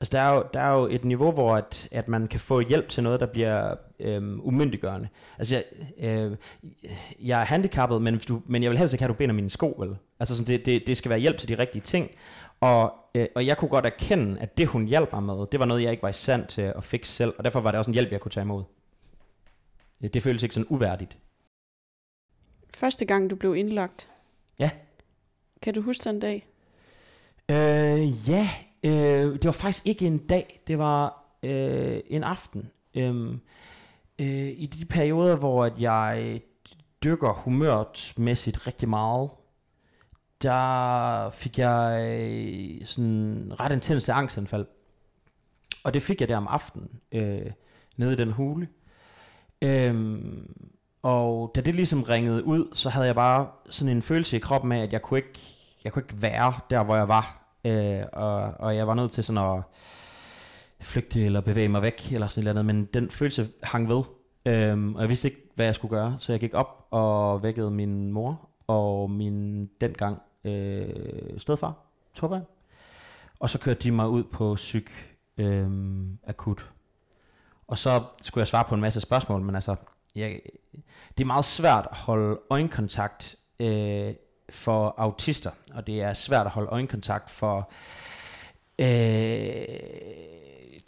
altså 0.00 0.12
der 0.12 0.20
er 0.20 0.34
jo, 0.34 0.44
der 0.54 0.60
er 0.60 0.72
jo 0.72 0.86
et 0.86 1.04
niveau, 1.04 1.32
hvor 1.32 1.56
at, 1.56 1.88
at 1.92 2.08
man 2.08 2.28
kan 2.28 2.40
få 2.40 2.60
hjælp 2.60 2.88
til 2.88 3.02
noget, 3.02 3.20
der 3.20 3.26
bliver 3.26 3.74
øh, 4.00 4.38
umyndiggørende. 4.38 5.08
Altså 5.38 5.54
jeg, 5.54 5.64
øh, 5.98 6.36
jeg 7.24 7.40
er 7.40 7.44
handicappet, 7.44 8.02
men, 8.02 8.14
hvis 8.14 8.26
du, 8.26 8.42
men 8.46 8.62
jeg 8.62 8.70
vil 8.70 8.78
helst 8.78 8.94
ikke 8.94 9.02
have, 9.02 9.10
at 9.10 9.14
du 9.14 9.18
binder 9.18 9.34
mine 9.34 9.50
sko, 9.50 9.74
vel? 9.78 9.96
Altså 10.20 10.36
sådan, 10.36 10.46
det, 10.46 10.66
det, 10.66 10.86
det 10.86 10.96
skal 10.96 11.08
være 11.08 11.18
hjælp 11.18 11.38
til 11.38 11.48
de 11.48 11.58
rigtige 11.58 11.82
ting, 11.82 12.10
og, 12.60 12.94
øh, 13.14 13.26
og 13.34 13.46
jeg 13.46 13.56
kunne 13.56 13.68
godt 13.68 13.86
erkende, 13.86 14.40
at 14.40 14.58
det 14.58 14.66
hun 14.66 14.86
hjalp 14.86 15.12
mig 15.12 15.22
med, 15.22 15.46
det 15.52 15.60
var 15.60 15.66
noget, 15.66 15.82
jeg 15.82 15.90
ikke 15.90 16.02
var 16.02 16.08
i 16.08 16.12
stand 16.12 16.46
til 16.46 16.62
at 16.62 16.84
fikse 16.84 17.12
selv, 17.12 17.34
og 17.38 17.44
derfor 17.44 17.60
var 17.60 17.70
det 17.70 17.78
også 17.78 17.90
en 17.90 17.94
hjælp, 17.94 18.12
jeg 18.12 18.20
kunne 18.20 18.32
tage 18.32 18.44
imod. 18.44 18.62
Det, 20.02 20.14
det 20.14 20.22
føles 20.22 20.42
ikke 20.42 20.54
sådan 20.54 20.66
uværdigt. 20.68 21.16
Første 22.76 23.04
gang, 23.04 23.30
du 23.30 23.36
blev 23.36 23.56
indlagt. 23.56 24.10
Ja. 24.58 24.70
Kan 25.62 25.74
du 25.74 25.80
huske 25.80 26.04
den 26.04 26.20
dag? 26.20 26.46
Øh, 27.48 28.28
ja, 28.28 28.48
øh, 28.82 29.32
det 29.32 29.44
var 29.44 29.52
faktisk 29.52 29.86
ikke 29.86 30.06
en 30.06 30.18
dag, 30.18 30.62
det 30.66 30.78
var 30.78 31.24
øh, 31.42 32.00
en 32.06 32.24
aften. 32.24 32.70
Øh, 32.94 33.38
Øh, 34.18 34.48
I 34.56 34.66
de 34.66 34.84
perioder, 34.84 35.36
hvor 35.36 35.64
at 35.64 35.72
jeg 35.78 36.40
dykker 37.04 37.32
humørmæssigt 37.32 38.66
rigtig 38.66 38.88
meget, 38.88 39.30
der 40.42 41.30
fik 41.30 41.58
jeg 41.58 42.06
øh, 42.10 42.86
sådan 42.86 43.52
ret 43.60 43.72
intense 43.72 44.12
angstanfald. 44.12 44.66
Og 45.84 45.94
det 45.94 46.02
fik 46.02 46.20
jeg 46.20 46.28
der 46.28 46.36
om 46.36 46.46
aftenen, 46.46 46.88
øh, 47.12 47.52
nede 47.96 48.12
i 48.12 48.16
den 48.16 48.32
hule. 48.32 48.68
Øhm, 49.62 50.68
og 51.06 51.52
da 51.54 51.60
det 51.60 51.74
ligesom 51.74 52.02
ringede 52.02 52.44
ud, 52.44 52.68
så 52.72 52.88
havde 52.88 53.06
jeg 53.06 53.14
bare 53.14 53.48
sådan 53.70 53.96
en 53.96 54.02
følelse 54.02 54.36
i 54.36 54.40
kroppen 54.40 54.72
af, 54.72 54.82
at 54.82 54.92
jeg 54.92 55.02
kunne 55.02 55.18
ikke, 55.18 55.40
jeg 55.84 55.92
kunne 55.92 56.02
ikke 56.02 56.22
være 56.22 56.54
der, 56.70 56.84
hvor 56.84 56.96
jeg 56.96 57.08
var. 57.08 57.54
Øh, 57.64 58.02
og, 58.12 58.54
og 58.58 58.76
jeg 58.76 58.86
var 58.86 58.94
nødt 58.94 59.10
til 59.10 59.24
sådan 59.24 59.56
at 59.56 59.62
flygte 60.80 61.24
eller 61.24 61.40
bevæge 61.40 61.68
mig 61.68 61.82
væk 61.82 62.12
eller 62.12 62.28
sådan 62.28 62.44
noget 62.44 62.58
andet, 62.58 62.74
men 62.74 62.84
den 62.84 63.10
følelse 63.10 63.48
hang 63.62 63.88
ved. 63.88 64.02
Øh, 64.46 64.94
og 64.94 65.00
jeg 65.00 65.08
vidste 65.08 65.28
ikke, 65.28 65.40
hvad 65.54 65.66
jeg 65.66 65.74
skulle 65.74 65.96
gøre, 65.96 66.16
så 66.18 66.32
jeg 66.32 66.40
gik 66.40 66.54
op 66.54 66.86
og 66.90 67.42
vækkede 67.42 67.70
min 67.70 68.12
mor 68.12 68.48
og 68.66 69.10
min 69.10 69.66
dengang 69.80 70.18
øh, 70.44 71.38
stedfar, 71.38 71.74
Torben. 72.14 72.42
Og 73.40 73.50
så 73.50 73.58
kørte 73.58 73.80
de 73.82 73.90
mig 73.90 74.08
ud 74.08 74.24
på 74.24 74.54
psyk 74.54 74.90
øh, 75.38 75.68
akut. 76.26 76.70
Og 77.68 77.78
så 77.78 78.02
skulle 78.22 78.42
jeg 78.42 78.48
svare 78.48 78.64
på 78.64 78.74
en 78.74 78.80
masse 78.80 79.00
spørgsmål, 79.00 79.42
men 79.42 79.54
altså, 79.54 79.76
jeg, 80.16 80.40
det 81.18 81.24
er 81.24 81.26
meget 81.26 81.44
svært 81.44 81.88
at 81.90 81.96
holde 81.96 82.38
øjenkontakt 82.50 83.36
øh, 83.60 84.14
for 84.50 84.94
autister, 84.98 85.50
og 85.74 85.86
det 85.86 86.02
er 86.02 86.14
svært 86.14 86.46
at 86.46 86.52
holde 86.52 86.68
øjenkontakt 86.68 87.30
for 87.30 87.70
øh, 88.78 88.86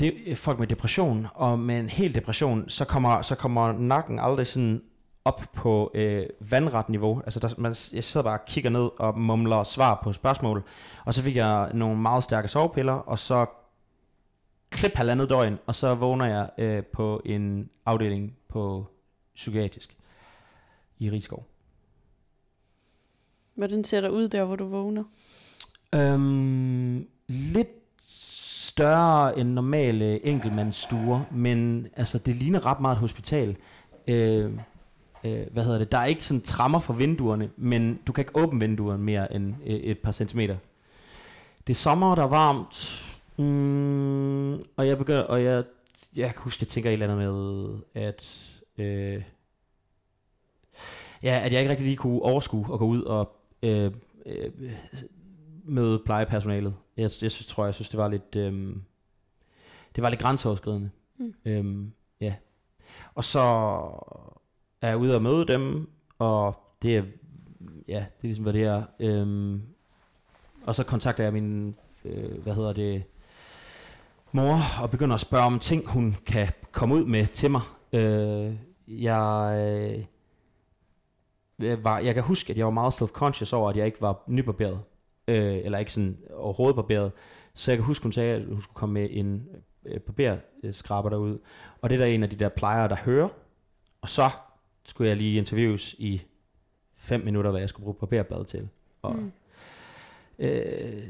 det, 0.01 0.39
folk 0.39 0.59
med 0.59 0.67
depression, 0.67 1.27
og 1.35 1.59
med 1.59 1.79
en 1.79 1.89
hel 1.89 2.15
depression, 2.15 2.69
så 2.69 2.85
kommer, 2.85 3.23
så 3.23 3.35
kommer 3.35 3.73
nakken 3.73 4.19
aldrig 4.19 4.47
sådan 4.47 4.83
op 5.25 5.43
på 5.53 5.91
øh, 5.95 6.27
vandret 6.41 6.89
niveau. 6.89 7.21
Altså 7.25 7.41
der, 7.41 7.49
man, 7.59 7.75
jeg 7.93 8.05
sidder 8.05 8.25
bare 8.25 8.39
og 8.39 8.45
kigger 8.47 8.71
ned 8.71 8.89
og 8.99 9.19
mumler 9.19 9.65
svar 9.65 10.01
på 10.05 10.13
spørgsmål, 10.13 10.65
og 11.05 11.15
så 11.15 11.23
fik 11.23 11.37
jeg 11.37 11.71
nogle 11.75 11.99
meget 11.99 12.25
stærke 12.25 12.49
sovepiller, 12.49 12.93
og 12.93 13.19
så 13.19 13.47
klip 14.71 14.95
halvandet 14.95 15.31
døgn, 15.31 15.59
og 15.67 15.75
så 15.75 15.95
vågner 15.95 16.27
jeg 16.27 16.51
øh, 16.59 16.83
på 16.85 17.23
en 17.25 17.71
afdeling 17.87 18.37
på 18.49 18.87
psykiatrisk 19.39 19.97
i 20.99 21.11
Rigskov. 21.11 21.47
Hvordan 23.55 23.85
ser 23.85 24.01
der 24.01 24.09
ud 24.09 24.29
der, 24.29 24.45
hvor 24.45 24.57
du 24.57 24.67
vågner? 24.67 25.05
Øhm, 25.95 27.09
lidt 27.29 27.69
større 27.99 29.39
end 29.39 29.49
normale 29.49 30.27
enkeltmandsstuer, 30.27 31.21
men 31.31 31.87
altså, 31.97 32.19
det 32.19 32.35
ligner 32.37 32.67
ret 32.67 32.81
meget 32.81 32.95
et 32.95 33.01
hospital. 33.01 33.57
Øh, 34.09 34.53
øh, 35.25 35.47
hvad 35.53 35.65
hedder 35.65 35.79
det? 35.79 35.93
Der 35.93 35.99
er 35.99 36.05
ikke 36.05 36.25
sådan 36.25 36.41
trammer 36.41 36.81
for 36.81 36.93
vinduerne, 36.93 37.51
men 37.57 37.99
du 38.07 38.13
kan 38.13 38.23
ikke 38.23 38.37
åbne 38.37 38.61
vinduerne 38.61 39.03
mere 39.03 39.35
end 39.35 39.55
øh, 39.67 39.75
et 39.75 39.99
par 39.99 40.13
centimeter. 40.13 40.57
Det 41.67 41.73
er 41.73 41.77
sommer, 41.77 42.15
der 42.15 42.23
er 42.23 42.29
varmt, 42.29 43.05
mm, 43.37 44.53
og 44.53 44.87
jeg 44.87 44.99
begynder, 44.99 45.23
og 45.23 45.45
jeg, 45.45 45.65
jeg 46.17 46.31
kan 46.31 46.43
huske, 46.43 46.63
jeg 46.63 46.69
tænker 46.69 46.91
et 46.91 46.93
eller 46.93 47.13
andet 47.13 47.19
med, 47.19 48.03
at 48.03 48.25
øh, 48.79 49.23
ja, 51.23 51.41
at 51.45 51.53
jeg 51.53 51.61
ikke 51.61 51.71
rigtig 51.71 51.87
lige 51.87 51.97
kunne 51.97 52.23
overskue 52.23 52.73
at 52.73 52.79
gå 52.79 52.87
ud 52.87 53.03
og 53.03 53.37
øh, 53.63 53.93
øh, 54.27 54.51
med 55.65 55.99
plejepersonalet. 56.05 56.75
Jeg, 56.97 57.03
jeg 57.03 57.11
synes, 57.11 57.47
tror, 57.47 57.65
jeg 57.65 57.75
synes, 57.75 57.89
det 57.89 57.99
var 57.99 58.09
lidt, 58.09 58.37
øh, 58.37 58.77
det 59.97 60.03
var 60.03 60.09
lidt 60.09 60.21
grænseoverskridende. 60.21 60.91
Mm. 61.19 61.35
Øhm, 61.45 61.93
ja. 62.21 62.35
Og 63.15 63.25
så 63.25 63.41
er 64.83 64.89
jeg 64.89 64.97
ude 64.97 65.15
og 65.15 65.23
møde 65.23 65.47
dem, 65.47 65.91
og 66.19 66.57
det 66.83 66.97
er, 66.97 67.03
ja, 67.89 67.99
det 67.99 68.23
er 68.23 68.29
ligesom, 68.29 68.43
hvad 68.43 68.53
det 68.53 68.63
er. 68.63 68.83
Øhm, 69.01 69.63
og 70.67 70.75
så 70.75 70.85
kontakter 70.85 71.25
jeg 71.25 71.33
min, 71.33 71.77
øh, 72.05 72.43
hvad 72.43 72.55
hedder 72.55 72.73
det, 72.73 73.05
mor, 74.33 74.61
og 74.83 74.91
begynder 74.91 75.15
at 75.15 75.21
spørge 75.21 75.45
om 75.45 75.59
ting, 75.59 75.87
hun 75.87 76.17
kan 76.27 76.49
komme 76.73 76.95
ud 76.95 77.05
med 77.05 77.27
til 77.27 77.51
mig. 77.51 77.61
Øh, 77.93 78.55
jeg, 78.89 80.07
øh, 81.59 81.85
var, 81.85 81.99
jeg 81.99 82.15
kan 82.15 82.23
huske, 82.23 82.51
at 82.51 82.57
jeg 82.57 82.67
var 82.67 82.73
meget 82.73 82.93
self-conscious 82.93 83.53
over, 83.53 83.71
at 83.71 83.77
jeg 83.77 83.87
ikke 83.87 84.01
var 84.01 84.23
nybarberet, 84.27 84.81
øh, 85.29 85.59
eller 85.65 85.79
ikke 85.79 85.93
sådan 85.93 86.19
overhovedet 86.35 86.77
barberet. 86.77 87.13
Så 87.55 87.71
jeg 87.71 87.79
kan 87.79 87.85
huske, 87.85 88.03
hun 88.03 88.13
sagde, 88.13 88.35
at 88.35 88.45
hun 88.45 88.63
skulle 88.63 88.75
komme 88.75 88.93
med 88.93 89.09
en 89.11 89.49
øh, 89.87 90.01
barberskraber 90.01 91.09
derud. 91.09 91.39
Og 91.81 91.91
det 91.91 91.97
er 91.97 91.99
der 91.99 92.07
en 92.07 92.23
af 92.23 92.31
de 92.31 92.37
der 92.37 92.49
plejere, 92.49 92.89
der 92.89 92.97
hører. 92.97 93.29
Og 94.01 94.09
så 94.09 94.31
skulle 94.85 95.09
jeg 95.09 95.17
lige 95.17 95.39
interviews 95.39 95.95
i 95.99 96.23
fem 96.97 97.21
minutter, 97.25 97.51
hvad 97.51 97.61
jeg 97.61 97.69
skulle 97.69 97.85
bruge 97.85 97.95
barberblad 97.95 98.45
til. 98.45 98.69
Og, 99.03 99.17
mm. 99.17 99.33
øh, 100.39 101.09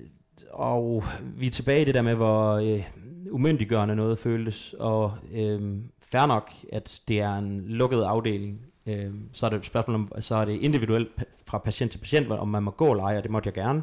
og 0.50 1.04
vi 1.22 1.46
er 1.46 1.50
tilbage 1.50 1.82
i 1.82 1.84
det 1.84 1.94
der 1.94 2.02
med, 2.02 2.14
hvor 2.14 2.52
øh, 2.52 2.84
umyndiggørende 3.30 3.96
noget 3.96 4.18
føltes, 4.18 4.74
og 4.78 5.12
øh, 5.32 5.80
fair 6.12 6.26
nok, 6.26 6.52
at 6.72 7.00
det 7.08 7.20
er 7.20 7.34
en 7.34 7.64
lukket 7.66 8.02
afdeling. 8.02 8.60
Øh, 8.86 9.14
så 9.32 9.46
er 9.46 9.50
det 9.50 9.56
et 9.56 9.64
spørgsmål 9.64 9.94
om, 9.94 10.12
så 10.20 10.34
er 10.34 10.44
det 10.44 10.52
individuelt 10.52 11.08
fra 11.46 11.58
patient 11.58 11.92
til 11.92 11.98
patient, 11.98 12.30
om 12.30 12.48
man 12.48 12.62
må 12.62 12.70
gå 12.70 12.90
eller 12.90 13.04
ej, 13.04 13.16
og 13.16 13.22
det 13.22 13.30
måtte 13.30 13.46
jeg 13.46 13.54
gerne. 13.54 13.82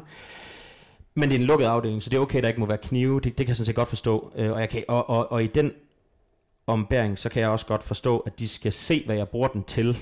Men 1.14 1.28
det 1.28 1.36
er 1.36 1.40
en 1.40 1.46
lukket 1.46 1.66
afdeling, 1.66 2.02
så 2.02 2.10
det 2.10 2.16
er 2.16 2.20
okay, 2.20 2.42
der 2.42 2.48
ikke 2.48 2.60
må 2.60 2.66
være 2.66 2.78
knive. 2.78 3.20
Det, 3.20 3.24
det 3.24 3.46
kan 3.46 3.48
jeg 3.48 3.56
sådan 3.56 3.66
set 3.66 3.74
godt 3.74 3.88
forstå. 3.88 4.32
Øh, 4.36 4.52
og, 4.52 4.60
jeg 4.60 4.68
kan, 4.68 4.84
og, 4.88 5.10
og, 5.10 5.32
og 5.32 5.44
i 5.44 5.46
den 5.46 5.72
ombæring, 6.66 7.18
så 7.18 7.28
kan 7.28 7.42
jeg 7.42 7.50
også 7.50 7.66
godt 7.66 7.82
forstå, 7.82 8.18
at 8.18 8.38
de 8.38 8.48
skal 8.48 8.72
se, 8.72 9.02
hvad 9.06 9.16
jeg 9.16 9.28
bruger 9.28 9.48
den 9.48 9.64
til. 9.64 9.96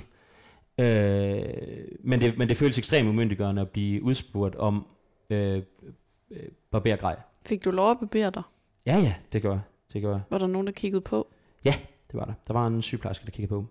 Øh, 0.79 1.45
men, 2.01 2.21
det, 2.21 2.39
men 2.39 2.49
det 2.49 2.57
føles 2.57 2.79
ekstremt 2.79 3.09
umyndiggørende 3.09 3.63
at 3.63 3.71
blive 3.71 4.03
udspurgt 4.03 4.57
om 4.57 4.87
øh, 5.31 5.63
øh, 6.31 6.43
barbergrej. 6.71 7.17
Fik 7.47 7.65
du 7.65 7.71
lov 7.71 7.91
at 7.91 7.99
barbere 7.99 8.31
dig? 8.31 8.43
Ja, 8.87 8.97
ja, 8.99 9.15
det 9.33 9.43
gør 9.43 9.51
jeg. 9.51 9.61
Det 9.93 10.03
gør 10.03 10.11
jeg. 10.11 10.21
Var 10.31 10.39
der 10.39 10.47
nogen, 10.47 10.67
der 10.67 10.73
kiggede 10.73 11.01
på? 11.01 11.29
Ja, 11.65 11.75
det 12.15 12.21
var 12.21 12.27
der. 12.27 12.35
Der 12.47 12.53
var 12.53 12.67
en 12.67 12.83
sygeplejerske, 12.83 13.25
der 13.27 13.31
kiggede 13.31 13.49
på. 13.49 13.67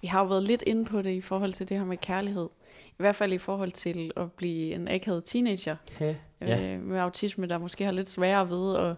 Vi 0.00 0.06
har 0.06 0.20
jo 0.20 0.26
været 0.26 0.42
lidt 0.42 0.62
inde 0.66 0.84
på 0.84 1.02
det 1.02 1.10
i 1.10 1.20
forhold 1.20 1.52
til 1.52 1.68
det 1.68 1.78
her 1.78 1.84
med 1.84 1.96
kærlighed. 1.96 2.48
I 2.88 2.94
hvert 2.96 3.16
fald 3.16 3.32
i 3.32 3.38
forhold 3.38 3.72
til 3.72 4.10
at 4.16 4.32
blive 4.32 4.74
en 4.74 4.88
akavet 4.88 5.24
teenager 5.24 5.76
Ja. 6.00 6.74
øh, 6.74 6.82
med 6.82 6.98
autisme, 6.98 7.46
der 7.46 7.58
måske 7.58 7.84
har 7.84 7.92
lidt 7.92 8.08
sværere 8.08 8.50
ved 8.50 8.76
at, 8.76 8.96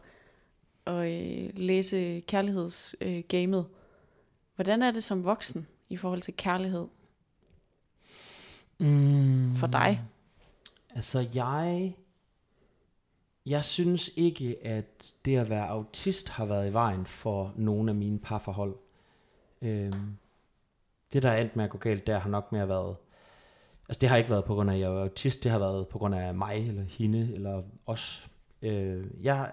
at 0.94 1.12
øh, 1.12 1.50
læse 1.54 2.20
kærlighedsgamet. 2.20 3.58
Øh, 3.58 3.74
Hvordan 4.54 4.82
er 4.82 4.90
det 4.90 5.04
som 5.04 5.24
voksen 5.24 5.66
i 5.88 5.96
forhold 5.96 6.20
til 6.20 6.34
kærlighed 6.36 6.86
Mm, 8.78 9.54
for 9.54 9.66
dig? 9.66 10.00
Altså, 10.94 11.26
jeg... 11.34 11.96
Jeg 13.46 13.64
synes 13.64 14.10
ikke, 14.16 14.66
at 14.66 15.14
det 15.24 15.36
at 15.36 15.50
være 15.50 15.68
autist 15.68 16.28
har 16.28 16.44
været 16.44 16.70
i 16.70 16.72
vejen 16.72 17.06
for 17.06 17.52
nogle 17.56 17.90
af 17.90 17.94
mine 17.94 18.18
parforhold. 18.18 18.76
Øhm, 19.62 20.16
det, 21.12 21.22
der 21.22 21.30
er 21.30 21.40
endt 21.40 21.56
med 21.56 21.64
at 21.64 21.70
gå 21.70 21.78
galt, 21.78 22.06
der 22.06 22.18
har 22.18 22.30
nok 22.30 22.52
mere 22.52 22.68
været... 22.68 22.96
Altså, 23.88 24.00
det 24.00 24.08
har 24.08 24.16
ikke 24.16 24.30
været 24.30 24.44
på 24.44 24.54
grund 24.54 24.70
af, 24.70 24.74
at 24.74 24.80
jeg 24.80 24.90
er 24.90 25.02
autist. 25.02 25.44
Det 25.44 25.52
har 25.52 25.58
været 25.58 25.88
på 25.88 25.98
grund 25.98 26.14
af 26.14 26.34
mig, 26.34 26.68
eller 26.68 26.82
hende, 26.82 27.34
eller 27.34 27.62
os. 27.86 28.30
Øh, 28.62 29.06
jeg, 29.22 29.52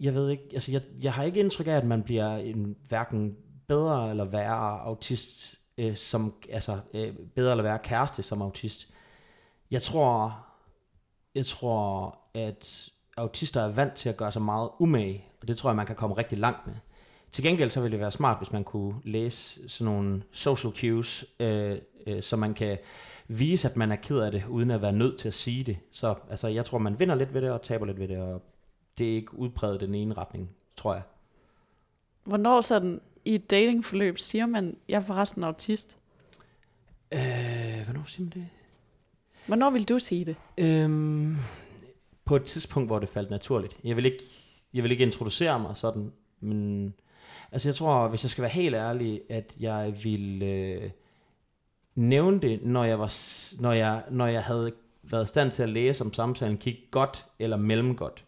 jeg 0.00 0.14
ved 0.14 0.30
ikke... 0.30 0.44
Altså, 0.52 0.72
jeg, 0.72 0.82
jeg 1.00 1.12
har 1.12 1.24
ikke 1.24 1.40
indtryk 1.40 1.66
af, 1.66 1.72
at 1.72 1.86
man 1.86 2.02
bliver 2.02 2.36
en 2.36 2.76
hverken 2.88 3.36
bedre 3.66 4.10
eller 4.10 4.24
værre 4.24 4.80
autist, 4.80 5.58
øh, 5.78 5.96
som, 5.96 6.34
altså 6.50 6.78
øh, 6.94 7.12
bedre 7.34 7.50
eller 7.50 7.62
være 7.62 7.78
kæreste 7.78 8.22
som 8.22 8.42
autist. 8.42 8.88
Jeg 9.70 9.82
tror, 9.82 10.46
jeg 11.34 11.46
tror, 11.46 12.18
at 12.34 12.88
autister 13.16 13.60
er 13.60 13.68
vant 13.68 13.94
til 13.94 14.08
at 14.08 14.16
gøre 14.16 14.32
sig 14.32 14.42
meget 14.42 14.70
umage, 14.78 15.24
og 15.40 15.48
det 15.48 15.58
tror 15.58 15.70
jeg, 15.70 15.76
man 15.76 15.86
kan 15.86 15.96
komme 15.96 16.16
rigtig 16.16 16.38
langt 16.38 16.66
med. 16.66 16.74
Til 17.32 17.44
gengæld 17.44 17.70
så 17.70 17.80
ville 17.80 17.92
det 17.92 18.00
være 18.00 18.12
smart, 18.12 18.38
hvis 18.38 18.52
man 18.52 18.64
kunne 18.64 18.94
læse 19.04 19.68
sådan 19.68 19.92
nogle 19.92 20.22
social 20.32 20.72
cues, 20.72 21.24
øh, 21.40 21.78
øh, 22.06 22.22
så 22.22 22.36
man 22.36 22.54
kan 22.54 22.78
vise, 23.28 23.68
at 23.68 23.76
man 23.76 23.92
er 23.92 23.96
ked 23.96 24.18
af 24.18 24.32
det, 24.32 24.44
uden 24.48 24.70
at 24.70 24.82
være 24.82 24.92
nødt 24.92 25.18
til 25.18 25.28
at 25.28 25.34
sige 25.34 25.64
det. 25.64 25.78
Så 25.90 26.14
altså, 26.30 26.48
jeg 26.48 26.64
tror, 26.64 26.78
man 26.78 27.00
vinder 27.00 27.14
lidt 27.14 27.34
ved 27.34 27.42
det, 27.42 27.50
og 27.50 27.62
taber 27.62 27.86
lidt 27.86 27.98
ved 27.98 28.08
det, 28.08 28.18
og 28.18 28.42
det 28.98 29.10
er 29.10 29.14
ikke 29.14 29.38
udpræget 29.38 29.80
den 29.80 29.94
ene 29.94 30.14
retning, 30.14 30.50
tror 30.76 30.94
jeg. 30.94 31.02
Hvornår 32.24 32.60
sådan 32.60 33.00
i 33.26 33.34
et 33.34 33.50
datingforløb 33.50 34.18
siger 34.18 34.46
man, 34.46 34.76
jeg 34.88 34.96
er 34.96 35.04
forresten 35.04 35.44
autist? 35.44 35.98
Øh, 37.12 37.20
hvornår 37.84 38.04
siger 38.06 38.24
man 38.24 38.32
det? 38.34 38.48
Hvornår 39.46 39.70
vil 39.70 39.88
du 39.88 39.98
sige 39.98 40.24
det? 40.24 40.36
Øhm, 40.58 41.36
på 42.24 42.36
et 42.36 42.44
tidspunkt, 42.44 42.88
hvor 42.88 42.98
det 42.98 43.08
faldt 43.08 43.30
naturligt. 43.30 43.76
Jeg 43.84 43.96
vil 43.96 44.04
ikke, 44.04 44.22
jeg 44.74 44.82
vil 44.82 44.90
ikke 44.90 45.04
introducere 45.04 45.60
mig 45.60 45.76
sådan, 45.76 46.12
men 46.40 46.94
altså 47.52 47.68
jeg 47.68 47.74
tror, 47.74 48.08
hvis 48.08 48.24
jeg 48.24 48.30
skal 48.30 48.42
være 48.42 48.50
helt 48.50 48.74
ærlig, 48.74 49.20
at 49.28 49.56
jeg 49.60 49.94
vil, 50.04 50.42
øh, 50.42 50.90
nævne 51.96 52.40
det, 52.40 52.62
når 52.62 52.84
jeg, 52.84 52.98
var, 52.98 53.12
når 53.60 53.72
jeg, 53.72 54.02
når 54.10 54.26
jeg 54.26 54.44
havde 54.44 54.72
været 55.02 55.24
i 55.24 55.28
stand 55.28 55.52
til 55.52 55.62
at 55.62 55.68
læse, 55.68 56.04
om 56.04 56.12
samtalen 56.12 56.56
gik 56.56 56.76
godt 56.90 57.26
eller 57.38 57.56
mellemgodt. 57.56 58.24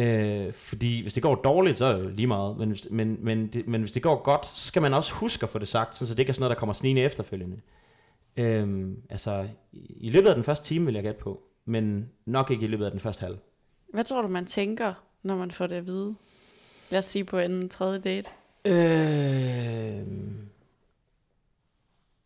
Øh, 0.00 0.52
fordi 0.52 1.02
hvis 1.02 1.12
det 1.12 1.22
går 1.22 1.34
dårligt, 1.34 1.78
så 1.78 1.84
er 1.84 1.98
det 1.98 2.12
lige 2.14 2.26
meget. 2.26 2.56
Men 2.56 2.70
hvis, 2.70 2.86
men, 2.90 3.18
men, 3.20 3.46
det, 3.46 3.68
men 3.68 3.80
hvis 3.80 3.92
det 3.92 4.02
går 4.02 4.22
godt, 4.22 4.46
så 4.46 4.66
skal 4.66 4.82
man 4.82 4.94
også 4.94 5.12
huske 5.12 5.44
at 5.44 5.50
få 5.50 5.58
det 5.58 5.68
sagt, 5.68 5.96
så 5.96 6.04
det 6.04 6.18
ikke 6.18 6.30
er 6.30 6.34
sådan 6.34 6.40
noget, 6.40 6.50
der 6.50 6.58
kommer 6.58 6.72
snigende 6.72 7.02
efterfølgende. 7.02 7.60
Øh, 8.36 8.88
altså, 9.10 9.48
i 9.72 9.86
i 10.00 10.10
løbet 10.10 10.28
af 10.28 10.34
den 10.34 10.44
første 10.44 10.66
time 10.66 10.86
vil 10.86 10.94
jeg 10.94 11.02
gætte 11.02 11.20
på, 11.20 11.42
men 11.64 12.08
nok 12.26 12.50
ikke 12.50 12.64
i 12.64 12.68
løbet 12.68 12.84
af 12.84 12.90
den 12.90 13.00
første 13.00 13.20
halv. 13.20 13.38
Hvad 13.92 14.04
tror 14.04 14.22
du, 14.22 14.28
man 14.28 14.46
tænker, 14.46 14.94
når 15.22 15.36
man 15.36 15.50
får 15.50 15.66
det 15.66 15.76
at 15.76 15.86
vide? 15.86 16.14
Lad 16.90 16.98
os 16.98 17.04
sige 17.04 17.24
på 17.24 17.38
en 17.38 17.68
tredje 17.68 17.98
date. 17.98 18.30
Øh, 18.64 20.06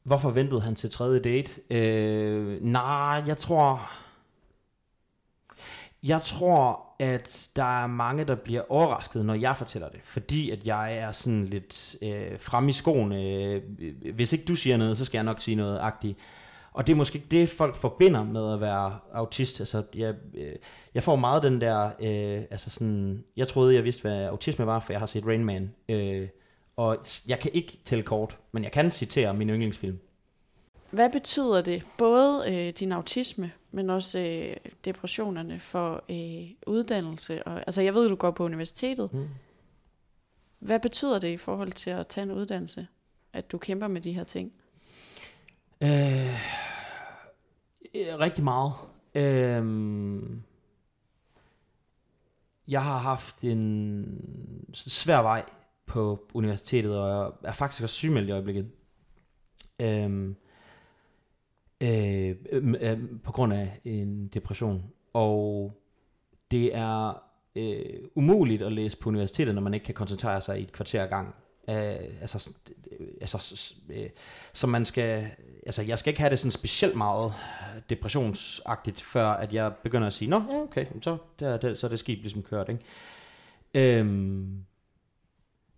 hvorfor 0.03 0.31
ventede 0.31 0.61
han 0.61 0.75
til 0.75 0.91
tredje 0.91 1.21
date? 1.21 1.51
Øh, 1.71 2.63
nej, 2.63 3.23
jeg 3.27 3.39
tror... 3.39 3.91
Jeg 6.05 6.23
tror, 6.23 6.81
at 6.99 7.49
der 7.57 7.83
er 7.83 7.87
mange, 7.87 8.25
der 8.25 8.35
bliver 8.35 8.63
overrasket, 8.69 9.25
når 9.25 9.35
jeg 9.35 9.57
fortæller 9.57 9.89
det. 9.89 10.01
Fordi 10.05 10.51
at 10.51 10.67
jeg 10.67 10.97
er 10.97 11.13
sådan 11.13 11.45
lidt 11.45 11.97
øh, 12.03 12.41
frem 12.41 12.69
i 12.69 12.73
skoene. 12.73 13.23
Øh, 13.23 13.63
hvis 14.15 14.33
ikke 14.33 14.45
du 14.45 14.55
siger 14.55 14.77
noget, 14.77 14.99
så 14.99 15.05
skal 15.05 15.19
jeg 15.19 15.25
nok 15.25 15.41
sige 15.41 15.55
noget 15.55 15.79
agtigt. 15.79 16.19
Og 16.73 16.87
det 16.87 16.93
er 16.93 16.97
måske 16.97 17.17
ikke 17.17 17.29
det, 17.31 17.49
folk 17.49 17.77
forbinder 17.77 18.25
med 18.25 18.53
at 18.53 18.61
være 18.61 18.99
autist. 19.13 19.61
Altså, 19.61 19.83
jeg, 19.95 20.15
øh, 20.35 20.53
jeg 20.95 21.03
får 21.03 21.17
meget 21.17 21.43
den 21.43 21.61
der, 21.61 21.85
øh, 21.85 22.43
altså 22.51 22.71
sådan, 22.71 23.25
jeg 23.37 23.49
troede, 23.49 23.75
jeg 23.75 23.85
vidste, 23.85 24.03
hvad 24.03 24.25
autisme 24.25 24.67
var, 24.67 24.81
for 24.81 24.93
jeg 24.93 25.01
har 25.01 25.07
set 25.07 25.27
Rain 25.27 25.45
Man. 25.45 25.75
Øh, 25.89 26.29
og 26.77 26.97
jeg 27.29 27.39
kan 27.39 27.51
ikke 27.55 27.79
tælle 27.85 28.05
kort, 28.05 28.39
men 28.53 28.65
jeg 28.65 28.73
kan 28.73 28.91
citere 28.91 29.35
min 29.35 29.51
yndlingsfilm. 29.51 29.99
Hvad 30.91 31.11
betyder 31.11 31.63
det, 31.63 31.83
både 31.99 32.45
øh, 32.49 32.73
din 32.73 32.93
autisme, 32.93 33.53
men 33.75 33.91
også 33.91 34.19
øh, 34.19 34.57
depressionerne 34.85 35.59
for 35.59 36.05
øh, 36.09 36.51
uddannelse? 36.67 37.43
Og, 37.43 37.59
altså 37.59 37.83
jeg 37.83 37.95
ved, 37.95 38.09
du 38.09 38.15
går 38.15 38.31
på 38.31 38.45
universitetet. 38.45 39.13
Mm. 39.13 39.29
Hvad 40.59 40.81
betyder 40.81 41.19
det 41.19 41.29
i 41.29 41.37
forhold 41.37 41.73
til 41.73 41.91
at 41.91 42.07
tage 42.07 42.23
en 42.23 42.31
uddannelse, 42.31 42.87
at 43.33 43.53
du 43.53 43.59
kæmper 43.59 43.89
med 43.89 44.01
de 44.01 44.13
her 44.13 44.25
ting? 44.25 44.53
Øh, 45.83 46.35
rigtig 47.95 48.45
meget. 48.45 48.73
Øh, 49.15 49.65
jeg 52.69 52.83
har 52.83 52.99
haft 52.99 53.41
en 53.45 54.65
svær 54.75 55.23
vej 55.23 55.45
på 55.87 56.29
universitetet, 56.35 56.99
og 56.99 57.09
jeg 57.09 57.49
er 57.49 57.53
faktisk 57.53 57.83
også 57.83 57.95
sygemeldt 57.95 58.29
i 58.29 58.33
øjeblikket. 58.33 58.71
Øh, 59.81 60.35
øh, 61.81 62.37
øh, 62.53 62.75
øh, 62.81 62.99
på 63.25 63.33
grund 63.33 63.53
af 63.53 63.81
en 63.85 64.29
depression. 64.29 64.85
Og 65.13 65.73
det 66.51 66.77
er 66.77 67.23
øh, 67.57 68.09
umuligt 68.15 68.63
at 68.63 68.73
læse 68.73 68.97
på 68.97 69.09
universitetet, 69.09 69.55
når 69.55 69.63
man 69.63 69.75
ikke 69.75 69.85
kan 69.85 69.95
koncentrere 69.95 70.41
sig 70.41 70.61
i 70.61 70.63
et 70.63 70.73
kvarter 70.73 71.03
ad 71.03 71.09
gang. 71.09 71.35
Øh, 71.69 72.21
altså, 72.21 72.51
altså 73.21 73.75
øh, 73.91 74.09
så 74.53 74.67
man 74.67 74.85
skal, 74.85 75.31
altså 75.67 75.83
jeg 75.83 75.99
skal 75.99 76.11
ikke 76.11 76.21
have 76.21 76.31
det 76.31 76.39
sådan 76.39 76.51
specielt 76.51 76.97
meget 76.97 77.33
depressionsagtigt, 77.91 79.03
før 79.03 79.27
at 79.27 79.53
jeg 79.53 79.73
begynder 79.83 80.07
at 80.07 80.13
sige, 80.13 80.31
nå, 80.31 80.43
ja, 80.51 80.63
okay, 80.63 80.87
så, 81.03 81.17
der, 81.41 81.57
der, 81.57 81.75
så 81.75 81.87
er 81.87 81.89
det 81.89 81.99
skib 81.99 82.21
ligesom 82.21 82.43
kørt, 82.43 82.69
ikke? 82.69 82.83
Øhm, 83.75 84.65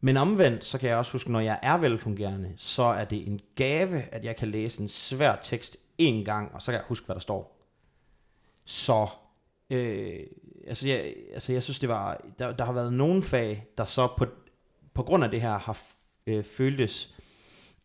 men 0.00 0.16
omvendt, 0.16 0.64
så 0.64 0.78
kan 0.78 0.88
jeg 0.88 0.98
også 0.98 1.12
huske, 1.12 1.32
når 1.32 1.40
jeg 1.40 1.58
er 1.62 1.76
velfungerende, 1.76 2.52
så 2.56 2.82
er 2.82 3.04
det 3.04 3.26
en 3.26 3.40
gave, 3.54 4.02
at 4.02 4.24
jeg 4.24 4.36
kan 4.36 4.48
læse 4.48 4.82
en 4.82 4.88
svær 4.88 5.36
tekst 5.42 5.76
én 6.02 6.24
gang, 6.24 6.54
og 6.54 6.62
så 6.62 6.72
kan 6.72 6.78
jeg 6.78 6.86
huske, 6.88 7.06
hvad 7.06 7.14
der 7.14 7.20
står. 7.20 7.56
Så, 8.64 9.08
øh, 9.70 10.20
altså, 10.66 10.88
jeg, 10.88 11.14
altså 11.34 11.52
jeg 11.52 11.62
synes, 11.62 11.78
det 11.78 11.88
var, 11.88 12.20
der, 12.38 12.52
der 12.52 12.64
har 12.64 12.72
været 12.72 12.92
nogle 12.92 13.22
fag, 13.22 13.66
der 13.78 13.84
så 13.84 14.06
på, 14.06 14.26
på 14.94 15.02
grund 15.02 15.24
af 15.24 15.30
det 15.30 15.40
her 15.40 15.58
har 15.58 15.78
øh, 16.26 16.44
føltes 16.44 17.14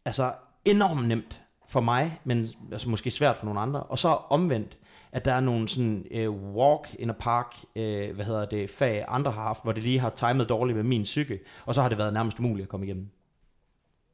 altså 0.06 0.34
enormt 0.66 1.08
nemt 1.08 1.42
for 1.68 1.82
mig, 1.82 2.20
men 2.24 2.48
altså 2.72 2.90
måske 2.90 3.12
svært 3.12 3.38
for 3.38 3.46
nogle 3.46 3.60
andre. 3.60 3.84
Og 3.84 3.98
så 3.98 4.08
omvendt, 4.08 4.78
at 5.12 5.26
der 5.26 5.34
er 5.34 5.40
nogle 5.40 5.68
sådan 5.68 6.06
øh, 6.12 6.32
walk 6.32 6.96
in 7.00 7.10
a 7.10 7.14
park, 7.14 7.56
øh, 7.76 8.16
hvad 8.16 8.26
hedder 8.26 8.46
det, 8.46 8.70
fag 8.70 9.06
andre 9.08 9.32
har 9.32 9.44
haft, 9.44 9.64
hvor 9.64 9.72
det 9.72 9.84
lige 9.84 10.00
har 10.00 10.10
timet 10.10 10.50
dårligt 10.50 10.76
med 10.76 10.84
min 10.84 11.04
psyke, 11.04 11.40
og 11.66 11.76
så 11.76 11.82
har 11.82 11.90
det 11.90 11.98
været 11.98 12.14
nærmest 12.14 12.40
umuligt 12.40 12.66
at 12.66 12.70
komme 12.70 12.86
igennem. 12.86 13.10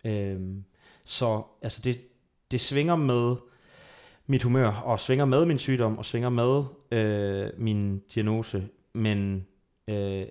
Øh, 0.06 0.40
så 1.04 1.44
altså 1.62 1.82
det, 1.82 2.02
det 2.52 2.62
svinger 2.62 2.96
med 2.96 3.36
mit 4.28 4.44
humør, 4.44 4.72
og 4.72 5.00
svinger 5.00 5.26
med 5.26 5.46
min 5.46 5.60
sygdom, 5.60 5.98
og 5.98 6.06
svinger 6.06 6.30
med 6.30 6.64
øh, 6.92 7.50
min 7.58 8.00
diagnose, 8.16 8.68
men 8.94 9.48
øh, 9.88 10.26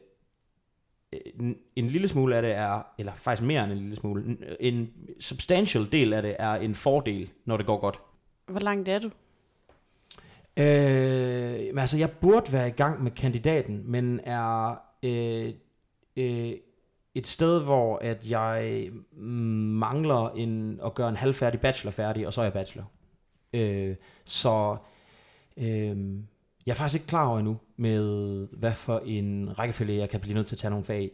en, 1.12 1.56
en 1.76 1.86
lille 1.86 2.08
smule 2.08 2.36
af 2.36 2.42
det 2.42 2.52
er, 2.52 2.82
eller 2.98 3.12
faktisk 3.14 3.46
mere 3.46 3.64
end 3.64 3.72
en 3.72 3.78
lille 3.78 3.96
smule, 3.96 4.24
en, 4.24 4.38
en 4.60 4.90
substantial 5.20 5.92
del 5.92 6.12
af 6.12 6.22
det 6.22 6.36
er 6.38 6.54
en 6.54 6.74
fordel, 6.74 7.30
når 7.44 7.56
det 7.56 7.66
går 7.66 7.80
godt. 7.80 8.00
Hvor 8.46 8.60
langt 8.60 8.88
er 8.88 8.98
du? 8.98 9.10
Øh, 10.56 11.74
men 11.74 11.78
altså, 11.78 11.98
jeg 11.98 12.10
burde 12.10 12.52
være 12.52 12.68
i 12.68 12.70
gang 12.70 13.02
med 13.02 13.10
kandidaten, 13.10 13.82
men 13.86 14.20
er 14.24 14.76
øh, 15.02 15.52
øh, 16.16 16.52
et 17.14 17.26
sted, 17.26 17.64
hvor 17.64 17.98
at 17.98 18.30
jeg 18.30 18.88
mangler 19.16 20.28
en, 20.28 20.80
at 20.84 20.94
gøre 20.94 21.08
en 21.08 21.16
halvfærdig 21.16 21.60
bachelor 21.60 21.92
færdig, 21.92 22.26
og 22.26 22.32
så 22.32 22.40
er 22.40 22.44
jeg 22.44 22.52
bachelor. 22.52 22.84
Øh, 23.52 23.96
så 24.24 24.76
øh, 25.56 25.96
jeg 26.66 26.72
er 26.72 26.76
faktisk 26.76 27.00
ikke 27.00 27.08
klar 27.08 27.28
over 27.28 27.38
endnu 27.38 27.56
med, 27.76 28.46
hvad 28.52 28.74
for 28.74 29.02
en 29.04 29.58
rækkefølge, 29.58 29.96
jeg 29.96 30.08
kan 30.08 30.20
blive 30.20 30.34
nødt 30.34 30.46
til 30.46 30.54
at 30.54 30.58
tage 30.58 30.70
nogle 30.70 30.84
fag 30.84 31.02
i. 31.02 31.10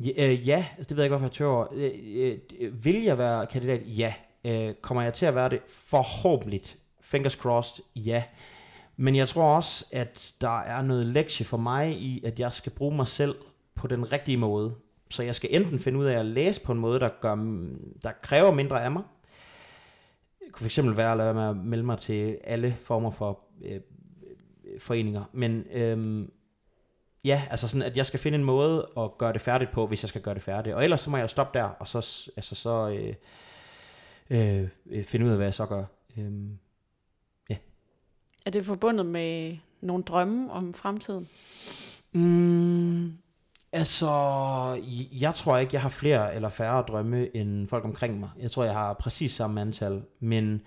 Ja, 0.00 0.32
øh, 0.32 0.48
ja 0.48 0.66
det 0.78 0.96
ved 0.96 1.04
jeg 1.04 1.10
godt, 1.10 1.20
hvad 1.20 1.28
jeg 1.28 1.32
tør. 1.32 1.68
Øh, 1.72 2.38
øh, 2.60 2.84
vil 2.84 3.02
jeg 3.02 3.18
være 3.18 3.46
kandidat? 3.46 3.82
Ja. 3.86 4.14
Øh, 4.44 4.74
kommer 4.74 5.02
jeg 5.02 5.14
til 5.14 5.26
at 5.26 5.34
være 5.34 5.48
det? 5.48 5.60
Forhåbentlig. 5.66 6.62
Fingers 7.00 7.32
crossed, 7.32 7.84
ja. 7.96 8.24
Men 8.96 9.16
jeg 9.16 9.28
tror 9.28 9.56
også, 9.56 9.86
at 9.92 10.34
der 10.40 10.60
er 10.60 10.82
noget 10.82 11.06
lektie 11.06 11.46
for 11.46 11.56
mig 11.56 11.92
i, 11.92 12.24
at 12.24 12.40
jeg 12.40 12.52
skal 12.52 12.72
bruge 12.72 12.96
mig 12.96 13.08
selv 13.08 13.34
på 13.74 13.86
den 13.86 14.12
rigtige 14.12 14.36
måde. 14.36 14.74
Så 15.10 15.22
jeg 15.22 15.34
skal 15.34 15.48
enten 15.52 15.78
finde 15.78 15.98
ud 15.98 16.04
af 16.04 16.18
at 16.18 16.26
læse 16.26 16.60
på 16.60 16.72
en 16.72 16.78
måde, 16.78 17.00
der, 17.00 17.08
gør, 17.20 17.34
der 18.02 18.12
kræver 18.22 18.50
mindre 18.50 18.84
af 18.84 18.90
mig. 18.90 19.02
Kunne 20.52 20.70
fx 20.70 20.78
være 20.82 21.10
at 21.10 21.16
lade 21.16 21.34
mig 21.34 21.50
at 21.50 21.56
melde 21.56 21.84
mig 21.84 21.98
til 21.98 22.38
alle 22.44 22.76
former 22.82 23.10
for 23.10 23.40
øh, 23.64 23.74
øh, 23.74 24.80
foreninger. 24.80 25.24
Men 25.32 25.64
øhm, 25.72 26.32
ja, 27.24 27.42
altså 27.50 27.68
sådan, 27.68 27.82
at 27.82 27.96
jeg 27.96 28.06
skal 28.06 28.20
finde 28.20 28.38
en 28.38 28.44
måde 28.44 28.86
at 28.98 29.18
gøre 29.18 29.32
det 29.32 29.40
færdigt 29.40 29.70
på, 29.72 29.86
hvis 29.86 30.02
jeg 30.02 30.08
skal 30.08 30.22
gøre 30.22 30.34
det 30.34 30.42
færdigt. 30.42 30.74
Og 30.76 30.84
ellers 30.84 31.00
så 31.00 31.10
må 31.10 31.16
jeg 31.16 31.30
stoppe 31.30 31.58
der, 31.58 31.64
og 31.64 31.88
så, 31.88 32.30
altså 32.36 32.54
så 32.54 32.88
øh, 32.88 33.14
øh, 34.30 34.68
øh, 34.86 35.04
finde 35.04 35.26
ud 35.26 35.30
af, 35.30 35.36
hvad 35.36 35.46
jeg 35.46 35.54
så 35.54 35.66
gør. 35.66 35.84
Øhm, 36.18 36.58
Er 38.46 38.50
det 38.50 38.64
forbundet 38.64 39.06
med 39.06 39.56
nogle 39.80 40.04
drømme 40.04 40.52
om 40.52 40.74
fremtiden? 40.74 41.28
Mm, 42.12 43.12
altså, 43.74 44.10
jeg 45.12 45.34
tror 45.34 45.58
ikke, 45.58 45.74
jeg 45.74 45.82
har 45.82 45.88
flere 45.88 46.34
eller 46.34 46.48
færre 46.48 46.82
drømme 46.82 47.36
end 47.36 47.68
folk 47.68 47.84
omkring 47.84 48.20
mig. 48.20 48.30
Jeg 48.38 48.50
tror, 48.50 48.64
jeg 48.64 48.72
har 48.72 48.92
præcis 48.92 49.32
samme 49.32 49.60
antal, 49.60 50.02
men 50.20 50.62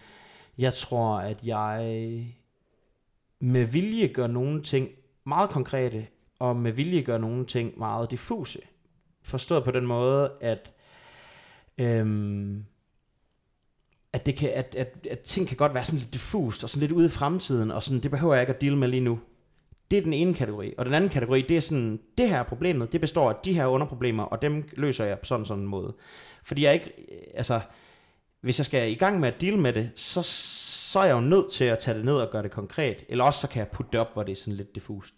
jeg 0.58 0.74
tror, 0.74 1.18
at 1.18 1.40
jeg 1.44 1.80
med 3.40 3.66
vilje 3.66 4.08
gør 4.08 4.28
nogle 4.28 4.62
ting 4.62 4.90
meget 5.26 5.50
konkrete, 5.50 6.08
og 6.40 6.56
med 6.56 6.72
vilje 6.72 7.02
gør 7.02 7.18
nogle 7.18 7.46
ting 7.46 7.78
meget 7.78 8.12
diffuse. 8.12 8.60
Forstået 9.24 9.64
på 9.64 9.72
den 9.72 9.86
måde, 9.86 10.32
at 10.42 10.72
øhm, 11.78 12.66
at, 14.14 14.26
det 14.26 14.36
kan, 14.36 14.52
at, 14.54 14.76
at, 14.76 15.08
at 15.12 15.20
ting 15.20 15.48
kan 15.48 15.58
godt 15.58 15.74
være 15.74 15.86
sådan 15.86 16.00
lidt 16.00 16.14
diffust 16.14 16.64
og 16.64 16.70
sådan 16.70 16.80
lidt 16.80 16.92
ude 16.92 17.06
i 17.06 17.10
fremtiden, 17.10 17.72
og 17.72 17.84
sådan, 17.84 18.00
det 18.00 18.12
behøver 18.12 18.34
jeg 18.34 18.42
ikke 18.42 18.54
at 18.54 18.62
deal 18.62 18.78
med 18.78 18.88
lige 18.88 19.02
nu. 19.02 19.20
Det 19.92 19.98
er 19.98 20.02
den 20.02 20.14
ene 20.14 20.34
kategori. 20.34 20.74
Og 20.78 20.86
den 20.86 20.94
anden 20.94 21.10
kategori, 21.10 21.42
det 21.42 21.58
er 21.58 21.62
sådan, 21.62 22.00
det 22.18 22.30
her 22.30 22.44
problemet, 22.44 22.94
det 22.94 23.02
består 23.02 23.30
af 23.30 23.36
de 23.46 23.54
her 23.54 23.66
underproblemer, 23.66 24.24
og 24.24 24.42
dem 24.42 24.70
løser 24.74 25.06
jeg 25.06 25.20
på 25.20 25.26
sådan 25.26 25.46
sådan 25.46 25.64
en 25.64 25.70
måde. 25.70 25.94
Fordi 26.44 26.64
jeg 26.64 26.74
ikke, 26.74 26.92
øh, 26.98 27.18
altså, 27.34 27.60
hvis 28.42 28.60
jeg 28.60 28.66
skal 28.66 28.92
i 28.92 28.96
gang 28.96 29.20
med 29.20 29.28
at 29.28 29.42
deal 29.42 29.58
med 29.58 29.74
det, 29.74 29.92
så, 29.96 30.22
så 30.92 31.00
er 31.00 31.06
jeg 31.06 31.14
jo 31.14 31.22
nødt 31.22 31.52
til 31.52 31.64
at 31.64 31.80
tage 31.80 31.98
det 31.98 32.06
ned 32.06 32.16
og 32.16 32.32
gøre 32.32 32.44
det 32.44 32.52
konkret. 32.52 33.06
Eller 33.10 33.24
også 33.24 33.40
så 33.40 33.48
kan 33.48 33.60
jeg 33.60 33.68
putte 33.68 33.92
det 33.92 34.00
op, 34.00 34.14
hvor 34.14 34.24
det 34.24 34.32
er 34.32 34.36
sådan 34.36 34.54
lidt 34.54 34.76
diffust. 34.76 35.14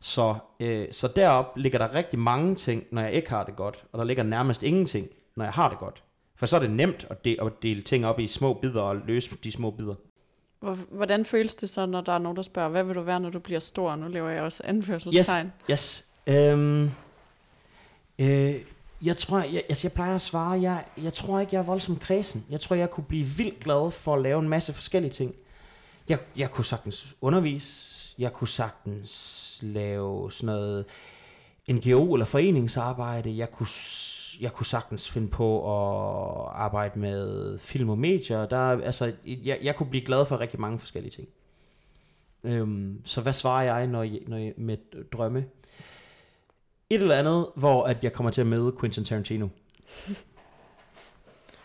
Så, 0.00 0.34
øh, 0.60 0.88
så 0.90 1.08
derop 1.08 1.52
ligger 1.56 1.78
der 1.78 1.94
rigtig 1.94 2.18
mange 2.18 2.54
ting, 2.54 2.84
når 2.90 3.02
jeg 3.02 3.12
ikke 3.12 3.30
har 3.30 3.44
det 3.44 3.56
godt, 3.56 3.84
og 3.92 3.98
der 3.98 4.04
ligger 4.04 4.22
nærmest 4.22 4.62
ingenting, 4.62 5.08
når 5.36 5.44
jeg 5.44 5.52
har 5.52 5.68
det 5.68 5.78
godt. 5.78 6.02
For 6.36 6.46
så 6.46 6.56
er 6.56 6.60
det 6.60 6.70
nemt 6.70 7.06
at, 7.10 7.24
de, 7.24 7.36
at 7.42 7.52
dele 7.62 7.80
ting 7.80 8.06
op 8.06 8.20
i 8.20 8.26
små 8.26 8.54
bidder 8.54 8.80
og 8.80 8.96
løse 8.96 9.36
de 9.44 9.52
små 9.52 9.70
bidder. 9.70 9.94
Hvordan 10.90 11.24
føles 11.24 11.54
det 11.54 11.70
så, 11.70 11.86
når 11.86 12.00
der 12.00 12.12
er 12.12 12.18
nogen, 12.18 12.36
der 12.36 12.42
spørger, 12.42 12.68
hvad 12.68 12.84
vil 12.84 12.94
du 12.94 13.00
være, 13.00 13.20
når 13.20 13.30
du 13.30 13.38
bliver 13.38 13.60
stor? 13.60 13.96
Nu 13.96 14.08
lever 14.08 14.28
jeg 14.28 14.42
også 14.42 14.62
anførselstegn. 14.66 15.52
Yes. 15.70 16.04
Øhm, 16.26 16.90
øh, 18.18 18.54
Jeg 19.02 19.16
tror, 19.16 19.38
jeg, 19.38 19.62
altså 19.68 19.86
jeg 19.86 19.92
plejer 19.92 20.14
at 20.14 20.22
svare, 20.22 20.60
jeg, 20.60 20.84
jeg 21.02 21.12
tror 21.12 21.40
ikke, 21.40 21.54
jeg 21.54 21.60
er 21.60 21.64
voldsomt 21.64 22.00
kredsen. 22.00 22.44
Jeg 22.50 22.60
tror, 22.60 22.76
jeg 22.76 22.90
kunne 22.90 23.04
blive 23.04 23.24
vildt 23.26 23.60
glad 23.60 23.90
for 23.90 24.14
at 24.14 24.22
lave 24.22 24.38
en 24.40 24.48
masse 24.48 24.72
forskellige 24.72 25.12
ting. 25.12 25.34
Jeg, 26.08 26.18
jeg 26.36 26.50
kunne 26.50 26.64
sagtens 26.64 27.14
undervise, 27.20 27.94
jeg 28.18 28.32
kunne 28.32 28.48
sagtens 28.48 29.58
lave 29.62 30.32
sådan 30.32 30.46
noget 30.54 30.84
NGO 31.70 32.14
eller 32.14 32.26
foreningsarbejde, 32.26 33.36
jeg 33.36 33.50
kunne, 33.52 33.66
jeg 34.40 34.52
kunne 34.52 34.66
sagtens 34.66 35.10
finde 35.10 35.28
på 35.28 35.58
at 35.58 36.52
arbejde 36.54 36.98
med 36.98 37.58
film 37.58 37.88
og 37.88 37.98
medier. 37.98 38.46
Der, 38.46 38.56
er- 38.56 38.82
altså, 38.82 39.12
jeg, 39.26 39.58
jeg 39.62 39.76
kunne 39.76 39.90
blive 39.90 40.04
glad 40.04 40.26
for 40.26 40.40
rigtig 40.40 40.60
mange 40.60 40.78
forskellige 40.78 41.10
ting. 41.12 41.28
Øhm, 42.44 43.00
så 43.04 43.20
hvad 43.20 43.32
svarer 43.32 43.62
jeg, 43.62 43.86
når 43.86 44.02
jeg, 44.02 44.20
når 44.26 44.36
jeg 44.36 44.52
med 44.56 44.76
drømme? 45.12 45.44
Et 46.90 47.00
eller 47.00 47.16
andet, 47.16 47.46
hvor 47.56 47.84
at 47.84 48.04
jeg 48.04 48.12
kommer 48.12 48.30
til 48.30 48.40
at 48.40 48.46
møde 48.46 48.74
Quentin 48.80 49.04
Tarantino. 49.04 49.48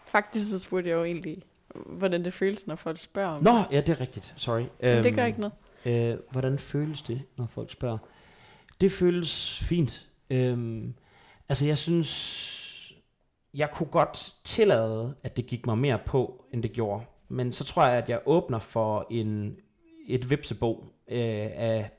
Faktisk 0.06 0.50
så 0.50 0.60
spurgte 0.60 0.90
jeg 0.90 0.96
jo 0.96 1.04
egentlig, 1.04 1.42
hvordan 1.86 2.26
det 2.26 2.34
føles, 2.34 2.68
når 2.68 2.76
folk 2.76 2.98
spørger 2.98 3.30
om 3.30 3.44
Nå, 3.44 3.64
ja, 3.72 3.82
det 3.82 3.90
er 3.90 4.02
rigtigt. 4.02 4.34
Sorry. 4.38 4.64
det. 4.82 5.04
Det 5.04 5.14
gør 5.16 5.22
Øhm, 5.24 5.28
ikke 5.28 5.40
noget. 5.86 6.14
Øh, 6.14 6.18
hvordan 6.32 6.60
føles 6.60 7.02
det, 7.02 7.22
når 7.38 7.48
folk 7.54 7.72
spørger? 7.72 7.98
Det 8.82 8.92
føles 8.92 9.60
fint. 9.64 10.08
Øhm, 10.30 10.94
altså, 11.50 11.66
jeg 11.66 11.78
synes, 11.78 12.10
jeg 13.54 13.72
kunne 13.72 13.90
godt 13.90 14.34
tillade, 14.44 15.16
at 15.24 15.38
det 15.38 15.46
gik 15.46 15.68
mig 15.68 15.78
mere 15.78 16.00
på, 16.06 16.46
end 16.54 16.64
det 16.64 16.72
gjorde. 16.72 17.04
Men 17.30 17.52
så 17.52 17.64
tror 17.64 17.86
jeg, 17.86 17.98
at 17.98 18.10
jeg 18.10 18.20
åbner 18.26 18.60
for 18.60 19.08
en, 19.10 19.56
et 20.08 20.30
vipsebo 20.30 20.86
øh, 21.08 21.48
af 21.56 21.90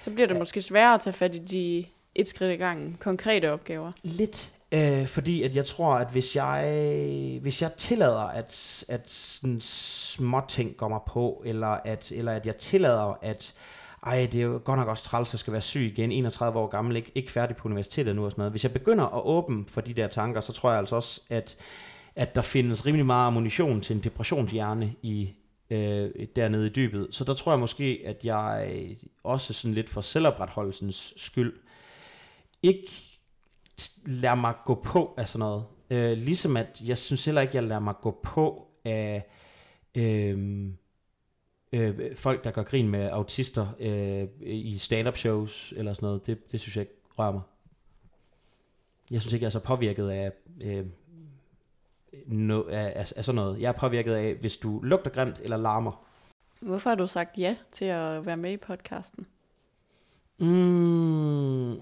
Så 0.00 0.10
bliver 0.10 0.26
det 0.26 0.36
måske 0.36 0.62
sværere 0.62 0.94
at 0.94 1.00
tage 1.00 1.14
fat 1.14 1.34
i 1.34 1.38
de 1.38 1.84
et 2.14 2.28
skridt 2.28 2.52
i 2.52 2.56
gangen, 2.56 2.96
konkrete 3.00 3.52
opgaver. 3.52 3.92
Lidt, 4.02 4.52
øh, 4.72 5.06
fordi 5.06 5.42
at 5.42 5.56
jeg 5.56 5.66
tror, 5.66 5.94
at 5.94 6.10
hvis 6.10 6.36
jeg, 6.36 7.38
hvis 7.42 7.62
jeg 7.62 7.72
tillader, 7.72 8.20
at, 8.20 8.84
at 8.88 9.10
sådan 9.10 9.60
små 9.60 10.40
ting 10.48 10.76
går 10.76 10.88
mig 10.88 11.00
på, 11.06 11.42
eller 11.46 11.68
at, 11.68 12.12
eller 12.12 12.32
at 12.32 12.46
jeg 12.46 12.56
tillader, 12.56 13.18
at 13.22 13.54
ej, 14.08 14.28
det 14.32 14.40
er 14.40 14.44
jo 14.44 14.60
godt 14.64 14.78
nok 14.78 14.88
også 14.88 15.04
træls, 15.04 15.34
at 15.34 15.40
skal 15.40 15.52
være 15.52 15.62
syg 15.62 15.80
igen, 15.80 16.12
31 16.12 16.58
år 16.58 16.66
gammel, 16.66 16.96
ikke, 16.96 17.12
ikke 17.14 17.32
færdig 17.32 17.56
på 17.56 17.68
universitetet 17.68 18.16
nu 18.16 18.24
og 18.24 18.30
sådan 18.30 18.40
noget. 18.40 18.52
Hvis 18.52 18.64
jeg 18.64 18.72
begynder 18.72 19.04
at 19.04 19.22
åbne 19.24 19.64
for 19.68 19.80
de 19.80 19.94
der 19.94 20.08
tanker, 20.08 20.40
så 20.40 20.52
tror 20.52 20.70
jeg 20.70 20.78
altså 20.78 20.96
også, 20.96 21.20
at, 21.28 21.56
at 22.16 22.34
der 22.34 22.42
findes 22.42 22.86
rimelig 22.86 23.06
meget 23.06 23.26
ammunition 23.26 23.80
til 23.80 23.96
en 23.96 24.02
depressionshjerne 24.02 24.94
i, 25.02 25.34
øh, 25.70 26.10
dernede 26.36 26.66
i 26.66 26.70
dybet. 26.70 27.08
Så 27.10 27.24
der 27.24 27.34
tror 27.34 27.52
jeg 27.52 27.58
måske, 27.58 28.02
at 28.06 28.16
jeg 28.24 28.70
også 29.24 29.52
sådan 29.52 29.74
lidt 29.74 29.88
for 29.88 30.00
selvopretholdelsens 30.00 31.14
skyld, 31.16 31.52
ikke 32.62 32.88
lader 34.06 34.34
mig 34.34 34.54
gå 34.64 34.74
på 34.74 35.14
af 35.18 35.28
sådan 35.28 35.38
noget. 35.38 35.64
Øh, 35.90 36.12
ligesom 36.12 36.56
at 36.56 36.82
jeg 36.86 36.98
synes 36.98 37.24
heller 37.24 37.40
ikke, 37.40 37.56
jeg 37.56 37.64
lader 37.64 37.80
mig 37.80 37.94
gå 38.02 38.20
på 38.22 38.68
af 38.84 39.26
øh, 39.94 40.68
øh, 41.72 42.16
folk, 42.16 42.44
der 42.44 42.50
gør 42.50 42.62
grin 42.62 42.88
med 42.88 43.08
autister 43.12 43.66
øh, 43.80 44.28
i 44.40 44.78
stand-up 44.78 45.16
shows 45.16 45.74
eller 45.76 45.92
sådan 45.92 46.06
noget. 46.06 46.26
Det, 46.26 46.52
det 46.52 46.60
synes 46.60 46.76
jeg 46.76 46.82
ikke 46.82 46.94
rører 47.18 47.32
mig. 47.32 47.42
Jeg 49.10 49.20
synes 49.20 49.32
ikke, 49.32 49.42
jeg 49.42 49.48
er 49.48 49.50
så 49.50 49.58
påvirket 49.60 50.08
af, 50.08 50.32
øh, 50.60 50.86
no, 52.26 52.62
af, 52.68 52.92
af, 52.96 53.12
af 53.16 53.24
sådan 53.24 53.34
noget. 53.34 53.60
Jeg 53.60 53.68
er 53.68 53.72
påvirket 53.72 54.14
af, 54.14 54.34
hvis 54.34 54.56
du 54.56 54.80
lugter 54.82 55.10
grimt 55.10 55.40
eller 55.40 55.56
larmer. 55.56 56.04
Hvorfor 56.60 56.90
har 56.90 56.94
du 56.94 57.06
sagt 57.06 57.38
ja 57.38 57.56
til 57.72 57.84
at 57.84 58.26
være 58.26 58.36
med 58.36 58.52
i 58.52 58.56
podcasten? 58.56 59.26
Mm, 60.38 61.72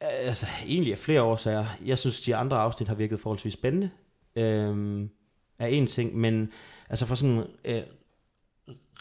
altså, 0.00 0.46
egentlig 0.66 0.92
af 0.92 0.98
flere 0.98 1.22
årsager. 1.22 1.66
Jeg 1.84 1.98
synes, 1.98 2.22
de 2.22 2.36
andre 2.36 2.58
afsnit 2.58 2.88
har 2.88 2.94
virket 2.94 3.20
forholdsvis 3.20 3.54
spændende. 3.54 3.90
Øhm, 4.36 5.10
er 5.58 5.66
en 5.66 5.86
ting, 5.86 6.16
men 6.16 6.52
altså 6.90 7.06
for 7.06 7.14
sådan 7.14 7.44
øh, 7.64 7.82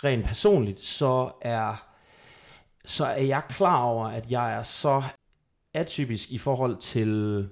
rent 0.04 0.26
personligt, 0.26 0.80
så 0.80 1.32
er, 1.42 1.86
så 2.86 3.06
er 3.06 3.24
jeg 3.24 3.42
klar 3.50 3.84
over, 3.84 4.08
at 4.08 4.32
jeg 4.32 4.54
er 4.54 4.64
så 4.64 5.04
atypisk 5.74 6.32
i 6.32 6.38
forhold 6.38 6.78
til 6.78 7.50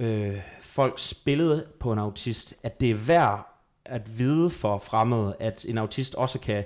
øh, 0.00 0.40
folks 0.60 1.14
billede 1.14 1.66
på 1.80 1.92
en 1.92 1.98
autist, 1.98 2.54
at 2.62 2.80
det 2.80 2.90
er 2.90 2.94
værd 2.94 3.46
at 3.84 4.18
vide 4.18 4.50
for 4.50 4.78
fremmede, 4.78 5.36
at 5.40 5.64
en 5.64 5.78
autist 5.78 6.14
også 6.14 6.38
kan 6.38 6.64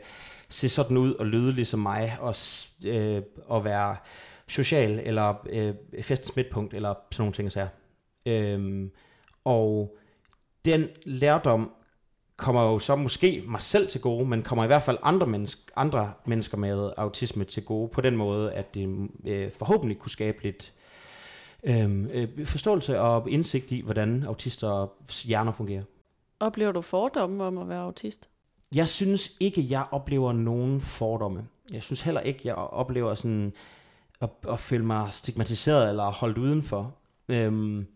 se 0.48 0.68
sådan 0.68 0.96
ud 0.96 1.14
og 1.14 1.26
lyde 1.26 1.52
ligesom 1.52 1.80
mig, 1.80 2.16
og, 2.20 2.36
øh, 2.84 3.22
og 3.46 3.64
være 3.64 3.96
social, 4.48 5.00
eller 5.04 5.34
øh, 5.48 5.74
festens 6.02 6.36
midtpunkt, 6.36 6.74
eller 6.74 6.94
sådan 7.12 7.22
nogle 7.22 7.32
ting 7.32 7.46
og 7.46 7.52
sager. 7.52 7.68
Øhm, 8.26 8.90
og 9.44 9.96
den 10.64 10.88
lærdom 11.04 11.72
kommer 12.36 12.62
jo 12.62 12.78
så 12.78 12.96
måske 12.96 13.44
mig 13.46 13.62
selv 13.62 13.88
til 13.88 14.00
gode, 14.00 14.26
men 14.26 14.42
kommer 14.42 14.64
i 14.64 14.66
hvert 14.66 14.82
fald 14.82 14.98
andre, 15.02 15.26
menneske, 15.26 15.60
andre 15.76 16.12
mennesker 16.24 16.56
med 16.56 16.92
autisme 16.96 17.44
til 17.44 17.64
gode, 17.64 17.88
på 17.88 18.00
den 18.00 18.16
måde, 18.16 18.52
at 18.52 18.74
det 18.74 19.08
øh, 19.24 19.52
forhåbentlig 19.52 19.98
kunne 19.98 20.10
skabe 20.10 20.42
lidt 20.42 20.72
øh, 21.62 22.06
øh, 22.12 22.46
forståelse 22.46 23.00
og 23.00 23.30
indsigt 23.30 23.72
i, 23.72 23.80
hvordan 23.80 24.24
autister 24.26 24.86
hjerner 25.24 25.52
fungerer. 25.52 25.82
Oplever 26.40 26.72
du 26.72 26.80
fordomme 26.80 27.44
om 27.44 27.58
at 27.58 27.68
være 27.68 27.80
autist? 27.80 28.28
Jeg 28.74 28.88
synes 28.88 29.32
ikke, 29.40 29.66
jeg 29.68 29.86
oplever 29.90 30.32
nogen 30.32 30.80
fordomme. 30.80 31.46
Jeg 31.72 31.82
synes 31.82 32.00
heller 32.00 32.20
ikke, 32.20 32.40
jeg 32.44 32.54
oplever 32.54 33.14
sådan 33.14 33.52
at, 34.20 34.30
at 34.48 34.60
føle 34.60 34.84
mig 34.84 35.08
stigmatiseret 35.12 35.88
eller 35.88 36.04
holdt 36.04 36.38
udenfor. 36.38 36.94
Øhm, 37.28 37.86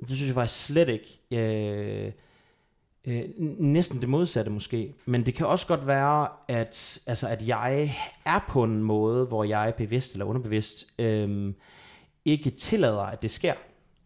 det 0.00 0.08
synes 0.08 0.26
jeg 0.26 0.34
faktisk 0.34 0.66
slet 0.66 0.88
ikke. 0.88 1.20
Øh, 1.30 2.12
øh, 3.06 3.22
næsten 3.58 4.00
det 4.00 4.08
modsatte 4.08 4.50
måske. 4.50 4.94
Men 5.06 5.26
det 5.26 5.34
kan 5.34 5.46
også 5.46 5.66
godt 5.66 5.86
være, 5.86 6.28
at, 6.48 6.98
altså, 7.06 7.28
at 7.28 7.46
jeg 7.48 7.96
er 8.24 8.40
på 8.48 8.64
en 8.64 8.82
måde, 8.82 9.26
hvor 9.26 9.44
jeg 9.44 9.74
bevidst 9.76 10.12
eller 10.12 10.24
underbevidst 10.24 10.86
øh, 10.98 11.52
ikke 12.24 12.50
tillader, 12.50 13.02
at 13.02 13.22
det 13.22 13.30
sker. 13.30 13.54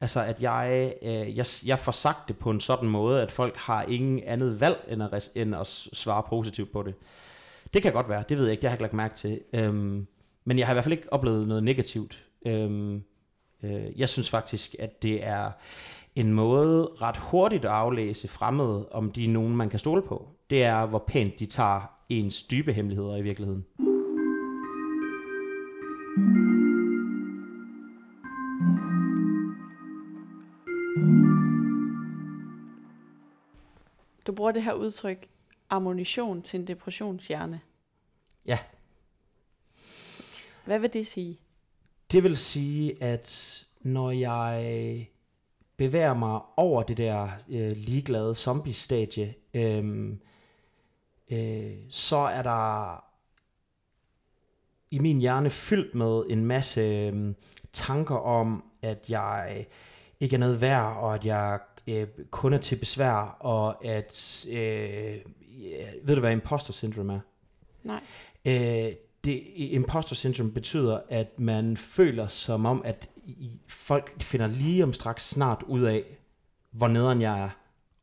Altså 0.01 0.21
at 0.21 0.43
jeg, 0.43 0.95
øh, 1.03 1.37
jeg, 1.37 1.47
jeg 1.67 1.79
får 1.79 1.93
sagt 1.93 2.29
det 2.29 2.39
på 2.39 2.51
en 2.51 2.61
sådan 2.61 2.89
måde, 2.89 3.23
at 3.23 3.33
folk 3.33 3.57
har 3.57 3.83
ingen 3.83 4.21
andet 4.27 4.61
valg, 4.61 4.85
end 4.89 5.03
at, 5.03 5.13
res- 5.13 5.33
end 5.35 5.55
at 5.55 5.67
svare 5.67 6.23
positivt 6.29 6.73
på 6.73 6.83
det. 6.83 6.95
Det 7.75 7.83
kan 7.83 7.93
godt 7.93 8.09
være, 8.09 8.25
det 8.29 8.37
ved 8.37 8.45
jeg 8.45 8.53
ikke, 8.53 8.61
det 8.61 8.69
har 8.69 8.73
jeg 8.73 8.77
ikke 8.77 8.85
lagt 8.85 8.95
mærke 8.95 9.15
til. 9.15 9.41
Øhm, 9.53 10.07
men 10.45 10.59
jeg 10.59 10.67
har 10.67 10.73
i 10.73 10.75
hvert 10.75 10.85
fald 10.85 10.93
ikke 10.93 11.13
oplevet 11.13 11.49
noget 11.49 11.63
negativt. 11.63 12.25
Øhm, 12.47 13.03
øh, 13.63 14.01
jeg 14.01 14.09
synes 14.09 14.31
faktisk, 14.31 14.75
at 14.79 15.03
det 15.03 15.27
er 15.27 15.51
en 16.17 16.33
måde 16.33 16.87
ret 17.03 17.17
hurtigt 17.17 17.65
at 17.65 17.71
aflæse 17.71 18.29
fremmede, 18.29 18.89
om 18.89 19.13
de 19.13 19.25
er 19.25 19.29
nogen, 19.29 19.57
man 19.57 19.71
kan 19.71 19.79
stole 19.79 20.03
på. 20.03 20.29
Det 20.51 20.63
er, 20.63 20.87
hvor 20.87 21.05
pænt 21.09 21.39
de 21.39 21.47
tager 21.47 21.81
ens 22.09 22.43
dybe 22.43 22.73
hemmeligheder 22.73 23.17
i 23.17 23.23
virkeligheden. 23.23 23.65
Du 34.27 34.33
bruger 34.33 34.53
det 34.53 34.63
her 34.63 34.73
udtryk, 34.73 35.29
ammunition 35.71 36.43
til 36.43 36.61
en 36.61 36.67
depressionshjerne. 36.67 37.61
Ja. 38.47 38.59
Hvad 40.65 40.79
vil 40.79 40.93
det 40.93 41.07
sige? 41.07 41.39
Det 42.13 42.23
vil 42.23 42.37
sige, 42.37 43.03
at 43.03 43.61
når 43.81 44.11
jeg 44.11 45.09
bevæger 45.77 46.15
mig 46.15 46.41
over 46.57 46.83
det 46.83 46.97
der 46.97 47.29
øh, 47.49 47.77
ligeglade 47.77 48.35
zombie-stadie, 48.35 49.35
øh, 49.55 50.09
øh, 51.31 51.73
så 51.91 52.17
er 52.17 52.43
der 52.43 53.05
i 54.91 54.99
min 54.99 55.19
hjerne 55.19 55.51
fyldt 55.51 55.95
med 55.95 56.25
en 56.31 56.45
masse 56.45 56.81
øh, 56.81 57.35
tanker 57.73 58.17
om, 58.17 58.65
at 58.83 59.05
jeg 59.09 59.67
ikke 60.21 60.37
er 60.37 60.41
noget 60.41 60.61
værd, 60.61 60.97
og 60.97 61.15
at 61.15 61.25
jeg 61.25 61.59
øh, 61.87 62.07
kun 62.31 62.53
er 62.53 62.59
til 62.59 62.77
besvær, 62.77 63.37
og 63.41 63.85
at, 63.85 64.47
øh, 64.51 65.17
ved 66.03 66.15
du 66.15 66.21
hvad 66.21 66.33
imposter 66.33 66.73
syndrome 66.73 67.15
er? 67.15 67.21
Nej. 67.83 68.01
Øh, 68.45 68.93
det, 69.25 69.43
imposter 69.55 70.15
syndrome 70.15 70.53
betyder, 70.53 71.01
at 71.09 71.39
man 71.39 71.77
føler 71.77 72.27
som 72.27 72.67
om, 72.67 72.83
at 72.85 73.09
i- 73.25 73.61
folk 73.69 74.21
finder 74.23 74.47
lige 74.47 74.85
om 74.85 74.93
straks 74.93 75.29
snart 75.31 75.63
ud 75.67 75.83
af, 75.83 76.05
hvor 76.71 76.89
nederen 76.89 77.21
jeg 77.21 77.41
er. 77.41 77.49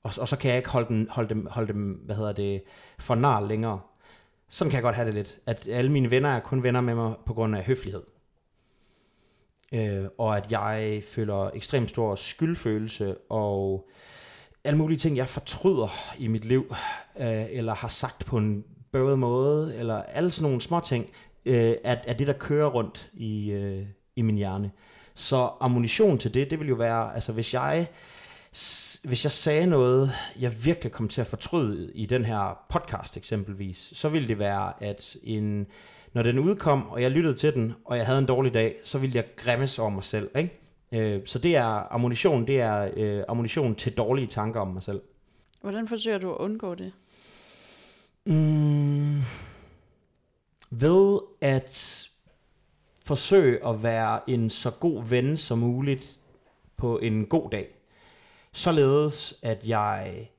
Og, 0.03 0.13
og 0.17 0.27
så 0.27 0.37
kan 0.37 0.49
jeg 0.49 0.57
ikke 0.57 0.69
holde 0.69 0.87
den, 0.87 1.07
holde 1.11 1.29
dem, 1.29 1.47
holde 1.51 1.73
dem 1.73 1.91
hvad 2.05 2.15
hedder 2.15 2.33
det, 2.33 2.63
for 2.99 3.15
nar 3.15 3.39
længere. 3.41 3.79
Sådan 4.49 4.69
kan 4.71 4.75
jeg 4.75 4.83
godt 4.83 4.95
have 4.95 5.05
det 5.05 5.13
lidt. 5.13 5.39
At 5.45 5.67
alle 5.67 5.91
mine 5.91 6.11
venner 6.11 6.29
er 6.29 6.39
kun 6.39 6.63
venner 6.63 6.81
med 6.81 6.95
mig 6.95 7.13
på 7.25 7.33
grund 7.33 7.55
af 7.55 7.63
høflighed. 7.63 8.03
Øh, 9.73 10.05
og 10.17 10.37
at 10.37 10.51
jeg 10.51 11.03
føler 11.07 11.49
ekstremt 11.53 11.89
stor 11.89 12.15
skyldfølelse 12.15 13.15
og 13.29 13.89
alle 14.63 14.77
mulige 14.77 14.97
ting, 14.97 15.17
jeg 15.17 15.29
fortryder 15.29 15.87
i 16.17 16.27
mit 16.27 16.45
liv, 16.45 16.75
øh, 17.19 17.45
eller 17.49 17.73
har 17.73 17.87
sagt 17.87 18.25
på 18.25 18.37
en 18.37 18.65
bøvet 18.91 19.19
måde, 19.19 19.75
eller 19.75 19.95
alle 20.03 20.31
sådan 20.31 20.43
nogle 20.49 20.61
små 20.61 20.79
ting, 20.79 21.09
øh, 21.45 21.75
er, 21.83 21.95
er 22.03 22.13
det, 22.13 22.27
der 22.27 22.33
kører 22.33 22.69
rundt 22.69 23.11
i, 23.13 23.51
øh, 23.51 23.85
i 24.15 24.21
min 24.21 24.35
hjerne. 24.35 24.71
Så 25.15 25.49
ammunition 25.59 26.17
til 26.17 26.33
det, 26.33 26.51
det 26.51 26.59
vil 26.59 26.67
jo 26.67 26.75
være, 26.75 27.15
altså 27.15 27.31
hvis 27.31 27.53
jeg, 27.53 27.87
hvis 29.03 29.23
jeg 29.23 29.31
sagde 29.31 29.67
noget, 29.67 30.11
jeg 30.39 30.65
virkelig 30.65 30.91
kom 30.91 31.07
til 31.07 31.21
at 31.21 31.27
fortryde 31.27 31.91
i 31.93 32.05
den 32.05 32.25
her 32.25 32.59
podcast 32.69 33.17
eksempelvis, 33.17 33.91
så 33.93 34.09
ville 34.09 34.27
det 34.27 34.39
være, 34.39 34.83
at 34.83 35.15
en, 35.23 35.67
når 36.13 36.23
den 36.23 36.39
udkom, 36.39 36.87
og 36.89 37.01
jeg 37.01 37.11
lyttede 37.11 37.35
til 37.35 37.53
den, 37.53 37.73
og 37.85 37.97
jeg 37.97 38.05
havde 38.05 38.19
en 38.19 38.25
dårlig 38.25 38.53
dag, 38.53 38.75
så 38.83 38.99
ville 38.99 39.15
jeg 39.15 39.25
græmmes 39.35 39.79
over 39.79 39.89
mig 39.89 40.03
selv. 40.03 40.29
Ikke? 40.35 40.61
Øh, 40.91 41.21
så 41.25 41.39
det 41.39 41.55
er 41.55 41.93
ammunition, 41.93 42.47
det 42.47 42.61
er 42.61 42.91
øh, 42.97 43.23
ammunition 43.27 43.75
til 43.75 43.97
dårlige 43.97 44.27
tanker 44.27 44.59
om 44.59 44.67
mig 44.67 44.83
selv. 44.83 45.01
Hvordan 45.61 45.87
forsøger 45.87 46.17
du 46.17 46.31
at 46.31 46.37
undgå 46.37 46.75
det? 46.75 46.91
Mm, 48.25 49.21
ved 50.69 51.19
at 51.41 52.07
forsøge 53.05 53.67
at 53.67 53.83
være 53.83 54.29
en 54.29 54.49
så 54.49 54.71
god 54.71 55.03
ven 55.03 55.37
som 55.37 55.57
muligt 55.57 56.17
på 56.77 56.99
en 56.99 57.25
god 57.25 57.49
dag. 57.49 57.67
Således 58.53 59.39
at 59.43 59.67
jeg 59.67 60.29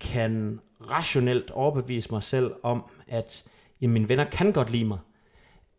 kan 0.00 0.60
rationelt 0.90 1.50
overbevise 1.50 2.10
mig 2.12 2.22
selv 2.22 2.54
om, 2.62 2.84
at 3.08 3.44
jamen, 3.80 3.92
mine 3.92 4.08
venner 4.08 4.24
kan 4.24 4.52
godt 4.52 4.70
lide 4.70 4.84
mig. 4.84 4.98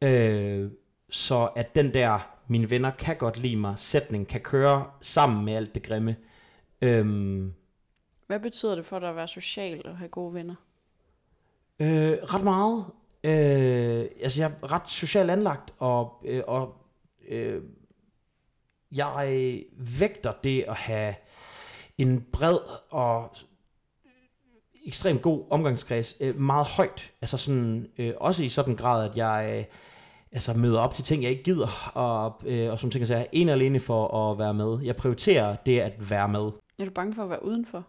Øh, 0.01 0.71
så 1.09 1.45
at 1.45 1.75
den 1.75 1.93
der, 1.93 2.29
mine 2.47 2.69
venner 2.69 2.91
kan 2.91 3.17
godt 3.17 3.37
lide 3.37 3.55
mig, 3.55 3.73
sætning 3.77 4.27
kan 4.27 4.41
køre 4.41 4.85
sammen 5.01 5.45
med 5.45 5.53
alt 5.53 5.75
det 5.75 5.83
grimme. 5.83 6.15
Øh, 6.81 7.05
Hvad 8.27 8.39
betyder 8.39 8.75
det 8.75 8.85
for 8.85 8.99
dig 8.99 9.09
at 9.09 9.15
være 9.15 9.27
social 9.27 9.81
og 9.87 9.97
have 9.97 10.09
gode 10.09 10.33
venner? 10.33 10.55
Øh, 11.79 12.17
ret 12.23 12.43
meget. 12.43 12.85
Øh, 13.23 14.05
altså, 14.21 14.41
jeg 14.41 14.51
er 14.61 14.71
ret 14.71 14.89
socialt 14.89 15.31
anlagt, 15.31 15.73
og, 15.79 16.23
øh, 16.25 16.43
og 16.47 16.75
øh, 17.29 17.61
jeg 18.91 19.63
vægter 19.77 20.33
det 20.43 20.65
at 20.67 20.75
have 20.75 21.15
en 21.97 22.25
bred 22.31 22.57
og 22.89 23.35
ekstremt 24.85 25.21
god 25.21 25.43
omgangskreds 25.49 26.15
øh, 26.19 26.39
meget 26.39 26.67
højt. 26.67 27.11
Altså 27.21 27.37
sådan, 27.37 27.87
øh, 27.97 28.13
også 28.17 28.43
i 28.43 28.49
sådan 28.49 28.75
grad, 28.75 29.09
at 29.09 29.17
jeg 29.17 29.55
øh, 29.57 29.65
altså 30.31 30.53
møder 30.53 30.79
op 30.79 30.93
til 30.93 31.03
ting, 31.03 31.23
jeg 31.23 31.31
ikke 31.31 31.43
gider, 31.43 31.91
og, 31.93 32.41
øh, 32.45 32.71
og 32.71 32.79
som 32.79 32.89
ting, 32.89 33.01
altså, 33.01 33.13
jeg 33.13 33.23
er 33.23 33.29
en 33.31 33.49
alene 33.49 33.79
for 33.79 34.31
at 34.31 34.39
være 34.39 34.53
med. 34.53 34.79
Jeg 34.83 34.95
prioriterer 34.95 35.55
det 35.55 35.79
at 35.79 36.09
være 36.09 36.29
med. 36.29 36.51
Er 36.79 36.85
du 36.85 36.91
bange 36.91 37.13
for 37.13 37.23
at 37.23 37.29
være 37.29 37.45
udenfor? 37.45 37.85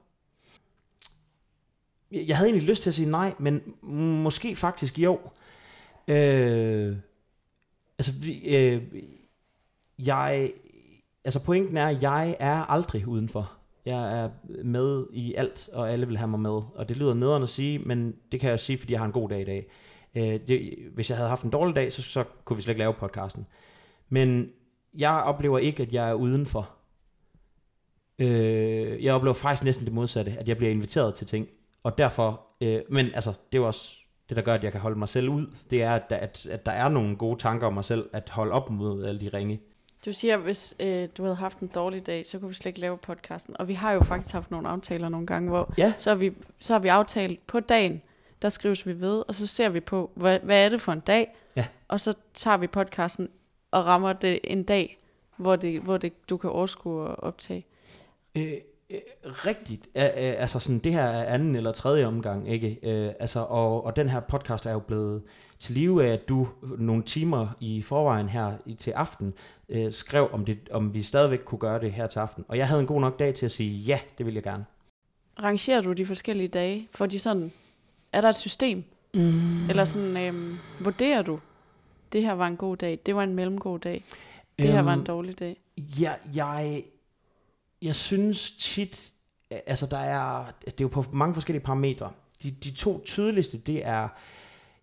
Jeg 2.26 2.36
havde 2.36 2.48
egentlig 2.48 2.68
lyst 2.68 2.82
til 2.82 2.90
at 2.90 2.94
sige 2.94 3.10
nej, 3.10 3.34
men 3.38 3.62
måske 4.22 4.56
faktisk 4.56 4.98
jo. 4.98 5.20
Øh, 6.08 6.96
altså, 7.98 8.12
øh, 8.46 8.82
jeg, 9.98 10.52
altså 11.24 11.40
pointen 11.44 11.76
er, 11.76 11.86
at 11.86 12.02
jeg 12.02 12.36
er 12.38 12.70
aldrig 12.70 13.08
udenfor. 13.08 13.52
Jeg 13.84 14.18
er 14.20 14.30
med 14.64 15.06
i 15.12 15.34
alt, 15.34 15.68
og 15.72 15.92
alle 15.92 16.06
vil 16.06 16.16
have 16.16 16.28
mig 16.28 16.40
med. 16.40 16.50
Og 16.50 16.88
det 16.88 16.96
lyder 16.96 17.14
nederen 17.14 17.42
at 17.42 17.48
sige, 17.48 17.78
men 17.78 18.16
det 18.32 18.40
kan 18.40 18.50
jeg 18.50 18.60
sige, 18.60 18.78
fordi 18.78 18.92
jeg 18.92 19.00
har 19.00 19.06
en 19.06 19.12
god 19.12 19.28
dag 19.28 19.40
i 19.40 19.44
dag. 19.44 19.66
Øh, 20.14 20.40
det, 20.48 20.74
hvis 20.94 21.10
jeg 21.10 21.16
havde 21.16 21.28
haft 21.28 21.42
en 21.42 21.50
dårlig 21.50 21.76
dag, 21.76 21.92
så, 21.92 22.02
så 22.02 22.24
kunne 22.44 22.56
vi 22.56 22.62
slet 22.62 22.72
ikke 22.72 22.78
lave 22.78 22.94
podcasten. 22.94 23.46
Men 24.08 24.50
jeg 24.94 25.10
oplever 25.10 25.58
ikke, 25.58 25.82
at 25.82 25.92
jeg 25.92 26.08
er 26.08 26.14
udenfor. 26.14 26.70
Øh, 28.18 29.04
jeg 29.04 29.14
oplever 29.14 29.34
faktisk 29.34 29.64
næsten 29.64 29.86
det 29.86 29.94
modsatte, 29.94 30.36
at 30.38 30.48
jeg 30.48 30.56
bliver 30.56 30.70
inviteret 30.70 31.14
til 31.14 31.26
ting. 31.26 31.48
Og 31.84 31.98
derfor, 31.98 32.40
øh, 32.60 32.80
men 32.88 33.06
altså, 33.14 33.30
det 33.30 33.58
er 33.58 33.62
jo 33.62 33.66
også 33.66 33.96
det, 34.28 34.36
der 34.36 34.42
gør, 34.42 34.54
at 34.54 34.64
jeg 34.64 34.72
kan 34.72 34.80
holde 34.80 34.98
mig 34.98 35.08
selv 35.08 35.28
ud. 35.28 35.46
Det 35.70 35.82
er, 35.82 35.94
at, 35.94 36.04
at, 36.12 36.46
at 36.46 36.66
der 36.66 36.72
er 36.72 36.88
nogle 36.88 37.16
gode 37.16 37.38
tanker 37.38 37.66
om 37.66 37.72
mig 37.72 37.84
selv, 37.84 38.08
at 38.12 38.30
holde 38.30 38.52
op 38.52 38.70
mod 38.70 39.04
alle 39.04 39.20
de 39.20 39.28
ringe. 39.28 39.60
Du 40.06 40.12
siger, 40.12 40.34
at 40.34 40.40
hvis 40.40 40.74
øh, 40.80 41.08
du 41.16 41.22
havde 41.22 41.36
haft 41.36 41.58
en 41.58 41.68
dårlig 41.68 42.06
dag, 42.06 42.26
så 42.26 42.38
kunne 42.38 42.48
vi 42.48 42.54
slet 42.54 42.66
ikke 42.66 42.80
lave 42.80 42.98
podcasten. 42.98 43.56
Og 43.60 43.68
vi 43.68 43.74
har 43.74 43.92
jo 43.92 44.00
faktisk 44.04 44.32
haft 44.34 44.50
nogle 44.50 44.68
aftaler 44.68 45.08
nogle 45.08 45.26
gange, 45.26 45.48
hvor 45.48 45.74
Ja. 45.78 45.92
så, 45.98 46.10
har 46.10 46.14
vi, 46.16 46.32
så 46.58 46.72
har 46.72 46.80
vi 46.80 46.88
aftalt 46.88 47.46
på 47.46 47.60
dagen, 47.60 48.02
der 48.42 48.48
skrives 48.48 48.86
vi 48.86 49.00
ved, 49.00 49.24
og 49.28 49.34
så 49.34 49.46
ser 49.46 49.68
vi 49.68 49.80
på, 49.80 50.10
hvad, 50.14 50.38
hvad 50.42 50.64
er 50.64 50.68
det 50.68 50.80
for 50.80 50.92
en 50.92 51.00
dag, 51.00 51.34
Ja. 51.56 51.66
og 51.88 52.00
så 52.00 52.12
tager 52.34 52.56
vi 52.56 52.66
podcasten 52.66 53.28
og 53.70 53.86
rammer 53.86 54.12
det 54.12 54.40
en 54.44 54.62
dag, 54.62 54.98
hvor, 55.36 55.56
det, 55.56 55.80
hvor 55.80 55.96
det, 55.96 56.30
du 56.30 56.36
kan 56.36 56.50
overskue 56.50 57.08
at 57.08 57.16
optage. 57.22 57.66
Øh, 58.34 58.52
rigtigt. 59.24 59.86
Øh, 59.96 60.04
øh, 60.04 60.10
altså 60.16 60.58
sådan, 60.58 60.78
det 60.78 60.92
her 60.92 61.02
er 61.02 61.34
anden 61.34 61.56
eller 61.56 61.72
tredje 61.72 62.06
omgang, 62.06 62.50
ikke? 62.52 62.78
Øh, 62.82 63.12
altså, 63.20 63.40
og, 63.40 63.84
og 63.86 63.96
den 63.96 64.08
her 64.08 64.20
podcast 64.20 64.66
er 64.66 64.72
jo 64.72 64.78
blevet 64.78 65.22
til 65.58 65.74
live 65.74 66.06
af, 66.06 66.12
at 66.12 66.28
du 66.28 66.48
nogle 66.78 67.02
timer 67.02 67.48
i 67.60 67.82
forvejen 67.82 68.28
her 68.28 68.52
i, 68.66 68.74
til 68.74 68.90
aften 68.90 69.34
øh, 69.68 69.92
skrev, 69.92 70.28
om, 70.32 70.44
det, 70.44 70.58
om 70.70 70.94
vi 70.94 71.02
stadigvæk 71.02 71.40
kunne 71.44 71.58
gøre 71.58 71.80
det 71.80 71.92
her 71.92 72.06
til 72.06 72.18
aften. 72.18 72.44
Og 72.48 72.58
jeg 72.58 72.68
havde 72.68 72.80
en 72.80 72.86
god 72.86 73.00
nok 73.00 73.18
dag 73.18 73.34
til 73.34 73.46
at 73.46 73.52
sige, 73.52 73.70
ja, 73.70 73.98
det 74.18 74.26
vil 74.26 74.34
jeg 74.34 74.42
gerne. 74.42 74.64
Rangerer 75.42 75.80
du 75.80 75.92
de 75.92 76.06
forskellige 76.06 76.48
dage? 76.48 76.88
For 76.92 77.06
de 77.06 77.18
sådan, 77.18 77.52
er 78.12 78.20
der 78.20 78.28
et 78.28 78.36
system? 78.36 78.84
Mm. 79.14 79.68
Eller 79.70 79.84
sådan, 79.84 80.16
øhm, 80.16 80.56
vurderer 80.80 81.22
du, 81.22 81.40
det 82.12 82.22
her 82.22 82.32
var 82.32 82.46
en 82.46 82.56
god 82.56 82.76
dag, 82.76 82.98
det 83.06 83.16
var 83.16 83.22
en 83.22 83.34
mellemgod 83.34 83.78
dag, 83.78 84.04
det 84.58 84.72
her 84.72 84.82
var 84.82 84.92
en 84.92 84.98
Øhm, 84.98 85.06
dårlig 85.06 85.38
dag? 85.38 85.56
Ja, 85.76 86.12
jeg, 86.34 86.82
jeg 87.84 87.96
synes 87.96 88.52
tit, 88.52 89.12
altså 89.50 89.86
der 89.86 89.98
er, 89.98 90.44
det 90.64 90.72
er 90.72 90.84
jo 90.84 90.88
på 90.88 91.04
mange 91.12 91.34
forskellige 91.34 91.64
parametre. 91.64 92.12
De, 92.42 92.50
de 92.50 92.70
to 92.70 93.04
tydeligste, 93.04 93.58
det 93.58 93.86
er 93.86 94.08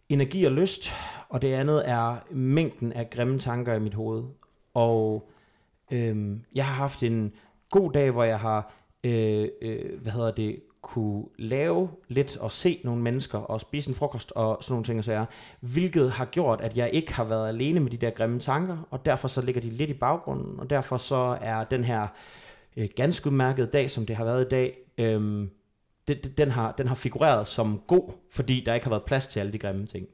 energi 0.09 0.43
og 0.43 0.51
lyst, 0.51 0.91
og 1.29 1.41
det 1.41 1.53
andet 1.53 1.89
er 1.89 2.15
mængden 2.31 2.93
af 2.93 3.09
grimme 3.09 3.39
tanker 3.39 3.73
i 3.73 3.79
mit 3.79 3.93
hoved. 3.93 4.23
Og 4.73 5.29
øhm, 5.91 6.43
jeg 6.55 6.65
har 6.65 6.73
haft 6.73 7.03
en 7.03 7.33
god 7.69 7.91
dag, 7.91 8.11
hvor 8.11 8.23
jeg 8.23 8.39
har, 8.39 8.73
øh, 9.03 9.47
øh, 9.61 10.01
hvad 10.01 10.11
hedder 10.11 10.31
det, 10.31 10.59
kunne 10.81 11.25
lave 11.37 11.89
lidt 12.07 12.37
og 12.37 12.51
se 12.51 12.81
nogle 12.83 13.01
mennesker 13.01 13.37
og 13.37 13.61
spise 13.61 13.89
en 13.89 13.95
frokost 13.95 14.31
og 14.31 14.57
sådan 14.61 14.73
nogle 14.73 14.85
ting 14.85 14.99
og 14.99 15.05
sager, 15.05 15.25
hvilket 15.59 16.11
har 16.11 16.25
gjort, 16.25 16.61
at 16.61 16.77
jeg 16.77 16.89
ikke 16.93 17.13
har 17.13 17.23
været 17.23 17.47
alene 17.47 17.79
med 17.79 17.91
de 17.91 17.97
der 17.97 18.09
grimme 18.09 18.39
tanker, 18.39 18.77
og 18.89 19.05
derfor 19.05 19.27
så 19.27 19.41
ligger 19.41 19.61
de 19.61 19.69
lidt 19.69 19.89
i 19.89 19.93
baggrunden, 19.93 20.59
og 20.59 20.69
derfor 20.69 20.97
så 20.97 21.37
er 21.41 21.63
den 21.63 21.83
her 21.83 22.07
øh, 22.77 22.87
ganske 22.95 23.27
udmærkede 23.27 23.67
dag, 23.67 23.91
som 23.91 24.05
det 24.05 24.15
har 24.15 24.23
været 24.23 24.45
i 24.45 24.49
dag, 24.49 24.77
øhm, 24.97 25.49
det, 26.07 26.23
det, 26.23 26.37
den, 26.37 26.51
har, 26.51 26.71
den 26.71 26.87
har 26.87 26.95
figureret 26.95 27.47
som 27.47 27.81
god, 27.87 28.11
fordi 28.31 28.63
der 28.65 28.73
ikke 28.73 28.85
har 28.85 28.91
været 28.91 29.03
plads 29.03 29.27
til 29.27 29.39
alle 29.39 29.53
de 29.53 29.57
grimme 29.57 29.85
ting. 29.85 30.07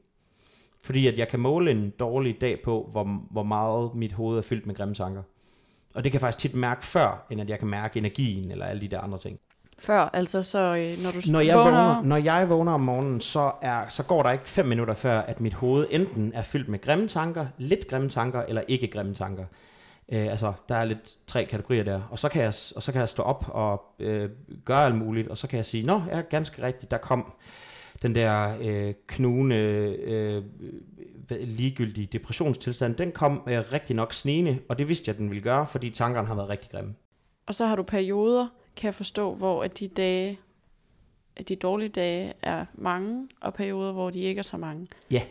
Fordi 0.82 1.06
at 1.06 1.18
jeg 1.18 1.28
kan 1.28 1.40
måle 1.40 1.70
en 1.70 1.90
dårlig 1.90 2.40
dag 2.40 2.60
på, 2.64 2.88
hvor, 2.92 3.04
hvor 3.30 3.42
meget 3.42 3.94
mit 3.94 4.12
hoved 4.12 4.38
er 4.38 4.42
fyldt 4.42 4.66
med 4.66 4.74
grimme 4.74 4.94
tanker. 4.94 5.22
Og 5.94 6.04
det 6.04 6.12
kan 6.12 6.12
jeg 6.12 6.20
faktisk 6.20 6.38
tit 6.38 6.54
mærke 6.54 6.84
før, 6.84 7.26
end 7.30 7.40
at 7.40 7.50
jeg 7.50 7.58
kan 7.58 7.68
mærke 7.68 7.98
energien 7.98 8.50
eller 8.50 8.66
alle 8.66 8.80
de 8.80 8.88
der 8.88 9.00
andre 9.00 9.18
ting. 9.18 9.38
Før, 9.78 9.98
altså 9.98 10.42
så 10.42 10.58
øh, 10.58 11.04
når 11.04 11.10
du 11.10 11.20
Når 11.32 11.40
jeg, 11.40 11.58
vågner, 11.58 12.02
når 12.02 12.16
jeg 12.16 12.48
vågner 12.48 12.72
om 12.72 12.80
morgenen, 12.80 13.20
så, 13.20 13.52
er, 13.62 13.88
så 13.88 14.02
går 14.02 14.22
der 14.22 14.30
ikke 14.30 14.48
fem 14.48 14.66
minutter 14.66 14.94
før, 14.94 15.20
at 15.20 15.40
mit 15.40 15.54
hoved 15.54 15.86
enten 15.90 16.32
er 16.34 16.42
fyldt 16.42 16.68
med 16.68 16.80
grimme 16.80 17.08
tanker, 17.08 17.46
lidt 17.58 17.88
grimme 17.88 18.08
tanker, 18.08 18.42
eller 18.42 18.62
ikke 18.68 18.86
grimme 18.86 19.14
tanker. 19.14 19.44
Øh, 20.12 20.26
altså, 20.26 20.52
der 20.68 20.74
er 20.74 20.84
lidt 20.84 21.16
tre 21.26 21.44
kategorier 21.44 21.84
der. 21.84 22.02
Og 22.10 22.18
så 22.18 22.28
kan 22.28 22.42
jeg, 22.42 22.54
og 22.76 22.82
så 22.82 22.92
kan 22.92 23.00
jeg 23.00 23.08
stå 23.08 23.22
op 23.22 23.44
og 23.48 23.84
øh, 23.98 24.30
gøre 24.64 24.84
alt 24.84 24.94
muligt, 24.94 25.28
og 25.28 25.38
så 25.38 25.46
kan 25.48 25.56
jeg 25.56 25.66
sige, 25.66 25.86
nå, 25.86 26.02
ja, 26.10 26.20
ganske 26.20 26.62
rigtigt, 26.62 26.90
der 26.90 26.98
kom 26.98 27.32
den 28.02 28.14
der 28.14 28.56
øh, 28.60 28.94
knugende, 29.06 29.56
øh, 29.56 30.42
ligegyldige 31.30 32.06
depressionstilstand, 32.06 32.94
den 32.94 33.12
kom 33.12 33.42
øh, 33.46 33.64
rigtig 33.72 33.96
nok 33.96 34.14
snigende, 34.14 34.58
og 34.68 34.78
det 34.78 34.88
vidste 34.88 35.08
jeg, 35.08 35.16
den 35.16 35.30
ville 35.30 35.42
gøre, 35.42 35.66
fordi 35.66 35.90
tankerne 35.90 36.26
har 36.26 36.34
været 36.34 36.48
rigtig 36.48 36.70
grimme. 36.70 36.94
Og 37.46 37.54
så 37.54 37.66
har 37.66 37.76
du 37.76 37.82
perioder, 37.82 38.48
kan 38.76 38.86
jeg 38.86 38.94
forstå, 38.94 39.34
hvor 39.34 39.62
at 39.62 39.78
de 39.78 39.88
dage, 39.88 40.38
at 41.36 41.48
de 41.48 41.56
dårlige 41.56 41.88
dage 41.88 42.32
er 42.42 42.64
mange, 42.74 43.28
og 43.40 43.54
perioder, 43.54 43.92
hvor 43.92 44.10
de 44.10 44.20
ikke 44.20 44.38
er 44.38 44.42
så 44.42 44.56
mange. 44.56 44.86
Ja. 45.10 45.22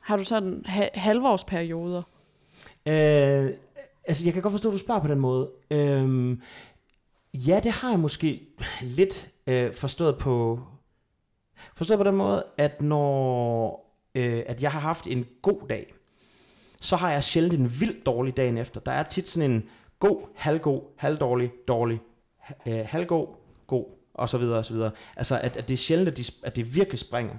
Har 0.00 0.16
du 0.16 0.24
sådan 0.24 0.62
ha- 0.66 0.88
halvårsperioder? 0.94 2.02
Øh, 2.86 3.50
altså, 4.04 4.24
jeg 4.24 4.32
kan 4.32 4.42
godt 4.42 4.52
forstå, 4.52 4.68
at 4.68 4.72
du 4.72 4.78
spørger 4.78 5.00
på 5.00 5.08
den 5.08 5.20
måde. 5.20 5.50
Øh, 5.70 6.38
ja, 7.34 7.60
det 7.62 7.72
har 7.72 7.90
jeg 7.90 8.00
måske 8.00 8.46
lidt 8.82 9.30
øh, 9.46 9.74
forstået 9.74 10.18
på 10.18 10.60
forstået 11.76 11.98
på 11.98 12.04
den 12.04 12.16
måde, 12.16 12.44
at 12.58 12.82
når 12.82 13.90
øh, 14.14 14.42
at 14.46 14.62
jeg 14.62 14.72
har 14.72 14.80
haft 14.80 15.06
en 15.06 15.26
god 15.42 15.68
dag, 15.68 15.94
så 16.80 16.96
har 16.96 17.10
jeg 17.10 17.24
sjældent 17.24 17.60
en 17.60 17.80
vildt 17.80 18.06
dårlig 18.06 18.36
dagen 18.36 18.58
efter. 18.58 18.80
Der 18.80 18.92
er 18.92 19.02
tit 19.02 19.28
sådan 19.28 19.50
en 19.50 19.68
god, 19.98 20.20
halvgod, 20.34 20.82
halvdårlig, 20.96 21.52
dårlig, 21.68 22.00
øh, 22.66 22.86
halvgod, 22.86 23.26
god, 23.66 23.86
og 24.20 24.28
så 24.28 24.38
videre, 24.38 24.58
og 24.58 24.64
så 24.64 24.72
videre. 24.72 24.90
Altså, 25.16 25.40
at, 25.42 25.56
at 25.56 25.68
det 25.68 25.74
er 25.74 25.78
sjældent, 25.78 26.08
at, 26.08 26.16
de, 26.16 26.24
at 26.42 26.56
det 26.56 26.74
virkelig 26.74 26.98
springer. 26.98 27.34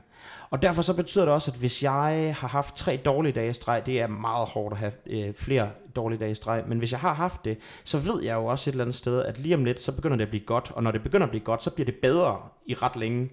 Og 0.49 0.61
derfor 0.61 0.82
så 0.82 0.93
betyder 0.93 1.25
det 1.25 1.34
også, 1.34 1.51
at 1.51 1.57
hvis 1.57 1.84
jeg 1.84 2.36
har 2.39 2.47
haft 2.47 2.75
tre 2.75 2.99
dårlige 3.05 3.34
dage 3.34 3.49
i 3.49 3.53
streg, 3.53 3.86
det 3.86 4.01
er 4.01 4.07
meget 4.07 4.47
hårdt 4.47 4.73
at 4.73 4.79
have 4.79 4.93
øh, 5.05 5.34
flere 5.34 5.69
dårlige 5.95 6.19
dage 6.19 6.32
i 6.32 6.36
streg, 6.36 6.63
men 6.67 6.77
hvis 6.77 6.91
jeg 6.91 6.99
har 6.99 7.13
haft 7.13 7.45
det, 7.45 7.57
så 7.84 7.97
ved 7.97 8.23
jeg 8.23 8.36
jo 8.36 8.45
også 8.45 8.69
et 8.69 8.71
eller 8.71 8.84
andet 8.84 8.95
sted, 8.95 9.23
at 9.23 9.39
lige 9.39 9.55
om 9.55 9.65
lidt, 9.65 9.82
så 9.82 9.95
begynder 9.95 10.17
det 10.17 10.23
at 10.23 10.29
blive 10.29 10.45
godt, 10.45 10.71
og 10.75 10.84
når 10.84 10.91
det 10.91 11.03
begynder 11.03 11.25
at 11.25 11.29
blive 11.29 11.43
godt, 11.43 11.63
så 11.63 11.71
bliver 11.71 11.86
det 11.86 11.95
bedre 11.95 12.41
i 12.65 12.73
ret 12.73 12.95
længe. 12.95 13.29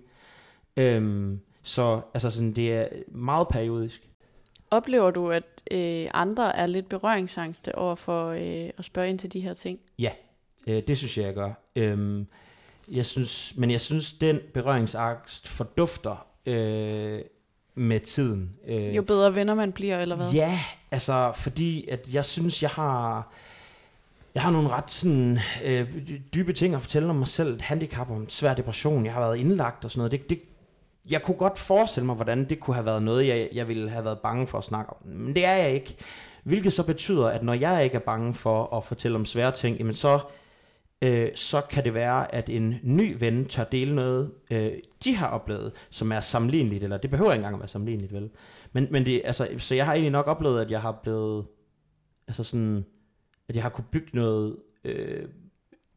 Øhm, 0.77 1.41
så 1.63 2.01
altså 2.15 2.31
sådan, 2.31 2.53
det 2.53 2.75
er 2.75 2.89
meget 3.09 3.49
periodisk. 3.49 4.09
Oplever 4.71 5.11
du, 5.11 5.31
at 5.31 5.45
øh, 5.71 6.07
andre 6.15 6.57
er 6.57 6.67
lidt 6.67 6.89
berøringsangste 6.89 7.75
over 7.75 7.95
for 7.95 8.29
øh, 8.29 8.71
at 8.79 8.85
spørge 8.85 9.09
ind 9.09 9.19
til 9.19 9.33
de 9.33 9.41
her 9.41 9.55
ting? 9.55 9.81
Ja, 9.99 10.13
øh, 10.69 10.83
det 10.89 10.99
synes 10.99 11.19
jeg, 11.19 11.27
jeg 11.27 11.35
gør. 11.35 11.53
Øhm, 11.77 12.27
jeg 12.91 13.07
synes, 13.07 13.53
men 13.57 13.71
jeg 13.71 13.81
synes, 13.81 14.13
den 14.13 14.41
berøringsangst 14.55 15.49
fordufter 15.49 16.27
øh, 16.47 17.21
med 17.75 18.01
tiden. 18.01 18.51
Øh, 18.69 18.97
Jo 18.97 19.03
bedre 19.03 19.35
venner 19.35 19.55
man 19.55 19.73
bliver, 19.73 19.99
eller 19.99 20.17
hvad? 20.17 20.31
Ja, 20.31 20.61
altså 20.91 21.33
fordi 21.35 21.89
at 21.89 22.07
jeg 22.13 22.25
synes, 22.25 22.63
jeg 22.63 22.71
har... 22.71 23.33
Jeg 24.35 24.43
har 24.43 24.51
nogle 24.51 24.69
ret 24.69 24.91
sådan, 24.91 25.39
øh, 25.65 25.89
dybe 26.35 26.53
ting 26.53 26.75
at 26.75 26.81
fortælle 26.83 27.09
om 27.09 27.17
mig 27.17 27.29
selv. 27.29 27.55
Et 27.55 27.63
handicap 27.63 28.11
om 28.11 28.29
svær 28.29 28.55
depression. 28.55 29.05
Jeg 29.05 29.13
har 29.13 29.21
været 29.21 29.37
indlagt 29.37 29.85
og 29.85 29.91
sådan 29.91 29.99
noget. 30.01 30.13
Det, 30.13 30.31
det, 30.31 30.41
jeg 31.11 31.23
kunne 31.23 31.37
godt 31.37 31.59
forestille 31.59 32.07
mig, 32.07 32.15
hvordan 32.15 32.45
det 32.45 32.61
kunne 32.61 32.75
have 32.75 32.87
været 32.87 33.03
noget, 33.03 33.27
jeg, 33.27 33.49
jeg 33.53 33.69
ville 33.69 33.91
have 33.91 34.05
været 34.05 34.19
bange 34.19 34.47
for 34.47 34.59
at 34.59 34.65
snakke 34.65 34.91
om. 34.91 34.97
Men 35.05 35.35
det 35.35 35.45
er 35.45 35.53
jeg 35.55 35.71
ikke. 35.71 35.97
Hvilket 36.45 36.73
så 36.73 36.83
betyder, 36.83 37.29
at 37.29 37.43
når 37.43 37.55
jeg 37.55 37.85
ikke 37.85 37.97
er 37.97 38.01
bange 38.01 38.35
for 38.35 38.77
at 38.77 38.85
fortælle 38.85 39.17
om 39.17 39.25
svære 39.25 39.53
ting, 39.53 39.79
jamen 39.79 39.95
så, 39.95 40.21
øh, 41.03 41.29
så 41.35 41.61
kan 41.61 41.85
det 41.85 41.95
være, 41.95 42.35
at 42.35 42.49
en 42.49 42.75
ny 42.83 43.17
ven 43.19 43.45
tør 43.45 43.65
dele 43.65 43.95
noget, 43.95 44.33
øh, 44.51 44.73
de 45.05 45.15
har 45.15 45.29
oplevet, 45.29 45.73
som 45.91 46.13
er 46.13 46.21
sammenligneligt, 46.21 46.85
eller 46.85 46.97
det 46.97 47.11
behøver 47.11 47.33
ikke 47.33 47.39
engang 47.39 47.55
at 47.55 47.61
være 47.61 47.69
sammenligneligt, 47.69 48.13
vel? 48.13 48.31
Men, 48.73 48.89
men 48.91 49.07
det, 49.07 49.23
altså, 49.25 49.49
så 49.59 49.75
jeg 49.75 49.87
har 49.87 49.93
egentlig 49.93 50.13
nok 50.13 50.27
oplevet, 50.27 50.61
at 50.61 50.71
jeg 50.71 50.81
har 50.81 50.93
blevet, 51.03 51.47
altså 52.29 52.45
sådan, 52.45 52.85
at 53.49 53.55
jeg 53.55 53.63
har 53.63 53.71
kunne 53.71 53.85
bygge 53.91 54.11
noget 54.13 54.57
øh, 54.85 55.29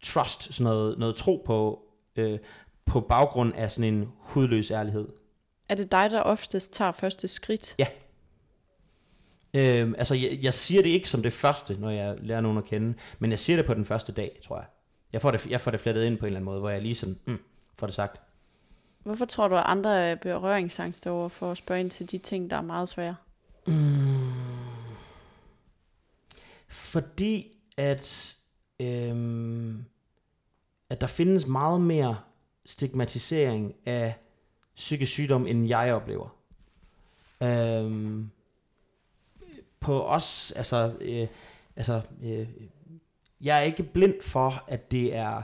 trust, 0.04 0.54
sådan 0.54 0.64
noget, 0.64 1.00
noget 1.00 1.16
tro 1.16 1.44
på, 1.46 1.82
øh, 2.16 2.40
på 2.86 3.02
baggrund 3.02 3.54
af 3.56 3.72
sådan 3.72 3.94
en 3.94 4.10
hudløs 4.18 4.72
ærlighed. 4.72 5.08
Er 5.70 5.76
det 5.76 5.92
dig, 5.92 6.12
der 6.12 6.22
oftest 6.22 6.74
tager 6.74 6.92
første 6.92 7.28
skridt? 7.28 7.76
Øh, 9.54 9.94
altså, 9.98 10.16
jeg, 10.16 10.40
jeg 10.42 10.54
siger 10.54 10.82
det 10.82 10.90
ikke 10.90 11.10
som 11.10 11.22
det 11.22 11.34
første, 11.34 11.78
når 11.80 11.90
jeg 11.90 12.18
lærer 12.20 12.42
nogen 12.42 12.58
at 12.58 12.66
kende, 12.66 12.94
men 13.20 13.32
jeg 13.32 13.40
siger 13.40 13.58
det 13.58 13.66
på 13.66 13.74
den 13.74 13.86
første 13.86 14.12
dag, 14.12 14.40
tror 14.44 14.58
jeg. 14.58 14.66
Jeg 15.14 15.22
får 15.22 15.32
det, 15.32 15.46
jeg 15.46 15.62
får 15.62 15.72
det 15.72 15.80
flettet 15.80 16.04
ind 16.04 16.18
på 16.18 16.26
en 16.26 16.28
eller 16.28 16.38
anden 16.38 16.46
måde, 16.46 16.60
hvor 16.60 16.70
jeg 16.70 16.82
lige 16.82 16.96
sådan, 16.96 17.20
mm, 17.26 17.40
får 17.76 17.88
det 17.88 17.94
sagt. 17.96 18.22
Hvorfor 19.04 19.26
tror 19.26 19.48
du, 19.48 19.56
at 19.56 19.64
andre 19.66 20.04
er 20.04 20.16
berøringsangste 20.16 21.10
over 21.10 21.30
for 21.30 21.52
at 21.52 21.58
spørge 21.58 21.82
ind 21.82 21.92
til 21.92 22.12
de 22.12 22.18
ting, 22.18 22.50
der 22.50 22.58
er 22.58 22.62
meget 22.62 22.90
svære? 22.90 23.16
Fordi 26.68 27.52
at, 27.78 28.36
øhm, 28.80 29.86
at 30.90 31.02
der 31.02 31.08
findes 31.08 31.48
meget 31.48 31.82
mere 31.82 32.18
stigmatisering 32.66 33.74
af 33.86 34.16
psykisk 34.76 35.12
sygdom, 35.12 35.48
end 35.48 35.68
jeg 35.68 35.94
oplever. 35.94 36.38
Øhm, 37.44 38.30
på 39.80 40.04
os, 40.04 40.54
altså, 40.56 40.94
øh, 41.02 41.28
altså 41.76 42.02
øh, 42.24 42.48
jeg 43.42 43.58
er 43.58 43.62
ikke 43.62 43.84
blind 43.84 44.22
for, 44.22 44.64
at 44.68 44.92
det 44.92 45.16
er, 45.16 45.42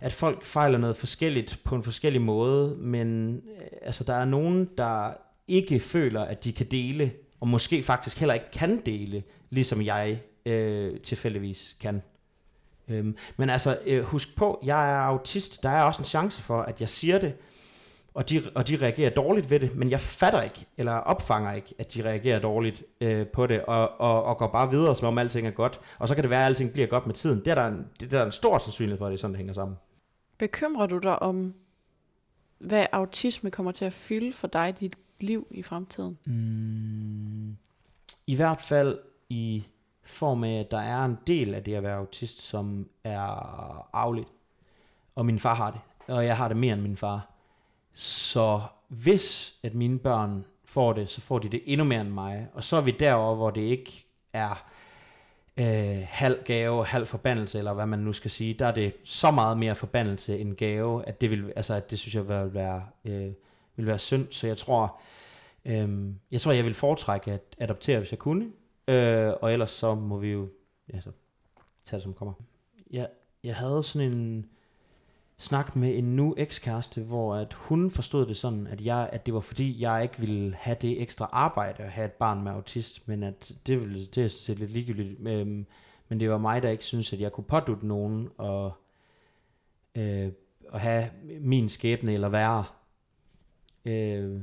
at 0.00 0.12
folk 0.12 0.44
fejler 0.44 0.78
noget 0.78 0.96
forskelligt 0.96 1.60
på 1.64 1.74
en 1.74 1.82
forskellig 1.82 2.22
måde, 2.22 2.76
men 2.76 3.36
øh, 3.36 3.66
altså, 3.82 4.04
der 4.04 4.14
er 4.14 4.24
nogen, 4.24 4.68
der 4.78 5.12
ikke 5.48 5.80
føler, 5.80 6.20
at 6.20 6.44
de 6.44 6.52
kan 6.52 6.66
dele, 6.66 7.12
og 7.40 7.48
måske 7.48 7.82
faktisk 7.82 8.18
heller 8.18 8.34
ikke 8.34 8.50
kan 8.52 8.82
dele, 8.86 9.22
ligesom 9.50 9.82
jeg 9.82 10.20
øh, 10.46 11.00
tilfældigvis 11.00 11.76
kan. 11.80 12.02
Øhm, 12.88 13.16
men 13.36 13.50
altså, 13.50 13.78
øh, 13.86 14.04
husk 14.04 14.36
på, 14.36 14.62
jeg 14.64 14.90
er 14.90 14.98
autist. 14.98 15.62
Der 15.62 15.68
er 15.68 15.82
også 15.82 16.02
en 16.02 16.06
chance 16.06 16.42
for, 16.42 16.62
at 16.62 16.80
jeg 16.80 16.88
siger 16.88 17.18
det, 17.18 17.34
og 18.16 18.30
de, 18.30 18.42
og 18.54 18.68
de 18.68 18.76
reagerer 18.76 19.10
dårligt 19.10 19.50
ved 19.50 19.60
det, 19.60 19.76
men 19.76 19.90
jeg 19.90 20.00
fatter 20.00 20.42
ikke, 20.42 20.66
eller 20.76 20.92
opfanger 20.92 21.52
ikke, 21.52 21.74
at 21.78 21.94
de 21.94 22.04
reagerer 22.04 22.38
dårligt 22.38 22.84
øh, 23.00 23.26
på 23.26 23.46
det, 23.46 23.64
og, 23.64 24.00
og, 24.00 24.24
og 24.24 24.38
går 24.38 24.46
bare 24.46 24.70
videre, 24.70 24.96
som 24.96 25.08
om 25.08 25.18
alting 25.18 25.46
er 25.46 25.50
godt. 25.50 25.80
Og 25.98 26.08
så 26.08 26.14
kan 26.14 26.24
det 26.24 26.30
være, 26.30 26.40
at 26.40 26.46
alting 26.46 26.72
bliver 26.72 26.86
godt 26.86 27.06
med 27.06 27.14
tiden. 27.14 27.38
Det 27.38 27.48
er 27.48 27.54
der 27.54 27.66
en, 27.66 27.86
det 28.00 28.14
er 28.14 28.18
der 28.18 28.26
en 28.26 28.32
stor 28.32 28.58
sandsynlighed 28.58 28.98
for, 28.98 29.06
at 29.06 29.10
det 29.10 29.16
er 29.16 29.20
sådan, 29.20 29.32
det 29.32 29.38
hænger 29.38 29.52
sammen. 29.52 29.76
Bekymrer 30.38 30.86
du 30.86 30.98
dig 30.98 31.22
om, 31.22 31.54
hvad 32.58 32.86
autisme 32.92 33.50
kommer 33.50 33.72
til 33.72 33.84
at 33.84 33.92
fylde 33.92 34.32
for 34.32 34.46
dig 34.46 34.68
i 34.68 34.72
dit 34.72 34.96
liv 35.20 35.46
i 35.50 35.62
fremtiden? 35.62 36.18
Mm, 36.24 37.56
I 38.26 38.36
hvert 38.36 38.60
fald 38.60 38.98
i 39.28 39.66
form 40.04 40.44
af, 40.44 40.60
at 40.60 40.70
der 40.70 40.80
er 40.80 41.04
en 41.04 41.18
del 41.26 41.54
af 41.54 41.64
det 41.64 41.74
at 41.74 41.82
være 41.82 41.96
autist, 41.96 42.40
som 42.40 42.88
er 43.04 43.20
arveligt. 43.96 44.28
Og 45.14 45.26
min 45.26 45.38
far 45.38 45.54
har 45.54 45.70
det, 45.70 45.80
og 46.14 46.26
jeg 46.26 46.36
har 46.36 46.48
det 46.48 46.56
mere 46.56 46.74
end 46.74 46.82
min 46.82 46.96
far. 46.96 47.35
Så 47.98 48.62
hvis 48.88 49.54
at 49.62 49.74
mine 49.74 49.98
børn 49.98 50.44
får 50.64 50.92
det, 50.92 51.10
så 51.10 51.20
får 51.20 51.38
de 51.38 51.48
det 51.48 51.62
endnu 51.66 51.84
mere 51.84 52.00
end 52.00 52.10
mig. 52.10 52.48
Og 52.52 52.64
så 52.64 52.76
er 52.76 52.80
vi 52.80 52.90
derovre, 52.90 53.36
hvor 53.36 53.50
det 53.50 53.60
ikke 53.60 54.04
er 54.32 54.66
øh, 55.56 56.06
halv 56.08 56.42
gave, 56.44 56.86
halv 56.86 57.06
forbandelse, 57.06 57.58
eller 57.58 57.72
hvad 57.72 57.86
man 57.86 57.98
nu 57.98 58.12
skal 58.12 58.30
sige. 58.30 58.54
Der 58.54 58.66
er 58.66 58.72
det 58.72 58.94
så 59.04 59.30
meget 59.30 59.58
mere 59.58 59.74
forbandelse 59.74 60.38
end 60.38 60.54
gave, 60.56 61.08
at 61.08 61.20
det, 61.20 61.30
vil, 61.30 61.52
altså, 61.56 61.74
at 61.74 61.90
det 61.90 61.98
synes 61.98 62.14
jeg 62.14 62.28
vil 62.28 62.54
være, 62.54 62.86
øh, 63.04 63.32
vil 63.76 63.86
være 63.86 63.98
synd. 63.98 64.26
Så 64.30 64.46
jeg 64.46 64.56
tror, 64.56 65.00
øh, 65.64 66.08
jeg 66.30 66.40
tror, 66.40 66.52
jeg 66.52 66.64
vil 66.64 66.74
foretrække 66.74 67.32
at 67.32 67.42
adoptere, 67.58 67.98
hvis 67.98 68.10
jeg 68.10 68.18
kunne. 68.18 68.52
Øh, 68.88 69.32
og 69.40 69.52
ellers 69.52 69.70
så 69.70 69.94
må 69.94 70.18
vi 70.18 70.28
jo 70.28 70.48
ja, 70.92 71.00
så 71.00 71.10
tage 71.84 71.98
det, 71.98 72.02
som 72.02 72.14
kommer. 72.14 72.34
Jeg, 72.90 73.08
jeg 73.44 73.56
havde 73.56 73.82
sådan 73.82 74.12
en 74.12 74.50
snak 75.38 75.76
med 75.76 75.98
en 75.98 76.16
nu 76.16 76.34
ekskæreste, 76.36 77.02
hvor 77.02 77.34
at 77.34 77.54
hun 77.54 77.90
forstod 77.90 78.26
det 78.26 78.36
sådan, 78.36 78.66
at, 78.66 78.80
jeg, 78.80 79.10
at 79.12 79.26
det 79.26 79.34
var 79.34 79.40
fordi, 79.40 79.82
jeg 79.82 80.02
ikke 80.02 80.18
ville 80.18 80.54
have 80.54 80.76
det 80.80 81.02
ekstra 81.02 81.28
arbejde 81.32 81.82
at 81.82 81.90
have 81.90 82.04
et 82.04 82.12
barn 82.12 82.44
med 82.44 82.52
autist, 82.52 83.08
men 83.08 83.22
at 83.22 83.52
det, 83.66 83.80
ville, 83.80 84.06
det 84.06 84.24
er 84.24 84.28
sådan 84.28 84.40
set 84.40 84.58
lidt 84.58 84.70
ligegyldigt. 84.70 85.28
Øhm, 85.28 85.66
men 86.08 86.20
det 86.20 86.30
var 86.30 86.38
mig, 86.38 86.62
der 86.62 86.70
ikke 86.70 86.84
synes 86.84 87.12
at 87.12 87.20
jeg 87.20 87.32
kunne 87.32 87.44
pådutte 87.44 87.86
nogen 87.86 88.28
og, 88.38 88.72
øh, 89.94 90.32
at 90.72 90.80
have 90.80 91.10
min 91.40 91.68
skæbne 91.68 92.12
eller 92.12 92.28
værre. 92.28 92.64
Øh, 93.84 94.40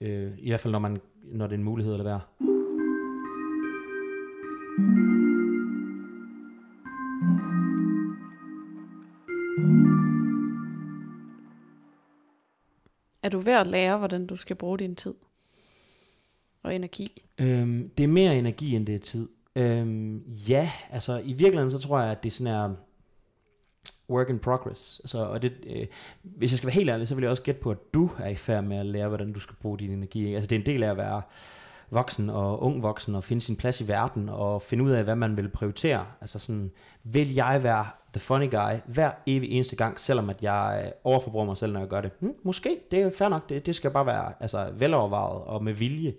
øh, 0.00 0.32
I 0.38 0.48
hvert 0.48 0.60
fald, 0.60 0.72
når, 0.72 0.78
man, 0.78 1.00
når 1.22 1.46
det 1.46 1.54
er 1.54 1.58
en 1.58 1.64
mulighed 1.64 1.92
eller 1.92 2.04
være. 2.04 2.20
Er 13.28 13.30
du 13.30 13.38
ved 13.38 13.52
at 13.52 13.66
lære, 13.66 13.98
hvordan 13.98 14.26
du 14.26 14.36
skal 14.36 14.56
bruge 14.56 14.78
din 14.78 14.96
tid 14.96 15.14
og 16.62 16.74
energi? 16.74 17.22
Øhm, 17.38 17.90
det 17.98 18.04
er 18.04 18.08
mere 18.08 18.36
energi, 18.36 18.76
end 18.76 18.86
det 18.86 18.94
er 18.94 18.98
tid. 18.98 19.28
Øhm, 19.56 20.18
ja, 20.28 20.70
altså 20.90 21.18
i 21.24 21.32
virkeligheden, 21.32 21.70
så 21.70 21.78
tror 21.78 22.00
jeg, 22.00 22.10
at 22.10 22.22
det 22.22 22.30
er 22.30 22.34
sådan 22.34 22.52
er 22.52 22.74
work 24.10 24.30
in 24.30 24.38
progress. 24.38 25.00
Altså, 25.04 25.18
og 25.18 25.42
det, 25.42 25.52
øh, 25.66 25.86
hvis 26.22 26.52
jeg 26.52 26.56
skal 26.58 26.66
være 26.66 26.74
helt 26.74 26.90
ærlig, 26.90 27.08
så 27.08 27.14
vil 27.14 27.22
jeg 27.22 27.30
også 27.30 27.42
gætte 27.42 27.60
på, 27.60 27.70
at 27.70 27.94
du 27.94 28.10
er 28.18 28.28
i 28.28 28.34
færd 28.34 28.64
med 28.64 28.76
at 28.76 28.86
lære, 28.86 29.08
hvordan 29.08 29.32
du 29.32 29.40
skal 29.40 29.56
bruge 29.56 29.78
din 29.78 29.90
energi. 29.90 30.24
Ikke? 30.24 30.36
Altså 30.36 30.48
det 30.48 30.56
er 30.56 30.60
en 30.60 30.66
del 30.66 30.82
af 30.82 30.90
at 30.90 30.96
være 30.96 31.22
voksen 31.90 32.30
og 32.30 32.62
ung 32.62 32.82
voksen 32.82 33.14
og 33.14 33.24
finde 33.24 33.42
sin 33.42 33.56
plads 33.56 33.80
i 33.80 33.88
verden 33.88 34.28
og 34.28 34.62
finde 34.62 34.84
ud 34.84 34.90
af, 34.90 35.04
hvad 35.04 35.16
man 35.16 35.36
vil 35.36 35.48
prioritere. 35.48 36.06
Altså 36.20 36.38
sådan, 36.38 36.70
vil 37.04 37.34
jeg 37.34 37.62
være 37.62 37.86
the 38.18 38.24
funny 38.24 38.50
guy 38.50 38.74
hver 38.86 39.10
evig 39.26 39.50
eneste 39.50 39.76
gang, 39.76 40.00
selvom 40.00 40.30
at 40.30 40.42
jeg 40.42 40.82
øh, 40.84 40.92
overforbruger 41.04 41.46
mig 41.46 41.56
selv, 41.56 41.72
når 41.72 41.80
jeg 41.80 41.88
gør 41.88 42.00
det? 42.00 42.10
Hm, 42.20 42.34
måske, 42.42 42.78
det 42.90 43.02
er 43.02 43.10
fair 43.10 43.28
nok. 43.28 43.48
Det, 43.48 43.66
det 43.66 43.74
skal 43.74 43.90
bare 43.90 44.06
være 44.06 44.32
altså, 44.40 44.68
velovervejet 44.72 45.42
og 45.42 45.64
med 45.64 45.72
vilje. 45.72 46.14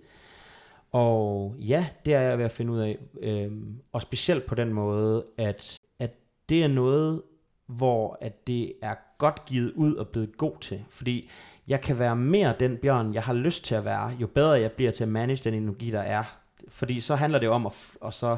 Og 0.91 1.56
ja, 1.60 1.88
det 2.06 2.14
er 2.14 2.22
jeg 2.22 2.38
ved 2.38 2.45
at 2.45 2.52
finde 2.52 2.72
ud 2.72 2.80
af. 2.80 2.97
Øhm, 3.22 3.76
og 3.91 4.02
specielt 4.02 4.45
på 4.45 4.56
den 4.56 4.74
måde, 4.74 5.26
at, 5.38 5.78
at 6.00 6.12
det 6.50 6.64
er 6.64 6.68
noget, 6.68 7.22
hvor 7.68 8.18
at 8.22 8.47
det 8.47 8.74
er 8.82 8.95
godt 9.18 9.45
givet 9.45 9.74
ud 9.76 9.95
og 9.95 10.08
blevet 10.08 10.38
god 10.38 10.54
til. 10.62 10.84
Fordi 10.89 11.30
jeg 11.68 11.82
kan 11.82 12.00
være 12.00 12.16
mere 12.16 12.54
den 12.60 12.78
bjørn, 12.78 13.14
jeg 13.14 13.24
har 13.24 13.34
lyst 13.34 13.66
til 13.66 13.76
at 13.76 13.86
være, 13.86 14.08
jo 14.20 14.28
bedre 14.28 14.62
jeg 14.62 14.72
bliver 14.72 14.91
til 14.91 15.04
at 15.04 15.10
manage 15.10 15.50
den 15.50 15.54
energi, 15.54 15.91
der 15.91 16.00
er. 16.00 16.24
Fordi 16.68 17.02
så 17.02 17.16
handler 17.16 17.39
det 17.39 17.45
jo 17.45 17.54
om 17.54 17.66
at, 17.66 17.72
f- 17.72 17.97
og 18.02 18.14
så, 18.14 18.38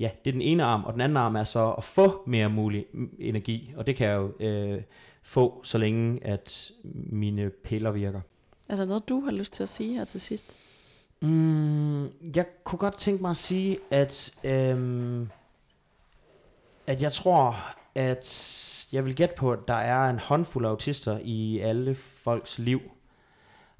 ja, 0.00 0.10
det 0.24 0.30
er 0.30 0.32
den 0.32 0.42
ene 0.42 0.64
arm, 0.64 0.84
og 0.84 0.92
den 0.92 1.00
anden 1.00 1.16
arm 1.16 1.36
er 1.36 1.44
så 1.44 1.72
at 1.72 1.84
få 1.84 2.22
mere 2.26 2.48
mulig 2.48 2.86
energi. 3.18 3.72
Og 3.76 3.86
det 3.86 3.96
kan 3.96 4.08
jeg 4.08 4.16
jo 4.16 4.46
øh, 4.46 4.82
få, 5.22 5.60
så 5.64 5.78
længe 5.78 6.26
at 6.26 6.70
mine 6.94 7.50
piller 7.50 7.90
virker. 7.90 8.20
Er 8.68 8.76
der 8.76 8.84
noget, 8.84 9.08
du 9.08 9.20
har 9.20 9.30
lyst 9.30 9.52
til 9.52 9.62
at 9.62 9.68
sige 9.68 9.94
her 9.94 10.04
til 10.04 10.20
sidst? 10.20 10.56
Mm, 11.20 12.04
jeg 12.34 12.46
kunne 12.64 12.78
godt 12.78 12.98
tænke 12.98 13.22
mig 13.22 13.30
at 13.30 13.36
sige, 13.36 13.78
at, 13.90 14.34
øhm, 14.44 15.28
at 16.86 17.02
jeg 17.02 17.12
tror, 17.12 17.56
at 17.94 18.88
jeg 18.92 19.04
vil 19.04 19.14
gætte 19.14 19.34
på, 19.34 19.52
at 19.52 19.58
der 19.68 19.74
er 19.74 20.10
en 20.10 20.18
håndfuld 20.18 20.66
autister 20.66 21.18
i 21.24 21.58
alle 21.58 21.94
folks 21.94 22.58
liv. 22.58 22.80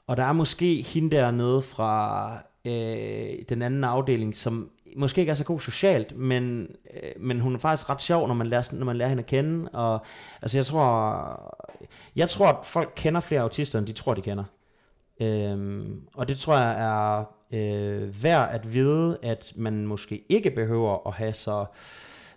Og 0.06 0.16
der 0.16 0.24
er 0.24 0.32
måske 0.32 0.82
hende 0.82 1.16
dernede 1.16 1.62
fra 1.62 2.32
øh, 2.64 3.42
den 3.48 3.62
anden 3.62 3.84
afdeling, 3.84 4.36
som 4.36 4.70
måske 4.98 5.20
ikke 5.20 5.30
er 5.30 5.34
så 5.34 5.44
god 5.44 5.60
socialt, 5.60 6.16
men, 6.16 6.68
øh, 6.94 7.10
men 7.20 7.40
hun 7.40 7.54
er 7.54 7.58
faktisk 7.58 7.90
ret 7.90 8.02
sjov, 8.02 8.28
når 8.28 8.34
man, 8.34 8.46
lærer, 8.46 8.68
når 8.72 8.86
man 8.86 8.96
lærer 8.96 9.08
hende 9.08 9.22
at 9.22 9.26
kende. 9.26 9.70
Og, 9.72 10.00
altså 10.42 10.58
jeg 10.58 10.66
tror, 10.66 11.56
jeg 12.16 12.28
tror, 12.28 12.46
at 12.46 12.66
folk 12.66 12.92
kender 12.96 13.20
flere 13.20 13.40
autister, 13.40 13.78
end 13.78 13.86
de 13.86 13.92
tror, 13.92 14.14
de 14.14 14.22
kender. 14.22 14.44
Øhm, 15.20 16.08
og 16.14 16.28
det 16.28 16.38
tror 16.38 16.58
jeg 16.58 16.80
er 16.80 17.24
øh, 17.50 18.22
værd 18.22 18.50
at 18.50 18.72
vide, 18.72 19.18
at 19.22 19.52
man 19.56 19.86
måske 19.86 20.24
ikke 20.28 20.50
behøver 20.50 21.06
at 21.06 21.14
have 21.14 21.32
så 21.32 21.64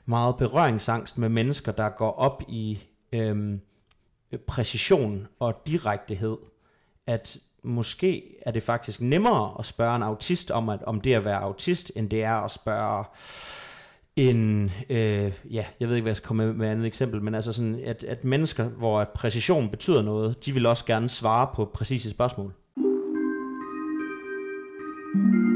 meget 0.06 0.38
berøringsangst 0.38 1.18
med 1.18 1.30
mennesker, 1.30 1.72
der 1.72 1.90
går 1.90 2.12
op 2.12 2.44
i 2.48 2.84
øhm, 3.14 3.62
præcision 4.48 5.28
og 5.40 5.62
direktehed. 5.68 6.38
At 7.08 7.38
måske 7.64 8.24
er 8.46 8.52
det 8.52 8.64
faktisk 8.64 9.02
nemmere 9.02 9.56
at 9.60 9.66
spørge 9.66 9.96
en 9.96 10.04
autist 10.04 10.52
om, 10.52 10.70
at, 10.70 10.84
om 10.84 11.02
det 11.02 11.14
at 11.14 11.26
være 11.26 11.40
autist, 11.40 11.92
end 11.96 12.10
det 12.10 12.24
er 12.24 12.36
at 12.36 12.52
spørge 12.52 13.06
en, 14.16 14.72
øh, 14.90 15.32
ja, 15.52 15.66
jeg 15.80 15.88
ved 15.88 15.96
ikke, 15.96 16.04
hvad 16.04 16.10
jeg 16.12 16.18
skal 16.18 16.28
komme 16.28 16.46
med, 16.46 16.54
med 16.54 16.70
andet 16.70 16.86
eksempel, 16.86 17.22
men 17.22 17.36
altså 17.36 17.54
sådan, 17.54 17.80
at, 17.86 18.04
at 18.04 18.24
mennesker, 18.24 18.64
hvor 18.64 19.04
præcision 19.16 19.70
betyder 19.70 20.02
noget, 20.02 20.46
de 20.46 20.54
vil 20.54 20.66
også 20.66 20.86
gerne 20.86 21.10
svare 21.10 21.48
på 21.56 21.66
præcise 21.66 22.10
spørgsmål. 22.10 22.54
Mm. 25.16 25.51